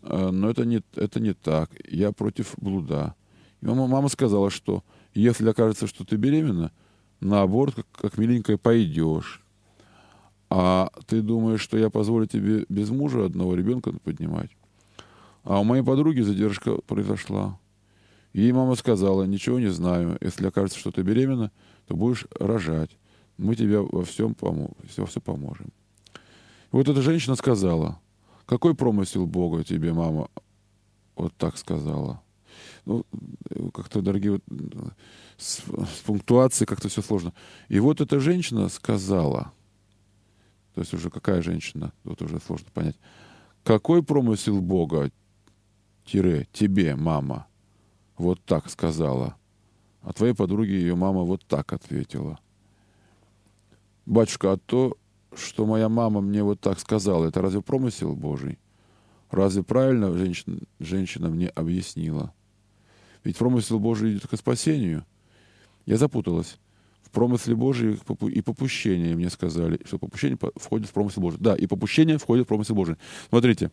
Э, 0.03 0.31
но 0.31 0.51
это 0.51 0.65
не, 0.65 0.83
это 0.95 1.21
не 1.21 1.33
так. 1.33 1.71
Я 1.89 2.13
против 2.13 2.55
блуда. 2.57 3.15
И 3.61 3.67
мама, 3.67 3.87
мама 3.87 4.09
сказала, 4.09 4.51
что 4.51 4.85
если 5.15 5.49
окажется, 5.49 5.87
что 5.87 6.05
ты 6.05 6.17
беременна, 6.17 6.73
на 7.21 7.43
аборт, 7.43 7.75
как, 7.75 7.87
как 7.93 8.19
миленькая, 8.19 8.57
пойдешь. 8.57 9.43
А 10.51 10.91
ты 11.07 11.21
думаешь, 11.21 11.61
что 11.61 11.77
я 11.77 11.91
позволю 11.91 12.27
тебе 12.27 12.64
без 12.69 12.91
мужа 12.91 13.27
одного 13.27 13.55
ребенка 13.55 13.93
поднимать? 14.03 14.51
А 15.45 15.61
у 15.61 15.64
моей 15.64 15.83
подруги 15.83 16.21
задержка 16.21 16.79
произошла. 16.87 17.59
Ей 18.33 18.53
мама 18.53 18.75
сказала, 18.75 19.25
ничего 19.25 19.59
не 19.59 19.71
знаю, 19.71 20.19
если 20.21 20.47
окажется, 20.47 20.79
что 20.79 20.91
ты 20.91 21.03
беременна, 21.03 21.51
то 21.87 21.97
будешь 21.97 22.27
рожать. 22.39 22.91
Мы 23.37 23.57
тебе 23.57 23.81
во 23.81 24.05
всем 24.05 24.35
помо 24.35 24.71
во 24.97 25.07
все 25.07 25.21
поможем. 25.21 25.66
И 26.14 26.77
вот 26.77 26.89
эта 26.89 27.01
женщина 27.03 27.37
сказала, 27.37 27.99
какой 28.47 28.75
промысел 28.75 29.27
Бога 29.27 29.64
тебе, 29.64 29.93
мама, 29.93 30.29
вот 31.16 31.33
так 31.37 31.57
сказала. 31.57 32.23
Ну, 32.85 33.05
как-то, 33.75 34.03
дорогие, 34.03 34.33
вот, 34.33 34.43
с, 35.39 35.61
с 35.61 36.01
пунктуацией 36.05 36.66
как-то 36.66 36.89
все 36.89 37.01
сложно. 37.01 37.32
И 37.68 37.80
вот 37.80 38.01
эта 38.03 38.20
женщина 38.20 38.68
сказала, 38.68 39.53
то 40.74 40.82
есть 40.82 40.93
уже 40.93 41.09
какая 41.09 41.41
женщина, 41.41 41.93
вот 42.05 42.20
уже 42.20 42.39
сложно 42.41 42.66
понять, 42.74 42.97
какой 43.64 44.03
промысел 44.03 44.61
Бога, 44.61 45.11
тире, 46.05 46.47
тебе, 46.53 46.95
мама, 46.97 47.47
вот 48.16 48.45
так 48.45 48.68
сказала. 48.68 49.36
А 50.03 50.12
твоей 50.12 50.34
подруге 50.34 50.80
ее 50.80 50.95
мама 50.95 51.22
вот 51.22 51.45
так 51.47 51.72
ответила. 51.72 52.39
Батюшка, 54.07 54.53
а 54.53 54.57
то, 54.57 54.97
что 55.34 55.66
моя 55.66 55.89
мама 55.89 56.20
мне 56.20 56.43
вот 56.43 56.61
так 56.61 56.80
сказала, 56.80 57.26
это 57.26 57.43
разве 57.43 57.61
промысел 57.61 58.14
Божий? 58.14 58.59
Разве 59.30 59.62
правильно 59.62 60.12
женщина, 60.16 60.61
женщина 60.78 61.28
мне 61.28 61.49
объяснила? 61.49 62.32
Ведь 63.22 63.36
промысел 63.36 63.78
Божий 63.78 64.12
идет 64.12 64.26
к 64.26 64.36
спасению. 64.36 65.05
Я 65.89 65.97
запуталась. 65.97 66.59
В 67.03 67.11
промысле 67.11 67.55
Божий 67.55 67.99
и 68.30 68.43
попущение 68.43 69.16
мне 69.16 69.30
сказали, 69.30 69.80
что 69.86 69.99
попущение 69.99 70.36
входит 70.57 70.86
в 70.86 70.93
промысел 70.93 71.22
Божий. 71.22 71.41
Да, 71.41 71.57
и 71.57 71.66
попущение 71.66 72.18
входит 72.18 72.45
в 72.45 72.49
промысел 72.49 72.74
Божий. 72.74 72.97
Смотрите, 73.30 73.70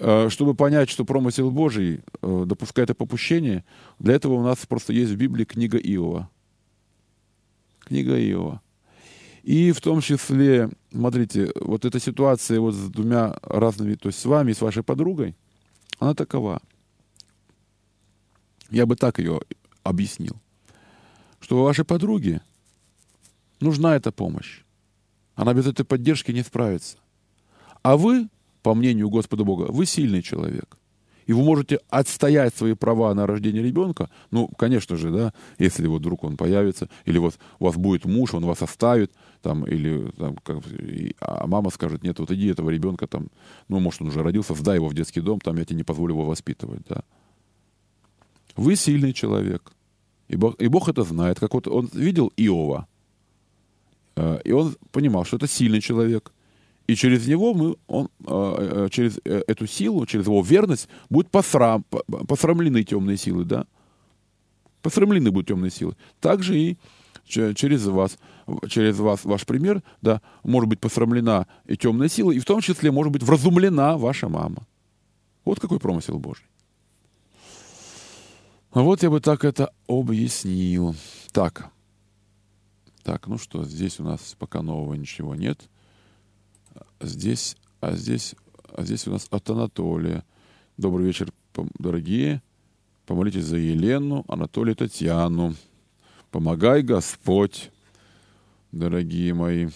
э, 0.00 0.28
чтобы 0.30 0.56
понять, 0.56 0.90
что 0.90 1.04
промысел 1.04 1.52
Божий 1.52 2.00
э, 2.22 2.44
допускает 2.44 2.90
и 2.90 2.94
попущение, 2.94 3.64
для 4.00 4.14
этого 4.14 4.34
у 4.34 4.42
нас 4.42 4.66
просто 4.66 4.92
есть 4.92 5.12
в 5.12 5.16
Библии 5.16 5.44
книга 5.44 5.78
Иова. 5.78 6.28
Книга 7.78 8.18
Иова. 8.18 8.60
И 9.44 9.70
в 9.70 9.80
том 9.80 10.00
числе, 10.00 10.70
смотрите, 10.90 11.52
вот 11.60 11.84
эта 11.84 12.00
ситуация 12.00 12.58
вот 12.58 12.74
с 12.74 12.88
двумя 12.88 13.38
разными, 13.42 13.94
то 13.94 14.08
есть 14.08 14.18
с 14.18 14.24
вами 14.24 14.50
и 14.50 14.54
с 14.54 14.60
вашей 14.60 14.82
подругой, 14.82 15.36
она 16.00 16.14
такова. 16.14 16.60
Я 18.70 18.86
бы 18.86 18.96
так 18.96 19.20
ее 19.20 19.40
объяснил. 19.84 20.40
Что 21.44 21.62
вашей 21.62 21.84
подруги 21.84 22.40
нужна 23.60 23.96
эта 23.96 24.10
помощь. 24.10 24.62
Она 25.34 25.52
без 25.52 25.66
этой 25.66 25.84
поддержки 25.84 26.32
не 26.32 26.42
справится. 26.42 26.96
А 27.82 27.98
вы, 27.98 28.30
по 28.62 28.74
мнению 28.74 29.10
Господа 29.10 29.44
Бога, 29.44 29.66
вы 29.70 29.84
сильный 29.84 30.22
человек 30.22 30.78
и 31.26 31.32
вы 31.32 31.42
можете 31.42 31.80
отстоять 31.88 32.54
свои 32.54 32.74
права 32.74 33.12
на 33.14 33.26
рождение 33.26 33.62
ребенка, 33.62 34.10
ну, 34.30 34.48
конечно 34.58 34.96
же, 34.96 35.10
да, 35.10 35.32
если 35.58 35.86
вот 35.86 36.00
вдруг 36.00 36.24
он 36.24 36.36
появится, 36.36 36.88
или 37.06 37.18
вот 37.18 37.38
у 37.58 37.64
вас 37.64 37.76
будет 37.76 38.04
муж, 38.04 38.34
он 38.34 38.44
вас 38.44 38.60
оставит, 38.62 39.10
там, 39.40 39.64
или 39.64 40.10
там, 40.18 40.36
как, 40.36 40.58
а 41.20 41.46
мама 41.46 41.70
скажет, 41.70 42.02
нет, 42.02 42.18
вот 42.18 42.30
иди 42.30 42.48
этого 42.48 42.68
ребенка 42.68 43.06
там, 43.06 43.28
ну, 43.68 43.80
может, 43.80 44.02
он 44.02 44.08
уже 44.08 44.22
родился, 44.22 44.54
сдай 44.54 44.76
его 44.76 44.88
в 44.88 44.94
детский 44.94 45.22
дом, 45.22 45.40
там 45.40 45.56
я 45.56 45.64
тебе 45.64 45.76
не 45.76 45.84
позволю 45.84 46.12
его 46.12 46.24
воспитывать, 46.26 46.82
да. 46.88 47.02
Вы 48.56 48.76
сильный 48.76 49.12
человек. 49.12 49.72
И 50.28 50.36
Бог, 50.36 50.60
и 50.60 50.68
Бог 50.68 50.88
это 50.88 51.02
знает. 51.04 51.38
Как 51.40 51.54
вот 51.54 51.68
он 51.68 51.90
видел 51.92 52.32
Иова, 52.36 52.86
э, 54.16 54.40
и 54.44 54.52
он 54.52 54.76
понимал, 54.90 55.24
что 55.24 55.36
это 55.36 55.46
сильный 55.46 55.80
человек– 55.80 56.32
и 56.86 56.96
через 56.96 57.26
него 57.26 57.54
мы, 57.54 57.76
он, 57.86 58.10
э, 58.26 58.84
э, 58.86 58.88
через 58.90 59.18
эту 59.24 59.66
силу, 59.66 60.04
через 60.06 60.26
его 60.26 60.42
верность 60.42 60.88
будут 61.08 61.30
посрам, 61.30 61.84
посрамлены 62.28 62.84
темные 62.84 63.16
силы, 63.16 63.44
да? 63.44 63.66
Посрамлены 64.82 65.30
будут 65.30 65.48
темные 65.48 65.70
силы. 65.70 65.96
Также 66.20 66.58
и 66.58 66.78
через 67.26 67.86
вас, 67.86 68.18
через 68.68 68.98
вас, 68.98 69.24
ваш 69.24 69.46
пример, 69.46 69.82
да, 70.02 70.20
может 70.42 70.68
быть 70.68 70.78
посрамлена 70.78 71.46
и 71.64 71.74
темная 71.74 72.08
сила, 72.08 72.32
и 72.32 72.38
в 72.38 72.44
том 72.44 72.60
числе 72.60 72.92
может 72.92 73.12
быть 73.12 73.22
вразумлена 73.22 73.96
ваша 73.96 74.28
мама. 74.28 74.66
Вот 75.46 75.58
какой 75.58 75.80
промысел 75.80 76.18
Божий. 76.18 76.44
Вот 78.74 79.02
я 79.02 79.10
бы 79.10 79.20
так 79.20 79.44
это 79.44 79.72
объяснил. 79.88 80.94
Так. 81.32 81.70
Так, 83.02 83.26
ну 83.26 83.38
что, 83.38 83.64
здесь 83.64 84.00
у 84.00 84.04
нас 84.04 84.34
пока 84.38 84.62
нового 84.62 84.94
ничего 84.94 85.34
нет 85.34 85.68
здесь, 87.00 87.56
а 87.80 87.94
здесь, 87.94 88.34
а 88.72 88.82
здесь 88.82 89.06
у 89.06 89.12
нас 89.12 89.26
от 89.30 89.48
Анатолия. 89.50 90.24
Добрый 90.76 91.06
вечер, 91.06 91.30
дорогие. 91.78 92.42
Помолитесь 93.06 93.44
за 93.44 93.56
Елену, 93.56 94.24
Анатолия, 94.28 94.74
Татьяну. 94.74 95.54
Помогай, 96.30 96.82
Господь, 96.82 97.70
дорогие 98.72 99.34
мои. 99.34 99.68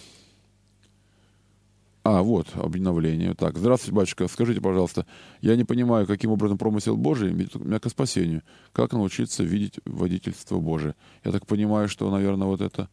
А, 2.11 2.23
вот, 2.23 2.47
обновление. 2.55 3.35
Так, 3.35 3.57
здравствуйте, 3.57 3.95
батюшка. 3.95 4.27
Скажите, 4.27 4.61
пожалуйста, 4.61 5.05
я 5.41 5.55
не 5.55 5.63
понимаю, 5.63 6.07
каким 6.07 6.31
образом 6.31 6.57
промысел 6.57 6.97
Божий 6.97 7.31
меня 7.31 7.79
к 7.79 7.89
спасению. 7.89 8.41
Как 8.71 8.93
научиться 8.93 9.43
видеть 9.43 9.79
водительство 9.85 10.59
Божие? 10.59 10.95
Я 11.23 11.31
так 11.31 11.45
понимаю, 11.45 11.87
что, 11.87 12.09
наверное, 12.09 12.47
вот 12.47 12.61
это 12.61 12.89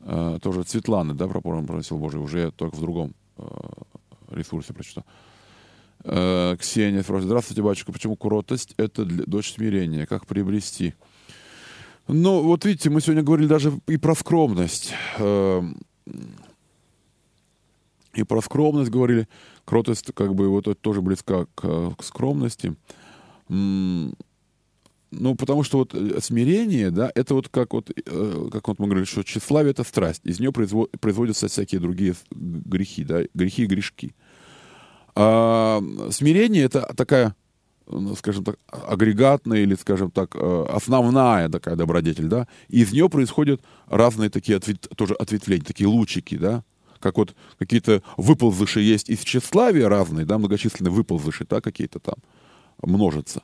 э, 0.00 0.38
тоже 0.42 0.64
Светланы, 0.64 1.14
да, 1.14 1.26
про 1.26 1.40
промысел 1.40 1.98
Божий, 1.98 2.20
уже 2.20 2.50
только 2.52 2.76
в 2.76 2.80
другом 2.80 3.14
Э, 3.40 3.44
ресурсе 4.30 4.72
прочитал. 4.72 5.04
Э, 6.04 6.56
Ксения 6.58 7.02
спрашивает, 7.02 7.24
здравствуйте, 7.24 7.62
батюшка, 7.62 7.92
почему 7.92 8.16
кротость— 8.16 8.74
это 8.76 9.04
для, 9.04 9.24
дочь 9.24 9.52
смирения? 9.52 10.06
Как 10.06 10.26
приобрести? 10.26 10.94
Ну, 12.06 12.42
вот 12.42 12.64
видите, 12.64 12.90
мы 12.90 13.00
сегодня 13.00 13.22
говорили 13.22 13.48
даже 13.48 13.72
и 13.88 13.96
про 13.96 14.14
скромность. 14.14 14.92
Э, 15.18 15.62
и 18.14 18.22
про 18.22 18.40
скромность 18.40 18.90
говорили. 18.90 19.28
Кротость, 19.64 20.12
как 20.14 20.34
бы, 20.34 20.48
вот 20.48 20.66
это 20.66 20.80
тоже 20.80 21.00
близка 21.00 21.46
к, 21.54 21.94
к 21.96 22.02
скромности. 22.02 22.76
Ну, 25.12 25.34
потому 25.34 25.64
что 25.64 25.78
вот 25.78 25.92
э, 25.92 26.20
смирение, 26.20 26.92
да, 26.92 27.10
это 27.14 27.34
вот 27.34 27.48
как 27.48 27.72
вот, 27.72 27.90
э, 27.90 28.48
как 28.52 28.68
вот 28.68 28.78
мы 28.78 28.86
говорили, 28.86 29.04
что 29.04 29.24
тщеславие— 29.24 29.70
это 29.72 29.82
страсть. 29.82 30.20
Из 30.24 30.38
нее 30.38 30.52
производятся 30.52 31.48
всякие 31.48 31.80
другие 31.80 32.14
грехи, 32.30 33.04
да, 33.04 33.22
грехи 33.34 33.64
и 33.64 33.66
грешки. 33.66 34.14
А 35.16 35.82
смирение— 36.10 36.62
это 36.64 36.92
такая, 36.96 37.34
скажем 38.16 38.44
так, 38.44 38.60
агрегатная 38.68 39.62
или, 39.62 39.74
скажем 39.74 40.12
так, 40.12 40.36
э, 40.36 40.66
основная 40.70 41.48
такая 41.48 41.74
добродетель, 41.74 42.28
да, 42.28 42.46
и 42.68 42.82
из 42.82 42.92
нее 42.92 43.08
происходят 43.08 43.60
разные 43.88 44.30
такие 44.30 44.58
ответ, 44.58 44.86
тоже 44.96 45.14
ответвления, 45.14 45.64
такие 45.64 45.88
лучики, 45.88 46.36
да, 46.36 46.62
как 47.00 47.16
вот 47.16 47.34
какие-то 47.58 48.02
выползыши 48.16 48.80
есть 48.80 49.10
из 49.10 49.20
тщеславия 49.20 49.88
разные, 49.88 50.26
да, 50.26 50.38
многочисленные 50.38 50.92
выползыши, 50.92 51.46
да, 51.48 51.60
какие-то 51.60 51.98
там 51.98 52.16
множатся 52.82 53.42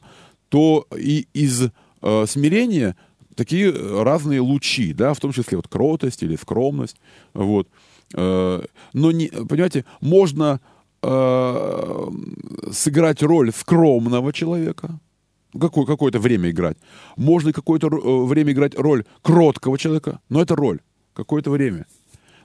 то 0.49 0.87
и 0.97 1.27
из 1.33 1.71
э, 2.03 2.27
смирения 2.27 2.97
такие 3.35 3.71
разные 3.71 4.41
лучи, 4.41 4.93
да, 4.93 5.13
в 5.15 5.21
том 5.21 5.33
числе 5.33 5.57
вот 5.57 5.69
кротость 5.69 6.23
или 6.23 6.37
скромность, 6.37 6.97
вот. 7.35 7.69
Э, 8.15 8.63
но, 8.93 9.13
не, 9.13 9.29
понимаете, 9.29 9.85
можно 10.01 10.61
э, 11.03 12.09
сыграть 12.73 13.23
роль 13.23 13.53
скромного 13.53 14.33
человека, 14.33 14.99
какое, 15.59 15.85
какое-то 15.85 16.19
время 16.19 16.51
играть. 16.51 16.79
Можно 17.17 17.53
какое-то 17.53 17.89
э, 17.89 18.25
время 18.25 18.53
играть 18.53 18.79
роль 18.79 19.05
кроткого 19.23 19.79
человека, 19.79 20.21
но 20.29 20.41
это 20.41 20.57
роль, 20.57 20.81
какое-то 21.13 21.51
время. 21.51 21.87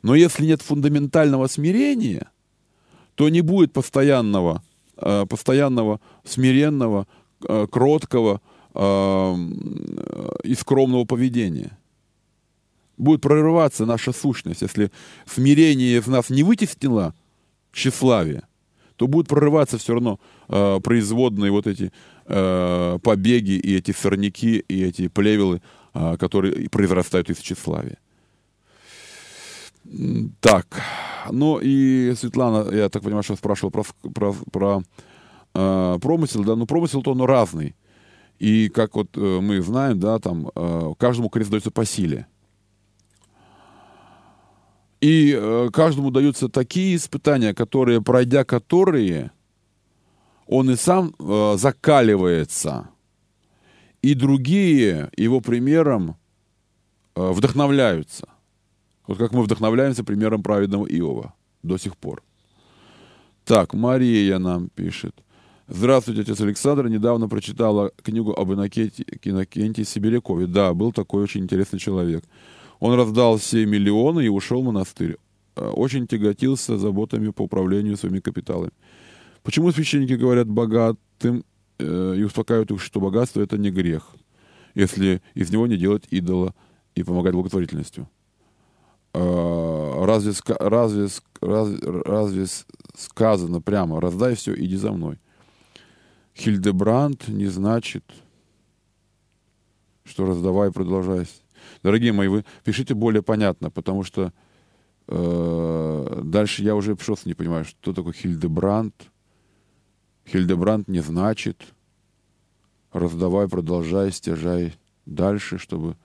Но 0.04 0.16
если 0.16 0.46
нет 0.46 0.62
фундаментального 0.62 1.48
смирения, 1.48 2.30
то 3.16 3.30
не 3.30 3.42
будет 3.42 3.74
постоянного, 3.74 4.64
э, 4.98 5.26
постоянного 5.28 6.00
смиренного, 6.24 7.08
Э, 7.48 7.68
кроткого 7.70 8.40
э, 8.74 9.36
и 10.44 10.54
скромного 10.54 11.06
поведения. 11.06 11.78
Будет 12.98 13.22
прорываться 13.22 13.86
наша 13.86 14.12
сущность. 14.12 14.62
Если 14.62 14.92
смирение 15.26 15.98
из 15.98 16.08
нас 16.08 16.30
не 16.30 16.44
вытеснило 16.44 17.16
тщеславие, 17.72 18.44
то 18.96 19.08
будут 19.08 19.28
прорываться 19.28 19.80
все 19.80 19.94
равно 19.94 20.20
производные 20.82 21.50
вот 21.52 21.66
эти 21.66 21.92
побеги 22.26 23.54
и 23.54 23.76
эти 23.76 23.92
сорняки, 23.92 24.64
и 24.68 24.84
эти 24.84 25.08
плевелы, 25.08 25.62
которые 25.94 26.70
произрастают 26.70 27.32
из 27.32 27.38
тщеславия. 27.40 27.98
Так, 30.40 30.82
ну 31.32 31.60
и 31.62 32.14
Светлана, 32.16 32.74
я 32.74 32.90
так 32.90 33.04
понимаю, 33.04 33.24
что 33.24 33.36
спрашивала 33.36 33.72
про, 33.72 33.84
про, 34.14 34.34
про 34.52 34.84
э, 35.54 36.00
промысел, 36.02 36.44
да, 36.44 36.56
но 36.56 36.66
промысел-то 36.66 37.12
он 37.12 37.22
разный. 37.22 37.76
И 38.40 38.70
как 38.70 38.96
вот 38.96 39.18
э, 39.18 39.40
мы 39.42 39.62
знаем, 39.62 40.00
да, 40.00 40.20
там 40.20 40.50
э, 40.56 40.94
каждому 40.98 41.30
крест 41.30 41.52
дается 41.52 41.72
по 41.72 41.86
силе. 41.86 42.28
И 45.02 45.36
э, 45.36 45.70
каждому 45.74 46.12
даются 46.12 46.48
такие 46.48 46.96
испытания, 46.96 47.54
которые, 47.54 48.02
пройдя 48.02 48.44
которые, 48.44 49.32
он 50.48 50.70
и 50.70 50.76
сам 50.76 51.14
э, 51.18 51.56
закаливается. 51.58 52.90
И 54.02 54.14
другие 54.14 55.10
его 55.18 55.42
примером 55.42 56.18
э, 57.16 57.32
вдохновляются. 57.32 58.31
Вот 59.12 59.18
как 59.18 59.34
мы 59.34 59.44
вдохновляемся 59.44 60.06
примером 60.06 60.42
праведного 60.42 60.86
Иова 60.86 61.34
до 61.64 61.78
сих 61.78 61.98
пор. 61.98 62.24
Так, 63.44 63.74
Мария 63.74 64.40
нам 64.40 64.70
пишет. 64.70 65.14
Здравствуйте, 65.68 66.22
отец 66.22 66.40
Александр. 66.40 66.88
Недавно 66.88 67.28
прочитала 67.28 67.92
книгу 68.04 68.32
об 68.32 68.54
Иннокентии 68.54 69.84
Сибирякове. 69.84 70.48
Да, 70.48 70.74
был 70.74 70.94
такой 70.94 71.24
очень 71.24 71.42
интересный 71.42 71.78
человек. 71.78 72.24
Он 72.80 72.94
раздал 72.94 73.38
все 73.38 73.66
миллионы 73.66 74.28
и 74.28 74.30
ушел 74.30 74.62
в 74.62 74.68
монастырь. 74.68 75.18
Э, 75.58 75.68
очень 75.68 76.08
тяготился 76.08 76.78
заботами 76.78 77.32
по 77.32 77.42
управлению 77.42 77.98
своими 77.98 78.22
капиталами. 78.22 78.72
Почему 79.44 79.74
священники 79.74 80.14
говорят 80.14 80.48
богатым 80.48 81.44
э, 81.80 82.16
и 82.18 82.24
успокаивают 82.24 82.72
их, 82.72 82.82
что 82.82 83.02
богатство 83.02 83.42
это 83.42 83.58
не 83.58 83.72
грех, 83.72 84.16
если 84.74 85.22
из 85.34 85.52
него 85.52 85.68
не 85.68 85.76
делать 85.76 86.04
идола 86.12 86.56
и 86.96 87.04
помогать 87.04 87.34
благотворительностью? 87.34 88.08
Э, 89.14 90.06
разве, 90.06 90.34
разве, 90.60 91.08
разве, 91.42 92.02
разве 92.02 92.46
сказано 92.96 93.62
прямо 93.62 94.00
«раздай 94.00 94.36
все, 94.36 94.54
иди 94.56 94.76
за 94.76 94.92
мной»? 94.92 95.20
Хильдебранд 96.36 97.28
не 97.28 97.48
значит, 97.48 98.06
что 100.06 100.26
раздавай, 100.26 100.72
продолжай. 100.72 101.28
Дорогие 101.84 102.14
мои, 102.14 102.28
вы 102.28 102.46
пишите 102.64 102.94
более 102.94 103.22
понятно, 103.22 103.70
потому 103.70 104.04
что 104.04 104.32
э, 105.08 106.22
дальше 106.24 106.64
я 106.64 106.76
уже 106.76 106.96
просто 106.96 107.28
не 107.28 107.34
понимаю, 107.34 107.66
что 107.66 107.94
такое 107.94 108.14
Хильдебранд. 108.14 108.96
Хильдебранд 110.26 110.88
не 110.88 111.02
значит 111.02 111.74
раздавай, 112.92 113.48
продолжай, 113.48 114.12
стяжай 114.12 114.76
дальше, 115.06 115.58
чтобы 115.58 115.96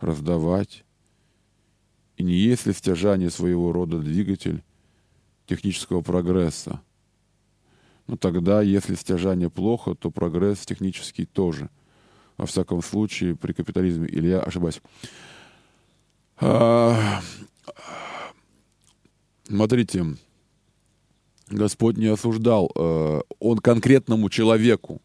раздавать. 0.00 0.84
И 2.20 2.22
не 2.22 2.34
есть 2.34 2.66
ли 2.66 2.74
стяжание 2.74 3.30
своего 3.30 3.72
рода 3.72 3.98
двигатель 3.98 4.62
технического 5.46 6.02
прогресса? 6.02 6.82
Но 8.06 8.18
тогда, 8.18 8.60
если 8.60 8.94
стяжание 8.94 9.48
плохо, 9.48 9.94
то 9.94 10.10
прогресс 10.10 10.66
технический 10.66 11.24
тоже. 11.24 11.70
Во 12.36 12.44
всяком 12.44 12.82
случае, 12.82 13.36
при 13.36 13.54
капитализме. 13.54 14.06
Или 14.06 14.28
я 14.28 14.40
ошибаюсь? 14.40 14.82
А, 16.36 17.22
смотрите, 19.48 20.04
Господь 21.48 21.96
не 21.96 22.08
осуждал. 22.08 22.70
Э, 22.76 23.22
он 23.38 23.60
конкретному 23.60 24.28
человеку. 24.28 25.00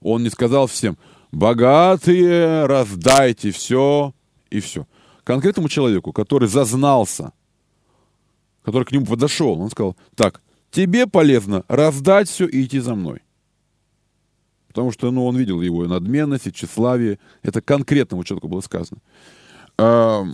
Он 0.00 0.22
не 0.22 0.30
сказал 0.30 0.66
всем, 0.66 0.96
богатые, 1.30 2.64
раздайте 2.64 3.50
все 3.50 4.14
и 4.48 4.60
все. 4.60 4.86
Конкретному 5.24 5.68
человеку, 5.68 6.12
который 6.12 6.48
зазнался, 6.48 7.32
который 8.62 8.84
к 8.84 8.92
нему 8.92 9.06
подошел, 9.06 9.60
он 9.60 9.70
сказал, 9.70 9.96
так, 10.14 10.42
тебе 10.70 11.06
полезно 11.06 11.64
раздать 11.68 12.28
все 12.28 12.46
и 12.46 12.64
идти 12.64 12.78
за 12.78 12.94
мной. 12.94 13.22
Потому 14.68 14.90
что 14.90 15.10
ну, 15.10 15.24
он 15.24 15.36
видел 15.36 15.60
его 15.60 15.86
надменность 15.86 16.46
и 16.46 16.52
тщеславие. 16.52 17.18
Это 17.42 17.62
конкретному 17.62 18.24
человеку 18.24 18.48
было 18.48 18.60
сказано. 18.60 19.00
Э, 19.78 20.24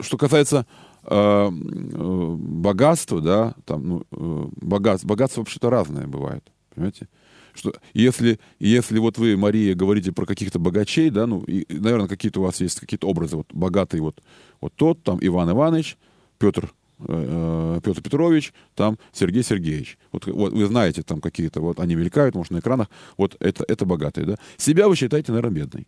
что 0.00 0.16
касается 0.16 0.66
э, 1.02 1.48
богатства, 1.50 3.20
да, 3.20 3.54
там, 3.64 3.88
ну, 3.88 4.02
э, 4.12 4.48
богатство, 4.60 5.08
богатство 5.08 5.40
вообще-то 5.40 5.70
разное 5.70 6.06
бывает. 6.06 6.44
Понимаете? 6.74 7.08
Что 7.54 7.72
если, 7.92 8.38
если 8.58 8.98
вот 8.98 9.18
вы, 9.18 9.36
Мария, 9.36 9.74
говорите 9.74 10.12
про 10.12 10.26
каких-то 10.26 10.58
богачей, 10.58 11.10
да, 11.10 11.26
ну, 11.26 11.42
и, 11.42 11.66
наверное, 11.68 12.08
какие-то 12.08 12.40
у 12.40 12.44
вас 12.44 12.60
есть 12.60 12.80
какие-то 12.80 13.08
образы, 13.08 13.36
вот 13.36 13.46
богатый 13.52 14.00
вот, 14.00 14.20
вот 14.60 14.72
тот, 14.74 15.02
там 15.02 15.18
Иван 15.20 15.50
Иванович, 15.50 15.96
Петр 16.38 16.72
э, 17.00 17.80
Петр 17.82 18.02
Петрович, 18.02 18.52
там 18.74 18.98
Сергей 19.12 19.42
Сергеевич. 19.42 19.98
Вот, 20.12 20.26
вот 20.26 20.52
вы 20.52 20.66
знаете, 20.66 21.02
там 21.02 21.20
какие-то, 21.20 21.60
вот 21.60 21.80
они 21.80 21.94
мелькают, 21.94 22.34
может, 22.34 22.52
на 22.52 22.58
экранах, 22.58 22.88
вот 23.16 23.36
это, 23.40 23.64
это 23.66 23.84
богатые, 23.84 24.26
да. 24.26 24.36
Себя 24.56 24.88
вы 24.88 24.96
считаете, 24.96 25.32
наверное, 25.32 25.54
бедной. 25.54 25.86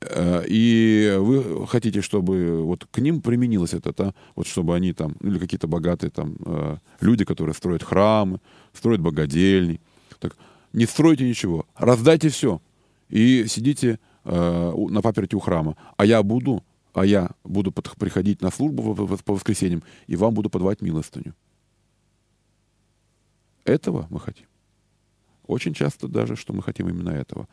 И, 0.00 0.06
э, 0.06 0.44
и 0.48 1.16
вы 1.18 1.66
хотите, 1.66 2.00
чтобы 2.00 2.62
вот 2.64 2.86
к 2.90 2.98
ним 2.98 3.20
применилось 3.20 3.74
это, 3.74 3.92
да, 3.92 4.14
вот 4.34 4.46
чтобы 4.46 4.74
они 4.74 4.92
там, 4.92 5.12
или 5.20 5.38
какие-то 5.38 5.66
богатые 5.66 6.10
там 6.10 6.36
э, 6.44 6.76
люди, 7.00 7.24
которые 7.24 7.54
строят 7.54 7.82
храмы, 7.82 8.40
строят 8.72 9.00
богадельни. 9.00 9.80
Так, 10.18 10.36
не 10.72 10.86
стройте 10.86 11.28
ничего, 11.28 11.66
раздайте 11.76 12.28
все. 12.28 12.60
И 13.08 13.46
сидите 13.46 13.98
э, 14.24 14.72
на 14.90 15.02
паперти 15.02 15.34
у 15.34 15.40
храма. 15.40 15.76
А 15.96 16.04
я 16.04 16.22
буду, 16.22 16.64
а 16.94 17.04
я 17.04 17.30
буду 17.44 17.72
под, 17.72 17.90
приходить 17.96 18.40
на 18.40 18.50
службу 18.50 18.94
по, 18.94 19.16
по 19.16 19.34
воскресеньям, 19.34 19.82
и 20.06 20.16
вам 20.16 20.32
буду 20.32 20.48
подавать 20.48 20.80
милостыню. 20.80 21.34
Этого 23.64 24.06
мы 24.10 24.20
хотим. 24.20 24.46
Очень 25.46 25.74
часто 25.74 26.06
даже, 26.06 26.36
что 26.36 26.52
мы 26.52 26.62
хотим 26.62 26.88
именно 26.88 27.10
этого. 27.10 27.48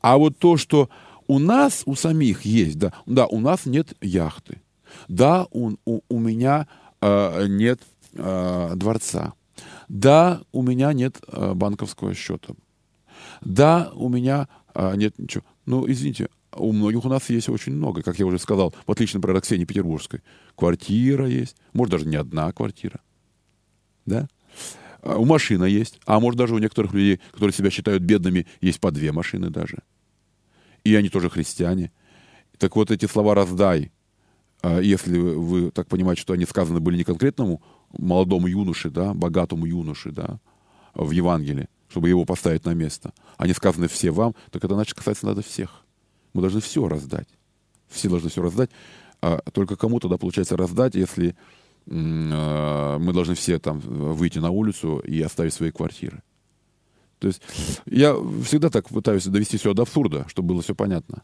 А 0.00 0.18
вот 0.18 0.38
то, 0.38 0.58
что 0.58 0.90
у 1.28 1.38
нас, 1.38 1.82
у 1.86 1.94
самих 1.94 2.42
есть, 2.42 2.78
да, 2.78 2.92
да 3.06 3.26
у 3.26 3.38
нас 3.38 3.66
нет 3.66 3.92
яхты. 4.00 4.60
Да, 5.08 5.46
у, 5.52 5.72
у, 5.84 6.00
у 6.08 6.18
меня 6.18 6.66
э, 7.00 7.46
нет 7.46 7.80
э, 8.14 8.72
дворца. 8.74 9.34
Да, 9.88 10.40
у 10.52 10.62
меня 10.62 10.92
нет 10.92 11.18
э, 11.28 11.52
банковского 11.54 12.14
счета. 12.14 12.54
Да, 13.42 13.92
у 13.94 14.08
меня 14.08 14.48
э, 14.74 14.96
нет 14.96 15.18
ничего. 15.18 15.44
Ну, 15.66 15.90
извините, 15.90 16.28
у 16.56 16.72
многих 16.72 17.04
у 17.04 17.08
нас 17.08 17.28
есть 17.28 17.48
очень 17.48 17.74
много, 17.74 18.02
как 18.02 18.18
я 18.18 18.26
уже 18.26 18.38
сказал, 18.38 18.74
в 18.86 18.90
отличие, 18.90 19.18
например, 19.18 19.36
от 19.36 19.44
Ксении 19.44 19.66
Петербургской. 19.66 20.22
Квартира 20.56 21.28
есть, 21.28 21.56
может, 21.74 21.92
даже 21.92 22.06
не 22.06 22.16
одна 22.16 22.50
квартира. 22.52 23.00
Да? 24.06 24.28
А 25.02 25.16
у 25.18 25.24
машина 25.24 25.64
есть, 25.64 26.00
а 26.06 26.18
может, 26.20 26.38
даже 26.38 26.54
у 26.54 26.58
некоторых 26.58 26.94
людей, 26.94 27.20
которые 27.32 27.52
себя 27.52 27.70
считают 27.70 28.02
бедными, 28.02 28.46
есть 28.60 28.80
по 28.80 28.90
две 28.90 29.12
машины 29.12 29.50
даже. 29.50 29.78
И 30.88 30.94
они 30.94 31.10
тоже 31.10 31.28
христиане. 31.28 31.92
Так 32.56 32.74
вот, 32.76 32.90
эти 32.90 33.04
слова 33.04 33.34
«раздай», 33.34 33.92
а 34.62 34.80
если 34.80 35.18
вы 35.18 35.70
так 35.70 35.86
понимаете, 35.86 36.22
что 36.22 36.32
они 36.32 36.46
сказаны 36.46 36.80
были 36.80 36.96
не 36.96 37.04
конкретному 37.04 37.62
молодому 37.90 38.46
юноше, 38.46 38.88
да, 38.88 39.12
богатому 39.12 39.66
юноше, 39.66 40.12
да, 40.12 40.40
в 40.94 41.10
Евангелии, 41.10 41.68
чтобы 41.90 42.08
его 42.08 42.24
поставить 42.24 42.64
на 42.64 42.72
место. 42.72 43.12
Они 43.36 43.52
сказаны 43.52 43.86
все 43.86 44.10
вам, 44.10 44.34
так 44.50 44.64
это 44.64 44.74
значит 44.74 44.94
касается 44.94 45.26
надо 45.26 45.42
всех. 45.42 45.84
Мы 46.32 46.40
должны 46.40 46.60
все 46.62 46.88
раздать. 46.88 47.28
Все 47.88 48.08
должны 48.08 48.30
все 48.30 48.40
раздать. 48.40 48.70
А 49.20 49.42
только 49.52 49.76
кому 49.76 50.00
тогда 50.00 50.16
получается 50.16 50.56
раздать, 50.56 50.94
если 50.94 51.36
э, 51.86 52.96
мы 52.98 53.12
должны 53.12 53.34
все 53.34 53.58
там 53.58 53.78
выйти 53.80 54.38
на 54.38 54.50
улицу 54.50 55.00
и 55.00 55.20
оставить 55.20 55.52
свои 55.52 55.70
квартиры. 55.70 56.22
То 57.18 57.28
есть 57.28 57.42
я 57.86 58.14
всегда 58.44 58.70
так 58.70 58.88
пытаюсь 58.88 59.24
довести 59.24 59.56
все 59.56 59.74
до 59.74 59.82
абсурда, 59.82 60.26
чтобы 60.28 60.48
было 60.48 60.62
все 60.62 60.74
понятно. 60.74 61.22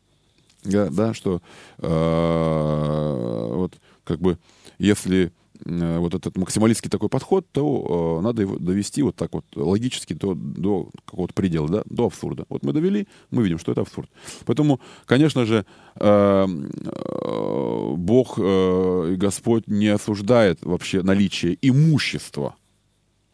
Да, 0.64 0.88
да 0.90 1.14
что 1.14 1.42
э, 1.78 3.50
вот 3.54 3.74
как 4.04 4.20
бы 4.20 4.38
если 4.78 5.32
Э, 5.64 5.98
вот 5.98 6.14
этот 6.14 6.36
максималистский 6.36 6.90
такой 6.90 7.08
подход, 7.08 7.46
то 7.52 8.18
э, 8.18 8.22
надо 8.22 8.42
его 8.42 8.58
довести 8.58 9.02
вот 9.02 9.16
так 9.16 9.32
вот 9.32 9.44
логически 9.54 10.12
до, 10.12 10.34
до 10.34 10.90
какого-то 11.06 11.32
предела, 11.32 11.68
да, 11.68 11.82
до 11.86 12.06
абсурда. 12.06 12.44
Вот 12.48 12.62
мы 12.64 12.72
довели, 12.72 13.06
мы 13.30 13.42
видим, 13.44 13.58
что 13.58 13.72
это 13.72 13.80
абсурд. 13.80 14.10
Поэтому, 14.44 14.80
конечно 15.06 15.46
же, 15.46 15.64
э, 15.96 16.46
э, 16.46 17.94
Бог 17.96 18.34
э, 18.38 19.12
и 19.12 19.16
Господь 19.16 19.66
не 19.68 19.88
осуждает 19.88 20.58
вообще 20.62 21.02
наличие 21.02 21.56
имущества. 21.62 22.56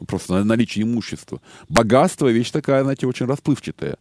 Просто 0.07 0.45
наличие 0.45 0.85
имущества. 0.85 1.41
Богатство— 1.69 2.29
вещь 2.31 2.51
такая, 2.51 2.83
знаете, 2.83 3.07
очень 3.07 3.27
расплывчатая. 3.27 3.97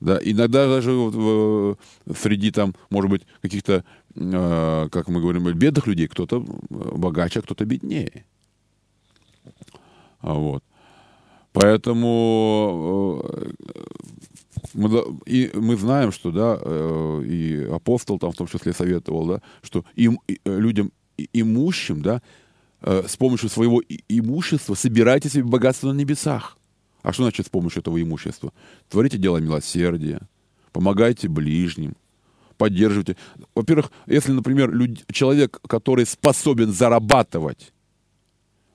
Да, 0.00 0.18
иногда 0.22 0.66
даже 0.66 0.92
вот, 0.92 1.78
среди 2.16 2.50
там, 2.50 2.74
может 2.88 3.10
быть, 3.10 3.22
каких-то 3.42 3.84
Э, 4.16 4.88
как 4.90 5.08
мы 5.08 5.20
говорим, 5.20 5.44
бедных 5.52 5.86
людей, 5.86 6.08
кто-то 6.08 6.40
богаче, 6.40 7.40
а 7.40 7.42
кто-то 7.42 7.64
беднее. 7.64 8.24
А 10.20 10.34
вот. 10.34 10.64
Поэтому 11.52 13.24
э, 13.24 13.50
мы, 14.74 15.04
и 15.26 15.50
мы 15.54 15.76
знаем, 15.76 16.12
что 16.12 16.30
да, 16.32 16.58
э, 16.60 17.22
и 17.24 17.64
апостол 17.72 18.18
там 18.18 18.32
в 18.32 18.36
том 18.36 18.46
числе 18.46 18.72
советовал, 18.72 19.26
да, 19.26 19.42
что 19.62 19.84
им, 19.94 20.20
людям 20.44 20.92
имущим, 21.32 22.02
да, 22.02 22.22
с 22.82 23.16
помощью 23.16 23.48
своего 23.48 23.82
имущества 24.08 24.74
собирайте 24.74 25.28
себе 25.28 25.44
богатство 25.44 25.92
на 25.92 25.96
небесах. 25.96 26.56
А 27.02 27.12
что 27.12 27.22
значит 27.22 27.46
с 27.46 27.48
помощью 27.48 27.80
этого 27.80 28.00
имущества? 28.00 28.52
Творите 28.88 29.18
дело 29.18 29.38
милосердия, 29.38 30.20
помогайте 30.72 31.28
ближним, 31.28 31.94
поддерживаете. 32.56 33.16
Во-первых, 33.54 33.90
если, 34.06 34.32
например, 34.32 34.70
люд... 34.70 35.04
человек, 35.10 35.60
который 35.66 36.04
способен 36.04 36.72
зарабатывать, 36.72 37.72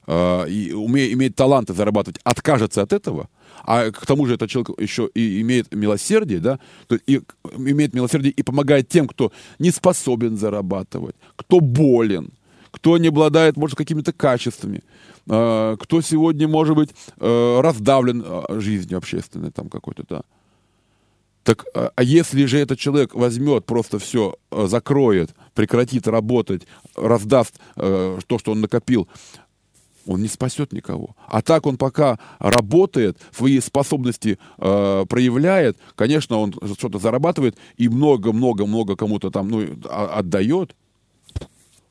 э, 0.07 0.49
и 0.49 0.73
уме... 0.73 1.13
имеет 1.13 1.35
таланты 1.35 1.73
зарабатывать, 1.73 2.19
откажется 2.23 2.81
от 2.81 2.93
этого, 2.93 3.29
а 3.63 3.91
к 3.91 4.05
тому 4.07 4.25
же 4.25 4.33
этот 4.33 4.49
человек 4.49 4.71
еще 4.79 5.09
и 5.13 5.39
имеет 5.41 5.73
милосердие, 5.73 6.39
да, 6.39 6.59
то 6.87 6.95
и 6.95 7.21
имеет 7.55 7.93
милосердие 7.93 8.31
и 8.31 8.41
помогает 8.41 8.89
тем, 8.89 9.07
кто 9.07 9.31
не 9.59 9.69
способен 9.69 10.35
зарабатывать, 10.35 11.15
кто 11.35 11.59
болен, 11.59 12.31
кто 12.75 12.97
не 12.97 13.07
обладает, 13.07 13.55
может, 13.55 13.77
какими-то 13.77 14.11
качествами, 14.11 14.83
э, 15.29 15.77
кто 15.79 16.01
сегодня, 16.01 16.45
может 16.47 16.75
быть, 16.75 16.89
э, 17.17 17.59
раздавлен 17.61 18.21
э, 18.25 18.59
жизнью 18.59 18.97
общественной 18.97 19.51
там 19.51 19.69
какой-то, 19.69 20.03
да. 20.09 20.21
Так, 21.43 21.63
а, 21.73 21.91
а 21.95 22.03
если 22.03 22.45
же 22.45 22.59
этот 22.59 22.77
человек 22.77 23.15
возьмет, 23.15 23.65
просто 23.65 23.97
все 23.97 24.35
закроет, 24.51 25.33
прекратит 25.53 26.07
работать, 26.07 26.67
раздаст 26.95 27.59
то, 27.75 28.39
что 28.39 28.51
он 28.51 28.61
накопил, 28.61 29.07
он 30.05 30.21
не 30.21 30.27
спасет 30.27 30.73
никого. 30.73 31.15
А 31.27 31.41
так 31.41 31.65
он 31.65 31.77
пока 31.77 32.19
работает, 32.39 33.17
свои 33.31 33.59
способности 33.59 34.37
э, 34.57 35.05
проявляет, 35.07 35.77
конечно, 35.95 36.37
он 36.37 36.53
что-то 36.77 36.99
зарабатывает 36.99 37.57
и 37.77 37.89
много-много-много 37.89 38.95
кому-то 38.95 39.29
там 39.31 39.49
ну, 39.49 39.65
а, 39.85 40.19
отдает, 40.19 40.75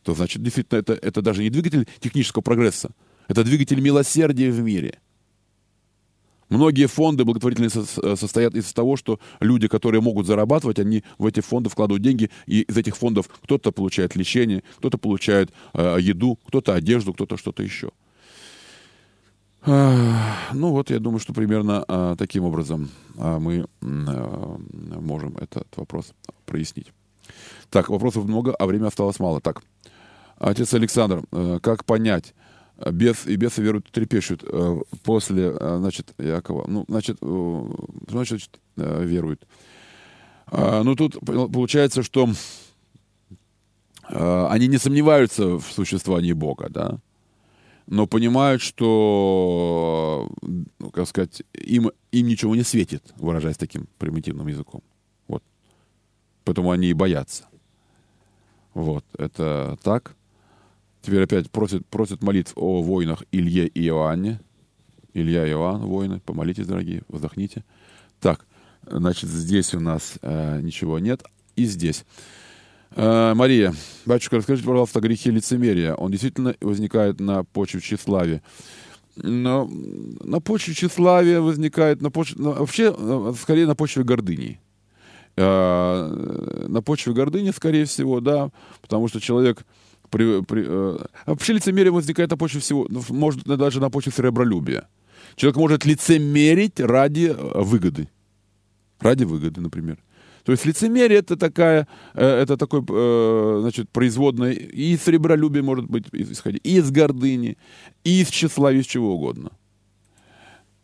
то 0.05 0.14
значит, 0.14 0.42
действительно, 0.42 0.78
это, 0.78 0.92
это 0.92 1.22
даже 1.22 1.42
не 1.42 1.50
двигатель 1.50 1.88
технического 1.98 2.42
прогресса, 2.42 2.90
это 3.26 3.42
двигатель 3.42 3.80
милосердия 3.80 4.50
в 4.50 4.61
мире. 4.61 4.98
Многие 6.50 6.86
фонды 6.86 7.24
благотворительные 7.24 7.70
состоят 7.70 8.55
из 8.55 8.70
того, 8.72 8.96
что 8.96 9.18
люди, 9.40 9.66
которые 9.66 10.02
могут 10.02 10.26
зарабатывать, 10.26 10.78
они 10.78 11.02
в 11.18 11.26
эти 11.26 11.40
фонды 11.40 11.70
вкладывают 11.70 12.02
деньги, 12.02 12.30
и 12.46 12.61
из 12.61 12.76
этих 12.76 12.96
фондов 12.96 13.28
кто-то 13.42 13.72
получает 13.72 14.14
лечение, 14.14 14.62
кто-то 14.76 14.98
получает 14.98 15.50
э, 15.72 15.96
еду, 16.00 16.38
кто-то 16.46 16.74
одежду, 16.74 17.14
кто-то 17.14 17.38
что-то 17.38 17.62
еще. 17.62 17.90
Ну 19.66 20.42
вот, 20.52 20.90
я 20.90 20.98
думаю, 20.98 21.20
что 21.20 21.32
примерно 21.32 21.84
а, 21.88 22.16
таким 22.16 22.44
образом 22.44 22.90
а, 23.16 23.38
мы 23.38 23.64
а, 23.80 24.59
можем 25.00 25.38
этот 25.38 25.66
вопрос 25.76 26.12
прояснить. 26.44 26.92
Так, 27.70 27.88
вопросов 27.88 28.26
много, 28.26 28.55
а 28.55 28.66
времени 28.66 28.88
осталось 28.88 29.18
мало. 29.18 29.40
Так, 29.40 29.62
отец 30.39 30.74
Александр, 30.74 31.22
э, 31.32 31.59
как 31.62 31.85
понять, 31.85 32.35
бес 32.91 33.26
и 33.26 33.37
бесы 33.37 33.62
веруют 33.62 33.91
трепещут 33.91 34.45
э, 34.45 34.80
после, 35.03 35.55
э, 35.59 35.76
значит, 35.78 36.14
Якова, 36.18 36.64
ну, 36.68 36.85
значит, 36.89 37.18
значит, 38.09 38.61
веруют. 38.76 39.47
Ну, 40.51 40.95
тут 40.95 41.18
получается, 41.20 42.03
что 42.03 42.28
они 44.03 44.68
не 44.68 44.76
сомневаются 44.76 45.59
в 45.59 45.64
существовании 45.72 46.32
Бога, 46.35 46.68
да, 46.68 46.99
но 47.87 48.07
понимают, 48.07 48.62
что, 48.62 50.30
ну, 50.43 50.91
как 50.91 51.09
сказать, 51.09 51.43
им, 51.53 51.91
им 52.12 52.26
ничего 52.26 52.55
не 52.55 52.62
светит, 52.62 53.12
выражаясь 53.16 53.57
таким 53.57 53.89
примитивным 53.99 54.47
языком. 54.47 54.82
Вот. 55.28 55.43
Поэтому 56.45 56.70
они 56.70 56.89
и 56.89 56.95
боятся. 56.95 57.45
Вот, 58.74 59.05
это 59.18 59.78
так. 59.82 60.16
Теперь 61.05 61.24
опять 61.24 61.50
просят, 61.50 61.86
просят 61.86 62.22
молитв 62.22 62.55
о 62.57 62.80
воинах 62.80 63.24
Илье 63.30 63.66
и 63.66 63.86
Иоанне. 63.88 64.40
Илья 65.12 65.46
и 65.46 65.50
Иоанн, 65.50 65.82
воины, 65.82 66.18
помолитесь, 66.20 66.66
дорогие, 66.66 67.02
вздохните. 67.09 67.62
Так, 68.20 68.46
значит, 68.86 69.28
здесь 69.28 69.74
у 69.74 69.80
нас 69.80 70.14
э, 70.22 70.61
ничего 70.62 70.98
нет. 70.98 71.22
И 71.57 71.66
здесь. 71.66 72.07
Э, 72.92 73.34
Мария, 73.34 73.74
батюшка, 74.07 74.38
расскажите, 74.38 74.66
пожалуйста, 74.66 75.00
о 75.00 75.02
грехе 75.02 75.30
лицемерия. 75.30 75.94
Он 75.94 76.11
действительно 76.11 76.57
возникает 76.62 77.20
на 77.20 77.44
почве 77.44 77.80
тщеславия. 77.80 78.42
Но 79.16 79.68
на 80.24 80.40
почве 80.40 80.72
тщеславия 80.72 81.42
возникает, 81.42 82.00
на 82.00 82.11
почве, 82.11 82.42
на, 82.42 82.50
вообще, 82.52 82.94
э, 82.96 83.34
скорее 83.38 83.66
на 83.66 83.74
почве 83.74 84.05
гордыни. 84.05 84.59
Э, 85.36 86.66
на 86.66 86.80
почве 86.80 87.12
гордыни, 87.12 87.50
скорее 87.50 87.84
всего, 87.84 88.20
да, 88.20 88.50
потому 88.80 89.09
что 89.09 89.20
человек... 89.20 89.66
При, 90.14 90.42
при, 90.42 90.64
э, 90.64 90.98
вообще 91.26 91.54
лицемерие 91.54 91.90
возникает 91.90 92.30
на 92.30 92.36
почве 92.36 92.60
всего, 92.60 92.86
ну, 92.88 93.02
может 93.08 93.42
даже 93.42 93.80
на 93.80 93.90
почве 93.90 94.12
сребролюбия. 94.12 94.86
Человек 95.34 95.56
может 95.56 95.84
лицемерить 95.84 96.78
ради 96.78 97.34
выгоды. 97.36 98.08
Ради 99.00 99.24
выгоды, 99.24 99.60
например. 99.60 99.98
То 100.44 100.52
есть 100.52 100.64
лицемерие 100.66 101.18
это 101.18 101.36
такая, 101.36 101.88
э, 102.14 102.24
это 102.24 102.56
такой, 102.56 102.84
э, 102.88 103.58
значит, 103.62 103.90
производное 103.90 104.52
и 104.52 104.92
из 104.92 105.02
сребролюбия 105.02 105.64
может 105.64 105.86
быть 105.86 106.04
исходить, 106.12 106.60
и 106.62 106.76
из 106.76 106.92
гордыни, 106.92 107.58
и 108.04 108.20
из 108.20 108.28
тщеславия, 108.28 108.82
из 108.82 108.86
чего 108.86 109.16
угодно. 109.16 109.50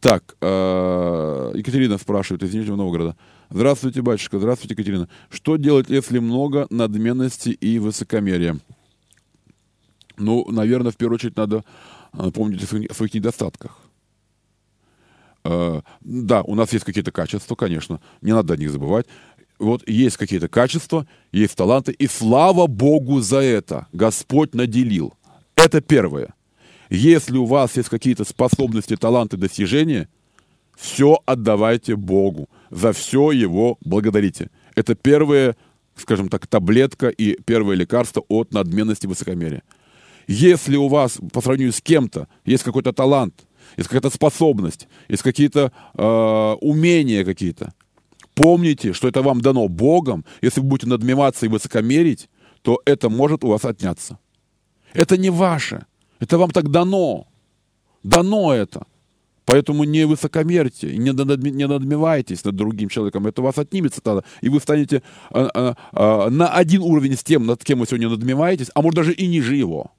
Так, 0.00 0.34
э, 0.40 1.52
Екатерина 1.54 1.98
спрашивает 1.98 2.42
из 2.42 2.52
Нижнего 2.52 2.74
Новгорода. 2.74 3.16
Здравствуйте, 3.48 4.02
батюшка, 4.02 4.40
здравствуйте, 4.40 4.74
Екатерина. 4.74 5.08
Что 5.30 5.54
делать, 5.54 5.88
если 5.88 6.18
много 6.18 6.66
надменности 6.68 7.50
и 7.50 7.78
высокомерия? 7.78 8.58
Ну, 10.20 10.50
наверное, 10.50 10.92
в 10.92 10.96
первую 10.96 11.16
очередь 11.16 11.36
надо 11.36 11.64
помнить 12.34 12.62
о 12.62 12.94
своих 12.94 13.14
недостатках. 13.14 13.80
Да, 15.42 16.42
у 16.42 16.54
нас 16.54 16.72
есть 16.72 16.84
какие-то 16.84 17.12
качества, 17.12 17.54
конечно, 17.54 18.00
не 18.20 18.32
надо 18.32 18.54
о 18.54 18.56
них 18.56 18.70
забывать 18.70 19.06
вот 19.60 19.86
есть 19.88 20.16
какие-то 20.16 20.48
качества, 20.48 21.06
есть 21.32 21.54
таланты, 21.54 21.92
и 21.92 22.06
слава 22.06 22.66
Богу 22.66 23.20
за 23.20 23.38
это. 23.38 23.86
Господь 23.92 24.54
наделил. 24.54 25.14
Это 25.54 25.80
первое. 25.80 26.34
Если 26.88 27.36
у 27.36 27.44
вас 27.44 27.76
есть 27.76 27.88
какие-то 27.88 28.24
способности, 28.24 28.96
таланты, 28.96 29.36
достижения, 29.36 30.08
все 30.76 31.18
отдавайте 31.26 31.94
Богу. 31.94 32.48
За 32.70 32.92
все 32.92 33.30
Его 33.30 33.76
благодарите. 33.82 34.50
Это 34.74 34.94
первое, 34.94 35.56
скажем 35.94 36.28
так, 36.28 36.46
таблетка 36.46 37.08
и 37.08 37.36
первое 37.44 37.76
лекарство 37.76 38.24
от 38.28 38.54
надменности 38.54 39.06
высокомерия. 39.06 39.62
Если 40.30 40.76
у 40.76 40.86
вас 40.86 41.18
по 41.32 41.40
сравнению 41.40 41.72
с 41.72 41.80
кем-то 41.80 42.28
есть 42.44 42.62
какой-то 42.62 42.92
талант, 42.92 43.34
есть 43.76 43.88
какая-то 43.88 44.10
способность, 44.10 44.86
есть 45.08 45.24
какие-то 45.24 45.72
э, 45.94 46.56
умения 46.60 47.24
какие-то, 47.24 47.74
Помните, 48.34 48.92
что 48.92 49.08
это 49.08 49.22
вам 49.22 49.40
дано 49.40 49.68
Богом. 49.68 50.24
Если 50.40 50.60
вы 50.60 50.68
будете 50.68 50.88
надмеваться 50.88 51.44
и 51.44 51.48
высокомерить, 51.48 52.30
то 52.62 52.80
это 52.86 53.10
может 53.10 53.44
у 53.44 53.48
вас 53.48 53.64
отняться. 53.64 54.18
Это 54.94 55.18
не 55.18 55.30
ваше. 55.30 55.84
Это 56.20 56.38
вам 56.38 56.50
так 56.50 56.70
дано. 56.70 57.26
Дано 58.02 58.54
это. 58.54 58.86
Поэтому 59.44 59.84
не 59.84 60.06
высокомерьте, 60.06 60.96
не, 60.96 61.12
надмевайтесь 61.12 62.44
над 62.44 62.54
другим 62.54 62.88
человеком. 62.88 63.26
Это 63.26 63.42
у 63.42 63.44
вас 63.44 63.58
отнимется 63.58 64.00
тогда. 64.00 64.22
И 64.40 64.48
вы 64.48 64.60
станете 64.60 65.02
а, 65.30 65.50
а, 65.52 65.76
а, 65.92 66.30
на 66.30 66.48
один 66.48 66.82
уровень 66.82 67.16
с 67.16 67.24
тем, 67.24 67.44
над 67.46 67.62
кем 67.62 67.80
вы 67.80 67.86
сегодня 67.86 68.08
надмеваетесь, 68.08 68.70
а 68.74 68.80
может 68.80 68.96
даже 68.96 69.12
и 69.12 69.26
ниже 69.26 69.56
его. 69.56 69.90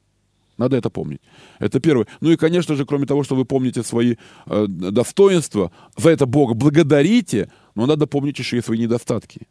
Надо 0.61 0.77
это 0.77 0.91
помнить. 0.91 1.21
Это 1.57 1.79
первое. 1.79 2.05
Ну 2.19 2.29
и, 2.29 2.37
конечно 2.37 2.75
же, 2.75 2.85
кроме 2.85 3.07
того, 3.07 3.23
что 3.23 3.35
вы 3.35 3.45
помните 3.45 3.81
свои 3.81 4.17
э, 4.45 4.65
достоинства, 4.67 5.71
за 5.97 6.11
это 6.11 6.27
Бога 6.27 6.53
благодарите, 6.53 7.49
но 7.73 7.87
надо 7.87 8.05
помнить 8.05 8.37
еще 8.37 8.57
и 8.57 8.61
свои 8.61 8.77
недостатки. 8.77 9.47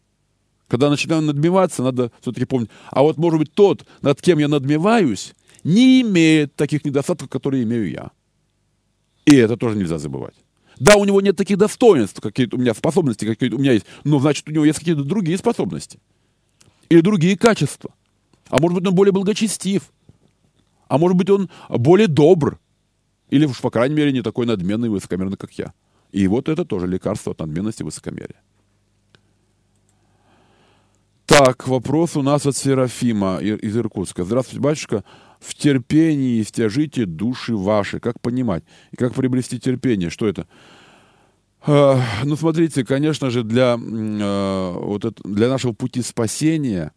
Когда 0.68 0.88
начинаю 0.88 1.22
надмеваться, 1.22 1.82
надо 1.82 2.12
все-таки 2.20 2.44
помнить. 2.46 2.70
А 2.92 3.02
вот, 3.02 3.18
может 3.18 3.40
быть, 3.40 3.52
тот, 3.52 3.84
над 4.02 4.22
кем 4.22 4.38
я 4.38 4.46
надмеваюсь, 4.46 5.34
не 5.64 6.02
имеет 6.02 6.54
таких 6.54 6.84
недостатков, 6.84 7.28
которые 7.28 7.64
имею 7.64 7.90
я. 7.90 8.12
И 9.26 9.34
это 9.34 9.56
тоже 9.56 9.76
нельзя 9.76 9.98
забывать. 9.98 10.36
Да, 10.78 10.94
у 10.94 11.04
него 11.04 11.20
нет 11.20 11.36
таких 11.36 11.58
достоинств, 11.58 12.20
какие 12.20 12.48
у 12.52 12.56
меня 12.56 12.72
способности, 12.72 13.24
какие 13.24 13.50
у 13.50 13.58
меня 13.58 13.72
есть, 13.72 13.86
но 14.04 14.20
значит, 14.20 14.48
у 14.48 14.52
него 14.52 14.64
есть 14.64 14.78
какие-то 14.78 15.02
другие 15.02 15.38
способности. 15.38 15.98
Или 16.88 17.00
другие 17.00 17.36
качества. 17.36 17.90
А 18.48 18.60
может 18.60 18.78
быть, 18.78 18.86
он 18.86 18.94
более 18.94 19.12
благочестив. 19.12 19.90
А 20.90 20.98
может 20.98 21.16
быть, 21.16 21.30
он 21.30 21.48
более 21.68 22.08
добр. 22.08 22.58
Или 23.28 23.46
уж, 23.46 23.60
по 23.60 23.70
крайней 23.70 23.94
мере, 23.94 24.10
не 24.10 24.22
такой 24.22 24.44
надменный 24.44 24.88
и 24.88 24.90
высокомерный, 24.90 25.36
как 25.36 25.52
я. 25.52 25.72
И 26.10 26.26
вот 26.26 26.48
это 26.48 26.64
тоже 26.64 26.88
лекарство 26.88 27.30
от 27.30 27.38
надменности 27.38 27.82
и 27.82 27.84
высокомерия. 27.84 28.42
Так, 31.26 31.68
вопрос 31.68 32.16
у 32.16 32.22
нас 32.22 32.44
от 32.44 32.56
Серафима 32.56 33.38
из 33.38 33.76
Иркутска. 33.76 34.24
Здравствуйте, 34.24 34.60
батюшка. 34.60 35.04
В 35.38 35.54
терпении 35.54 36.42
стяжите 36.42 37.06
души 37.06 37.54
ваши. 37.54 38.00
Как 38.00 38.20
понимать? 38.20 38.64
И 38.90 38.96
как 38.96 39.14
приобрести 39.14 39.60
терпение? 39.60 40.10
Что 40.10 40.26
это? 40.26 40.48
Э, 41.68 42.00
ну, 42.24 42.34
смотрите, 42.34 42.84
конечно 42.84 43.30
же, 43.30 43.44
для, 43.44 43.78
э, 43.78 44.72
вот 44.76 45.04
это, 45.04 45.22
для 45.22 45.48
нашего 45.48 45.72
пути 45.72 46.02
спасения 46.02 46.92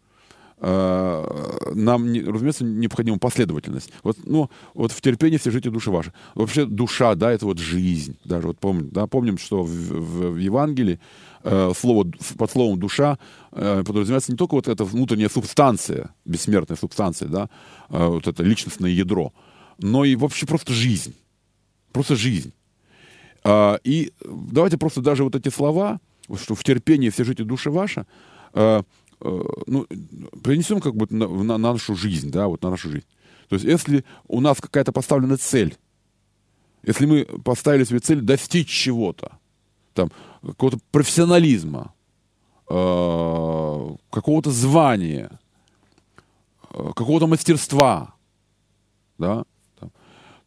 нам, 0.64 2.14
разумеется, 2.14 2.64
необходима 2.64 3.20
последовательность. 3.20 3.92
Вот, 4.02 4.18
ну, 4.24 4.50
вот 4.74 4.94
в 4.94 5.02
терпении 5.02 5.38
все 5.38 5.52
жите 5.52 5.70
души 5.70 5.92
ваши. 5.92 6.14
Вообще 6.36 6.66
душа, 6.66 7.16
да, 7.16 7.32
это 7.32 7.46
вот 7.46 7.60
жизнь. 7.60 8.18
Даже 8.24 8.48
вот 8.48 8.60
помним, 8.60 8.90
да, 8.90 9.06
помним, 9.08 9.38
что 9.38 9.64
в, 9.64 9.70
в, 9.70 10.32
в 10.32 10.38
Евангелии 10.38 11.00
э, 11.44 11.74
слово, 11.78 12.10
под 12.38 12.52
словом 12.52 12.80
душа 12.80 13.18
э, 13.52 13.84
подразумевается 13.86 14.32
не 14.32 14.38
только 14.38 14.56
вот 14.56 14.70
эта 14.70 14.86
внутренняя 14.86 15.30
субстанция, 15.30 16.14
бессмертная 16.24 16.78
субстанция, 16.78 17.28
да, 17.28 17.50
э, 17.90 18.06
вот 18.08 18.28
это 18.28 18.42
личностное 18.44 18.92
ядро, 18.92 19.34
но 19.80 20.06
и 20.06 20.16
вообще 20.16 20.46
просто 20.46 20.72
жизнь. 20.72 21.14
Просто 21.92 22.16
жизнь. 22.16 22.54
Э, 23.44 23.78
и 23.84 24.14
давайте 24.24 24.78
просто 24.78 25.02
даже 25.02 25.26
вот 25.26 25.36
эти 25.36 25.50
слова, 25.50 26.00
что 26.42 26.56
в 26.56 26.64
терпении 26.64 27.10
все 27.10 27.26
жите 27.26 27.44
души 27.44 27.70
ваши, 27.70 28.02
э, 28.02 28.06
Э, 28.54 28.84
ну, 29.68 29.88
принесем 30.44 30.82
как 30.82 30.96
бы 30.96 31.08
на, 31.10 31.28
на, 31.28 31.58
на 31.58 31.72
нашу 31.74 31.96
жизнь, 31.96 32.30
да, 32.30 32.48
вот 32.48 32.62
на 32.62 32.72
нашу 32.72 32.90
жизнь. 32.90 33.06
То 33.48 33.56
есть 33.56 33.66
если 33.66 34.04
у 34.28 34.42
нас 34.42 34.60
какая-то 34.60 34.92
поставлена 34.92 35.38
цель, 35.38 35.78
если 36.84 37.06
мы 37.06 37.26
поставили 37.26 37.86
себе 37.86 38.00
цель 38.00 38.22
достичь 38.22 38.70
чего-то, 38.70 39.38
там, 39.94 40.12
какого-то 40.42 40.80
профессионализма, 40.92 41.94
э, 42.70 43.96
какого-то 44.10 44.52
звания, 44.52 45.40
э, 46.72 46.92
какого-то 46.94 47.28
мастерства, 47.28 48.16
да, 49.18 49.46
там, 49.80 49.92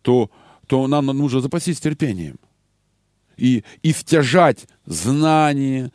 то, 0.03 0.31
то 0.66 0.87
нам 0.87 1.07
нужно 1.07 1.41
запастись 1.41 1.81
терпением. 1.81 2.39
И, 3.39 3.64
и 3.83 3.93
стяжать 3.93 4.66
знания, 4.85 5.93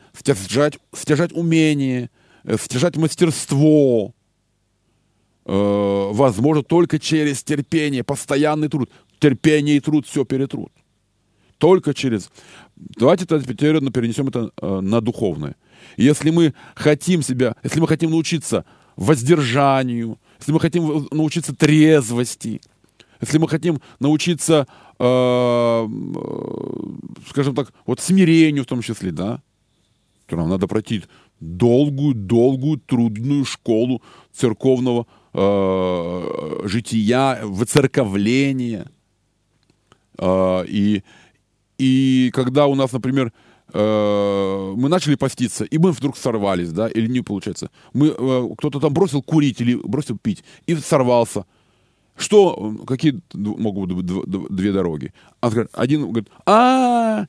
стяжать 0.92 1.32
умение– 1.32 2.10
Э, 2.21 2.21
стяжать 2.58 2.96
мастерство 2.96 4.14
э, 5.44 6.10
возможно 6.12 6.62
только 6.62 6.98
через 6.98 7.42
терпение, 7.42 8.04
постоянный 8.04 8.68
труд. 8.68 8.90
Терпение 9.18 9.76
и 9.76 9.80
труд 9.80 10.06
все 10.06 10.24
перетрут. 10.24 10.72
Только 11.58 11.94
через... 11.94 12.30
Давайте 12.76 13.24
теперь 13.24 13.46
перенесем 13.92 14.28
это 14.28 14.50
э, 14.60 14.80
на 14.80 15.00
духовное. 15.00 15.54
Если 15.96 16.30
мы 16.30 16.54
хотим 16.74 17.22
себя, 17.22 17.54
если 17.62 17.80
мы 17.80 17.86
хотим 17.86 18.10
научиться 18.10 18.64
воздержанию, 18.96 20.18
если 20.40 20.52
мы 20.52 20.60
хотим 20.60 21.06
научиться 21.12 21.54
трезвости, 21.54 22.60
если 23.20 23.38
мы 23.38 23.48
хотим 23.48 23.80
научиться, 24.00 24.66
э, 24.98 25.04
э, 25.04 25.88
скажем 27.28 27.54
так, 27.54 27.72
вот 27.86 28.00
смирению 28.00 28.64
в 28.64 28.66
том 28.66 28.82
числе, 28.82 29.12
да, 29.12 29.40
то 30.26 30.36
нам 30.36 30.48
надо 30.48 30.66
пройти 30.66 31.04
долгую, 31.42 32.14
долгую, 32.14 32.78
трудную 32.78 33.44
школу 33.44 34.00
церковного 34.32 35.06
э, 35.34 36.60
жития, 36.64 37.40
выцерковления. 37.42 38.90
Э, 40.18 40.64
и, 40.66 41.02
и 41.78 42.30
когда 42.32 42.66
у 42.66 42.74
нас, 42.74 42.92
например, 42.92 43.32
э, 43.72 44.72
мы 44.76 44.88
начали 44.88 45.16
поститься, 45.16 45.64
и 45.64 45.78
мы 45.78 45.90
вдруг 45.90 46.16
сорвались, 46.16 46.72
да, 46.72 46.88
или 46.88 47.08
не 47.08 47.22
получается. 47.22 47.70
Мы, 47.92 48.14
э, 48.16 48.48
кто-то 48.56 48.80
там 48.80 48.94
бросил 48.94 49.22
курить 49.22 49.60
или 49.60 49.74
бросил 49.74 50.18
пить, 50.18 50.44
и 50.66 50.76
сорвался. 50.76 51.44
Что, 52.16 52.76
какие 52.86 53.20
могут 53.34 53.92
быть 53.92 54.06
две 54.06 54.72
дороги? 54.72 55.12
Один 55.40 56.02
говорит, 56.02 56.28
а, 56.46 57.26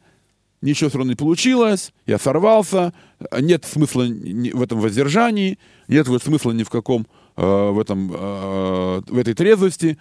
ничего 0.64 0.90
все 0.90 0.98
равно 0.98 1.12
не 1.12 1.16
получилось, 1.16 1.94
я 2.08 2.18
сорвался, 2.18 2.94
нет 3.40 3.66
смысла 3.66 4.06
в 4.06 4.62
этом 4.62 4.80
воздержании, 4.80 5.60
нет 5.88 6.08
смысла 6.08 6.52
ни 6.52 6.64
в 6.64 6.70
каком 6.70 7.06
э, 7.36 7.70
в, 7.70 7.80
этом, 7.80 8.12
э, 8.14 9.02
в 9.08 9.18
этой 9.18 9.34
трезвости, 9.34 9.98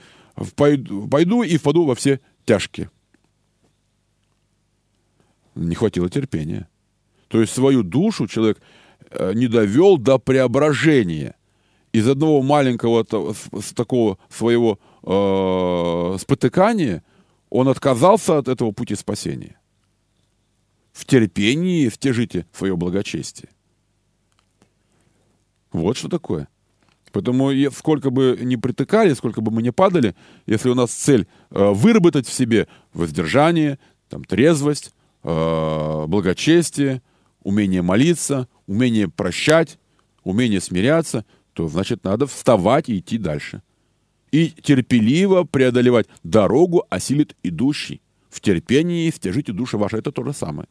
пойду, 0.54 1.08
пойду 1.08 1.42
и 1.42 1.56
впаду 1.56 1.84
во 1.84 1.94
все 1.94 2.20
тяжкие. 2.44 2.90
Не 5.54 5.74
хватило 5.74 6.08
терпения. 6.08 6.68
То 7.28 7.40
есть 7.40 7.52
свою 7.52 7.82
душу 7.82 8.28
человек 8.28 8.60
э, 9.10 9.32
не 9.34 9.48
довел 9.48 9.98
до 9.98 10.18
преображения. 10.18 11.34
Из 11.92 12.08
одного 12.08 12.40
маленького 12.40 13.04
такого 13.74 14.16
своего 14.30 14.78
э, 15.02 16.18
спотыкания 16.18 17.02
он 17.50 17.68
отказался 17.68 18.38
от 18.38 18.48
этого 18.48 18.70
пути 18.70 18.94
спасения 18.94 19.56
в 20.92 21.04
терпении 21.04 21.88
стяжите 21.88 22.46
свое 22.52 22.76
благочестие. 22.76 23.48
Вот 25.72 25.96
что 25.96 26.08
такое. 26.08 26.48
Поэтому 27.12 27.50
сколько 27.70 28.10
бы 28.10 28.38
ни 28.40 28.56
притыкали, 28.56 29.12
сколько 29.14 29.40
бы 29.40 29.50
мы 29.50 29.62
ни 29.62 29.70
падали, 29.70 30.14
если 30.46 30.70
у 30.70 30.74
нас 30.74 30.90
цель 30.90 31.26
э, 31.50 31.70
выработать 31.72 32.26
в 32.26 32.32
себе 32.32 32.68
воздержание, 32.94 33.78
там, 34.08 34.24
трезвость, 34.24 34.94
э, 35.22 36.04
благочестие, 36.06 37.02
умение 37.42 37.82
молиться, 37.82 38.48
умение 38.66 39.08
прощать, 39.08 39.78
умение 40.24 40.60
смиряться, 40.60 41.24
то 41.52 41.68
значит 41.68 42.04
надо 42.04 42.26
вставать 42.26 42.88
и 42.88 42.98
идти 42.98 43.18
дальше. 43.18 43.62
И 44.30 44.48
терпеливо 44.48 45.44
преодолевать 45.44 46.06
дорогу 46.22 46.86
осилит 46.88 47.36
идущий. 47.42 48.00
В 48.30 48.40
терпении 48.40 49.10
стяжите 49.10 49.52
души 49.52 49.76
ваши. 49.76 49.98
Это 49.98 50.10
то 50.10 50.24
же 50.24 50.32
самое. 50.32 50.66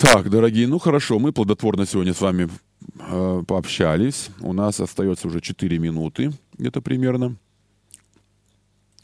Так, 0.00 0.30
дорогие, 0.30 0.66
ну 0.66 0.78
хорошо, 0.78 1.18
мы 1.18 1.30
плодотворно 1.30 1.84
сегодня 1.84 2.14
с 2.14 2.22
вами 2.22 2.48
э, 3.00 3.42
пообщались. 3.46 4.30
У 4.40 4.54
нас 4.54 4.80
остается 4.80 5.28
уже 5.28 5.42
4 5.42 5.78
минуты, 5.78 6.32
где-то 6.56 6.80
примерно. 6.80 7.36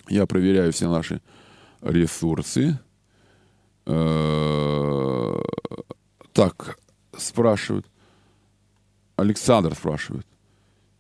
Я 0.09 0.25
проверяю 0.25 0.73
все 0.73 0.89
наши 0.91 1.21
ресурсы. 1.83 2.81
Э, 3.85 5.35
так, 6.33 6.79
спрашивают. 7.15 7.87
Александр 9.17 9.75
спрашивает. 9.75 10.27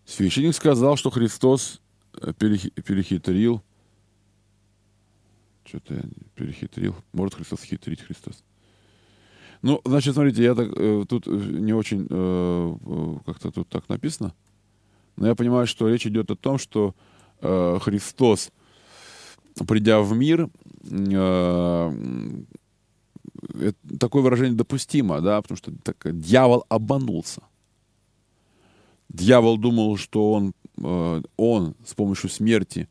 Священник 0.04 0.54
сказал, 0.54 0.96
что 0.96 1.08
Христос 1.08 1.80
э, 2.20 2.34
перехитрил. 2.34 3.62
Что-то 5.64 5.94
я 5.94 6.02
перехитрил. 6.34 6.94
Может 7.14 7.36
Христос 7.36 7.62
хитрить 7.62 8.02
Христос. 8.02 8.44
Ну, 9.62 9.80
значит, 9.84 10.14
смотрите, 10.14 10.42
я 10.42 10.54
так 10.54 10.68
э, 10.76 11.04
тут 11.08 11.26
э, 11.26 11.30
не 11.30 11.72
очень 11.72 12.06
э, 12.08 12.76
э, 12.86 13.18
как-то 13.24 13.50
тут 13.50 13.68
так 13.68 13.88
написано, 13.88 14.34
но 15.16 15.26
я 15.26 15.34
понимаю, 15.34 15.66
что 15.66 15.88
речь 15.88 16.06
идет 16.06 16.30
о 16.30 16.36
том, 16.36 16.58
что 16.58 16.94
э, 17.40 17.78
Христос, 17.80 18.50
придя 19.66 20.00
в 20.00 20.14
мир, 20.16 20.48
э, 20.90 21.92
такое 23.98 24.22
выражение 24.22 24.56
допустимо, 24.56 25.20
да, 25.20 25.40
потому 25.40 25.56
что 25.56 25.72
так, 25.82 25.96
дьявол 26.18 26.64
обманулся. 26.68 27.42
Дьявол 29.08 29.56
думал, 29.56 29.96
что 29.96 30.32
он, 30.32 30.52
э, 30.78 31.22
он 31.36 31.74
с 31.84 31.94
помощью 31.94 32.28
смерти 32.28 32.88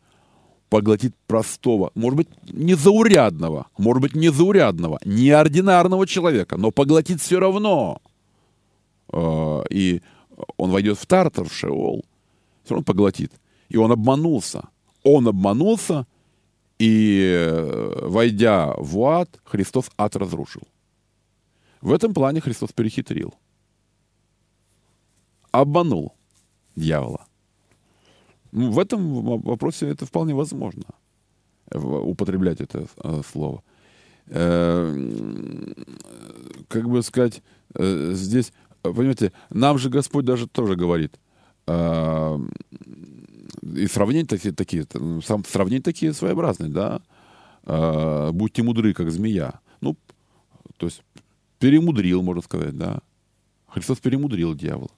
поглотит 0.69 1.15
простого, 1.27 1.91
может 1.95 2.17
быть, 2.17 2.27
незаурядного, 2.51 3.67
может 3.77 4.01
быть, 4.01 4.15
незаурядного, 4.15 4.99
неординарного 5.05 6.07
человека, 6.07 6.57
но 6.57 6.71
поглотит 6.71 7.21
все 7.21 7.39
равно. 7.39 8.01
А, 9.09 9.63
и 9.69 10.01
он 10.57 10.71
войдет 10.71 10.97
в 10.97 11.05
Тартар, 11.05 11.47
в 11.47 11.53
Шеол, 11.53 12.03
все 12.63 12.73
равно 12.73 12.83
поглотит. 12.83 13.31
И 13.69 13.77
он 13.77 13.91
обманулся. 13.91 14.63
Он 15.03 15.27
обманулся, 15.27 16.07
и, 16.79 17.49
войдя 18.01 18.73
в 18.77 19.01
ад, 19.03 19.29
Христос 19.43 19.91
ад 19.97 20.15
разрушил. 20.15 20.63
В 21.81 21.93
этом 21.93 22.13
плане 22.13 22.41
Христос 22.41 22.71
перехитрил. 22.71 23.33
Обманул 25.51 26.15
дьявола. 26.75 27.27
Ну, 28.55 28.71
в 28.71 28.79
этом 28.79 29.21
вопросе 29.41 29.89
это 29.89 30.05
вполне 30.05 30.33
возможно, 30.33 30.85
употреблять 31.73 32.61
это 32.61 32.87
э, 33.03 33.21
слово. 33.29 33.61
Э, 34.27 35.73
как 36.69 36.87
бы 36.87 37.03
сказать, 37.03 37.43
э, 37.73 38.11
здесь, 38.13 38.53
понимаете, 38.81 39.33
нам 39.49 39.77
же 39.77 39.89
Господь 39.89 40.23
даже 40.23 40.47
тоже 40.47 40.77
говорит, 40.77 41.19
и 41.67 41.71
сравнения 43.87 44.25
такие, 44.25 44.53
такие 44.53 44.85
сам, 45.25 45.43
сравнения 45.43 45.81
такие 45.83 46.13
своеобразные, 46.13 46.69
да, 46.69 47.01
будьте 48.31 48.63
мудры, 48.63 48.93
как 48.93 49.11
змея. 49.11 49.59
Ну, 49.81 49.97
то 50.77 50.85
есть 50.85 51.03
перемудрил, 51.59 52.21
можно 52.21 52.43
сказать, 52.43 52.77
да. 52.77 52.99
Христос 53.67 53.99
перемудрил 53.99 54.53
дьявола. 54.53 54.91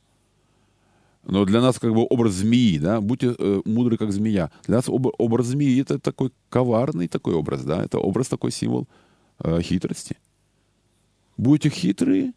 Но 1.27 1.43
для 1.43 1.59
нас 1.59 1.77
как 1.77 1.93
бы 1.93 2.07
образ 2.09 2.35
змеи, 2.35 2.77
да, 2.77 3.01
будьте 3.01 3.35
э, 3.37 3.61
мудры, 3.65 3.97
как 3.97 4.13
змея. 4.13 4.49
Для 4.65 4.77
нас 4.77 4.87
об, 4.87 5.07
образ 5.17 5.47
змеи 5.47 5.81
это 5.81 5.99
такой 5.99 6.31
коварный 6.49 7.09
такой 7.09 7.33
образ, 7.33 7.65
да, 7.65 7.83
это 7.83 7.99
образ 7.99 8.29
такой 8.29 8.51
символ 8.51 8.87
э, 9.43 9.61
хитрости. 9.61 10.15
Будьте 11.35 11.69
хитрые 11.69 12.31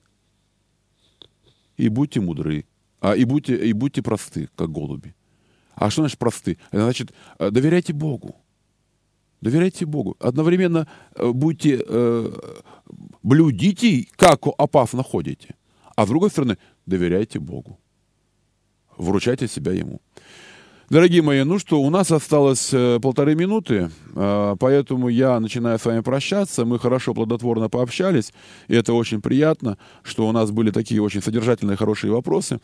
и 1.76 1.88
будьте 1.88 2.20
мудры, 2.20 2.64
а 3.01 3.14
и 3.14 3.24
будьте 3.24 3.55
и 3.68 3.72
будьте 3.72 4.03
просты, 4.03 4.49
как 4.57 4.72
голуби. 4.72 5.14
А 5.76 5.88
что 5.88 6.03
значит 6.03 6.18
просты? 6.18 6.59
Это 6.72 6.82
значит 6.82 7.12
э, 7.38 7.51
доверяйте 7.53 7.93
Богу. 7.93 8.34
Доверяйте 9.41 9.86
Богу. 9.86 10.16
Одновременно 10.18 10.88
э, 11.14 11.30
будьте 11.30 11.80
э, 11.86 12.32
блюдите, 13.22 14.09
как 14.16 14.41
опасно 14.59 15.05
ходите. 15.05 15.55
А 15.95 16.07
с 16.07 16.09
другой 16.09 16.30
стороны, 16.30 16.59
доверяйте 16.86 17.38
Богу 17.38 17.78
вручайте 19.01 19.48
себя 19.48 19.72
ему. 19.72 20.01
Дорогие 20.90 21.22
мои, 21.22 21.44
ну 21.44 21.61
что, 21.61 21.80
у 21.80 21.88
нас 21.88 22.11
осталось 22.11 22.70
э, 22.72 22.98
полторы 23.01 23.36
минуты, 23.36 23.92
э, 24.12 24.57
поэтому 24.59 25.09
я 25.09 25.38
начинаю 25.38 25.78
с 25.78 25.84
вами 25.84 26.01
прощаться. 26.01 26.64
Мы 26.64 26.80
хорошо, 26.80 27.14
плодотворно 27.14 27.68
пообщались, 27.68 28.32
и 28.66 28.74
это 28.74 28.92
очень 28.92 29.22
приятно, 29.22 29.78
что 30.03 30.26
у 30.26 30.32
нас 30.32 30.51
были 30.51 30.72
такие 30.72 31.01
очень 31.01 31.22
содержательные, 31.22 31.76
хорошие 31.76 32.12
вопросы. 32.12 32.59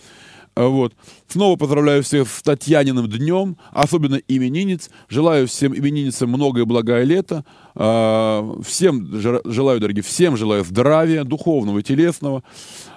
Э, 0.56 0.66
вот. 0.66 0.94
Снова 1.28 1.56
поздравляю 1.56 2.02
всех 2.02 2.28
с 2.28 2.42
Татьяниным 2.42 3.08
днем, 3.08 3.56
особенно 3.72 4.16
именинниц. 4.26 4.90
Желаю 5.08 5.46
всем 5.46 5.76
именинницам 5.76 6.30
многое 6.30 6.64
благое 6.64 7.04
лето. 7.04 7.44
Всем 7.74 9.20
желаю, 9.20 9.80
дорогие, 9.80 10.02
всем 10.02 10.36
желаю 10.36 10.64
здравия, 10.64 11.24
духовного 11.24 11.80
и 11.80 11.82
телесного. 11.82 12.42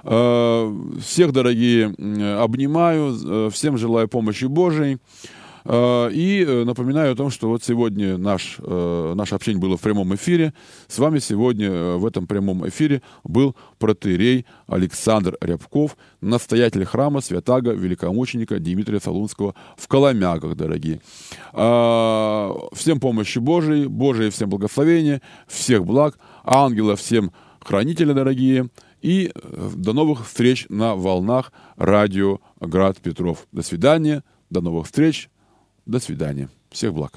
Всех, 0.04 1.34
дорогие, 1.34 1.88
обнимаю, 2.42 3.52
всем 3.52 3.78
желаю 3.78 4.08
помощи 4.08 4.46
Божией. 4.46 5.00
Э, 5.72 6.10
и 6.12 6.44
э, 6.44 6.64
напоминаю 6.64 7.14
о 7.14 7.16
том, 7.16 7.30
что 7.30 7.48
вот 7.48 7.64
сегодня 7.64 8.18
наш, 8.18 8.58
э, 8.58 9.14
наше 9.16 9.36
общение 9.36 9.62
было 9.62 9.78
в 9.78 9.82
прямом 9.82 10.16
эфире. 10.16 10.54
С 10.88 10.98
вами 10.98 11.20
сегодня 11.20 11.70
в 11.96 12.06
этом 12.08 12.26
прямом 12.26 12.68
эфире 12.68 13.04
был 13.24 13.56
протеерей 13.78 14.48
Александр 14.66 15.38
Рябков, 15.42 15.96
настоятель 16.22 16.86
храма 16.86 17.22
святаго 17.22 17.74
великомученика 17.74 18.58
Дмитрия 18.60 19.00
Солунского 19.00 19.54
в 19.78 19.88
Коломягах, 19.88 20.56
дорогие. 20.56 21.02
Всем 21.52 23.00
помощи 23.00 23.38
Божией, 23.38 23.86
Божие 23.86 24.32
всем 24.32 24.50
благословения, 24.50 25.22
всех 25.48 25.86
благ, 25.86 26.18
ангелов 26.44 27.00
всем 27.00 27.32
хранителя, 27.62 28.14
дорогие. 28.14 28.70
И 29.02 29.32
до 29.76 29.94
новых 29.94 30.26
встреч 30.26 30.66
на 30.70 30.96
волнах 30.96 31.52
радио 31.78 32.40
Град 32.60 32.98
Петров. 32.98 33.46
До 33.52 33.62
свидания, 33.62 34.24
до 34.50 34.62
новых 34.62 34.88
встреч. 34.88 35.30
До 35.90 36.00
свидания. 36.00 36.50
Всех 36.70 36.94
благ. 36.94 37.14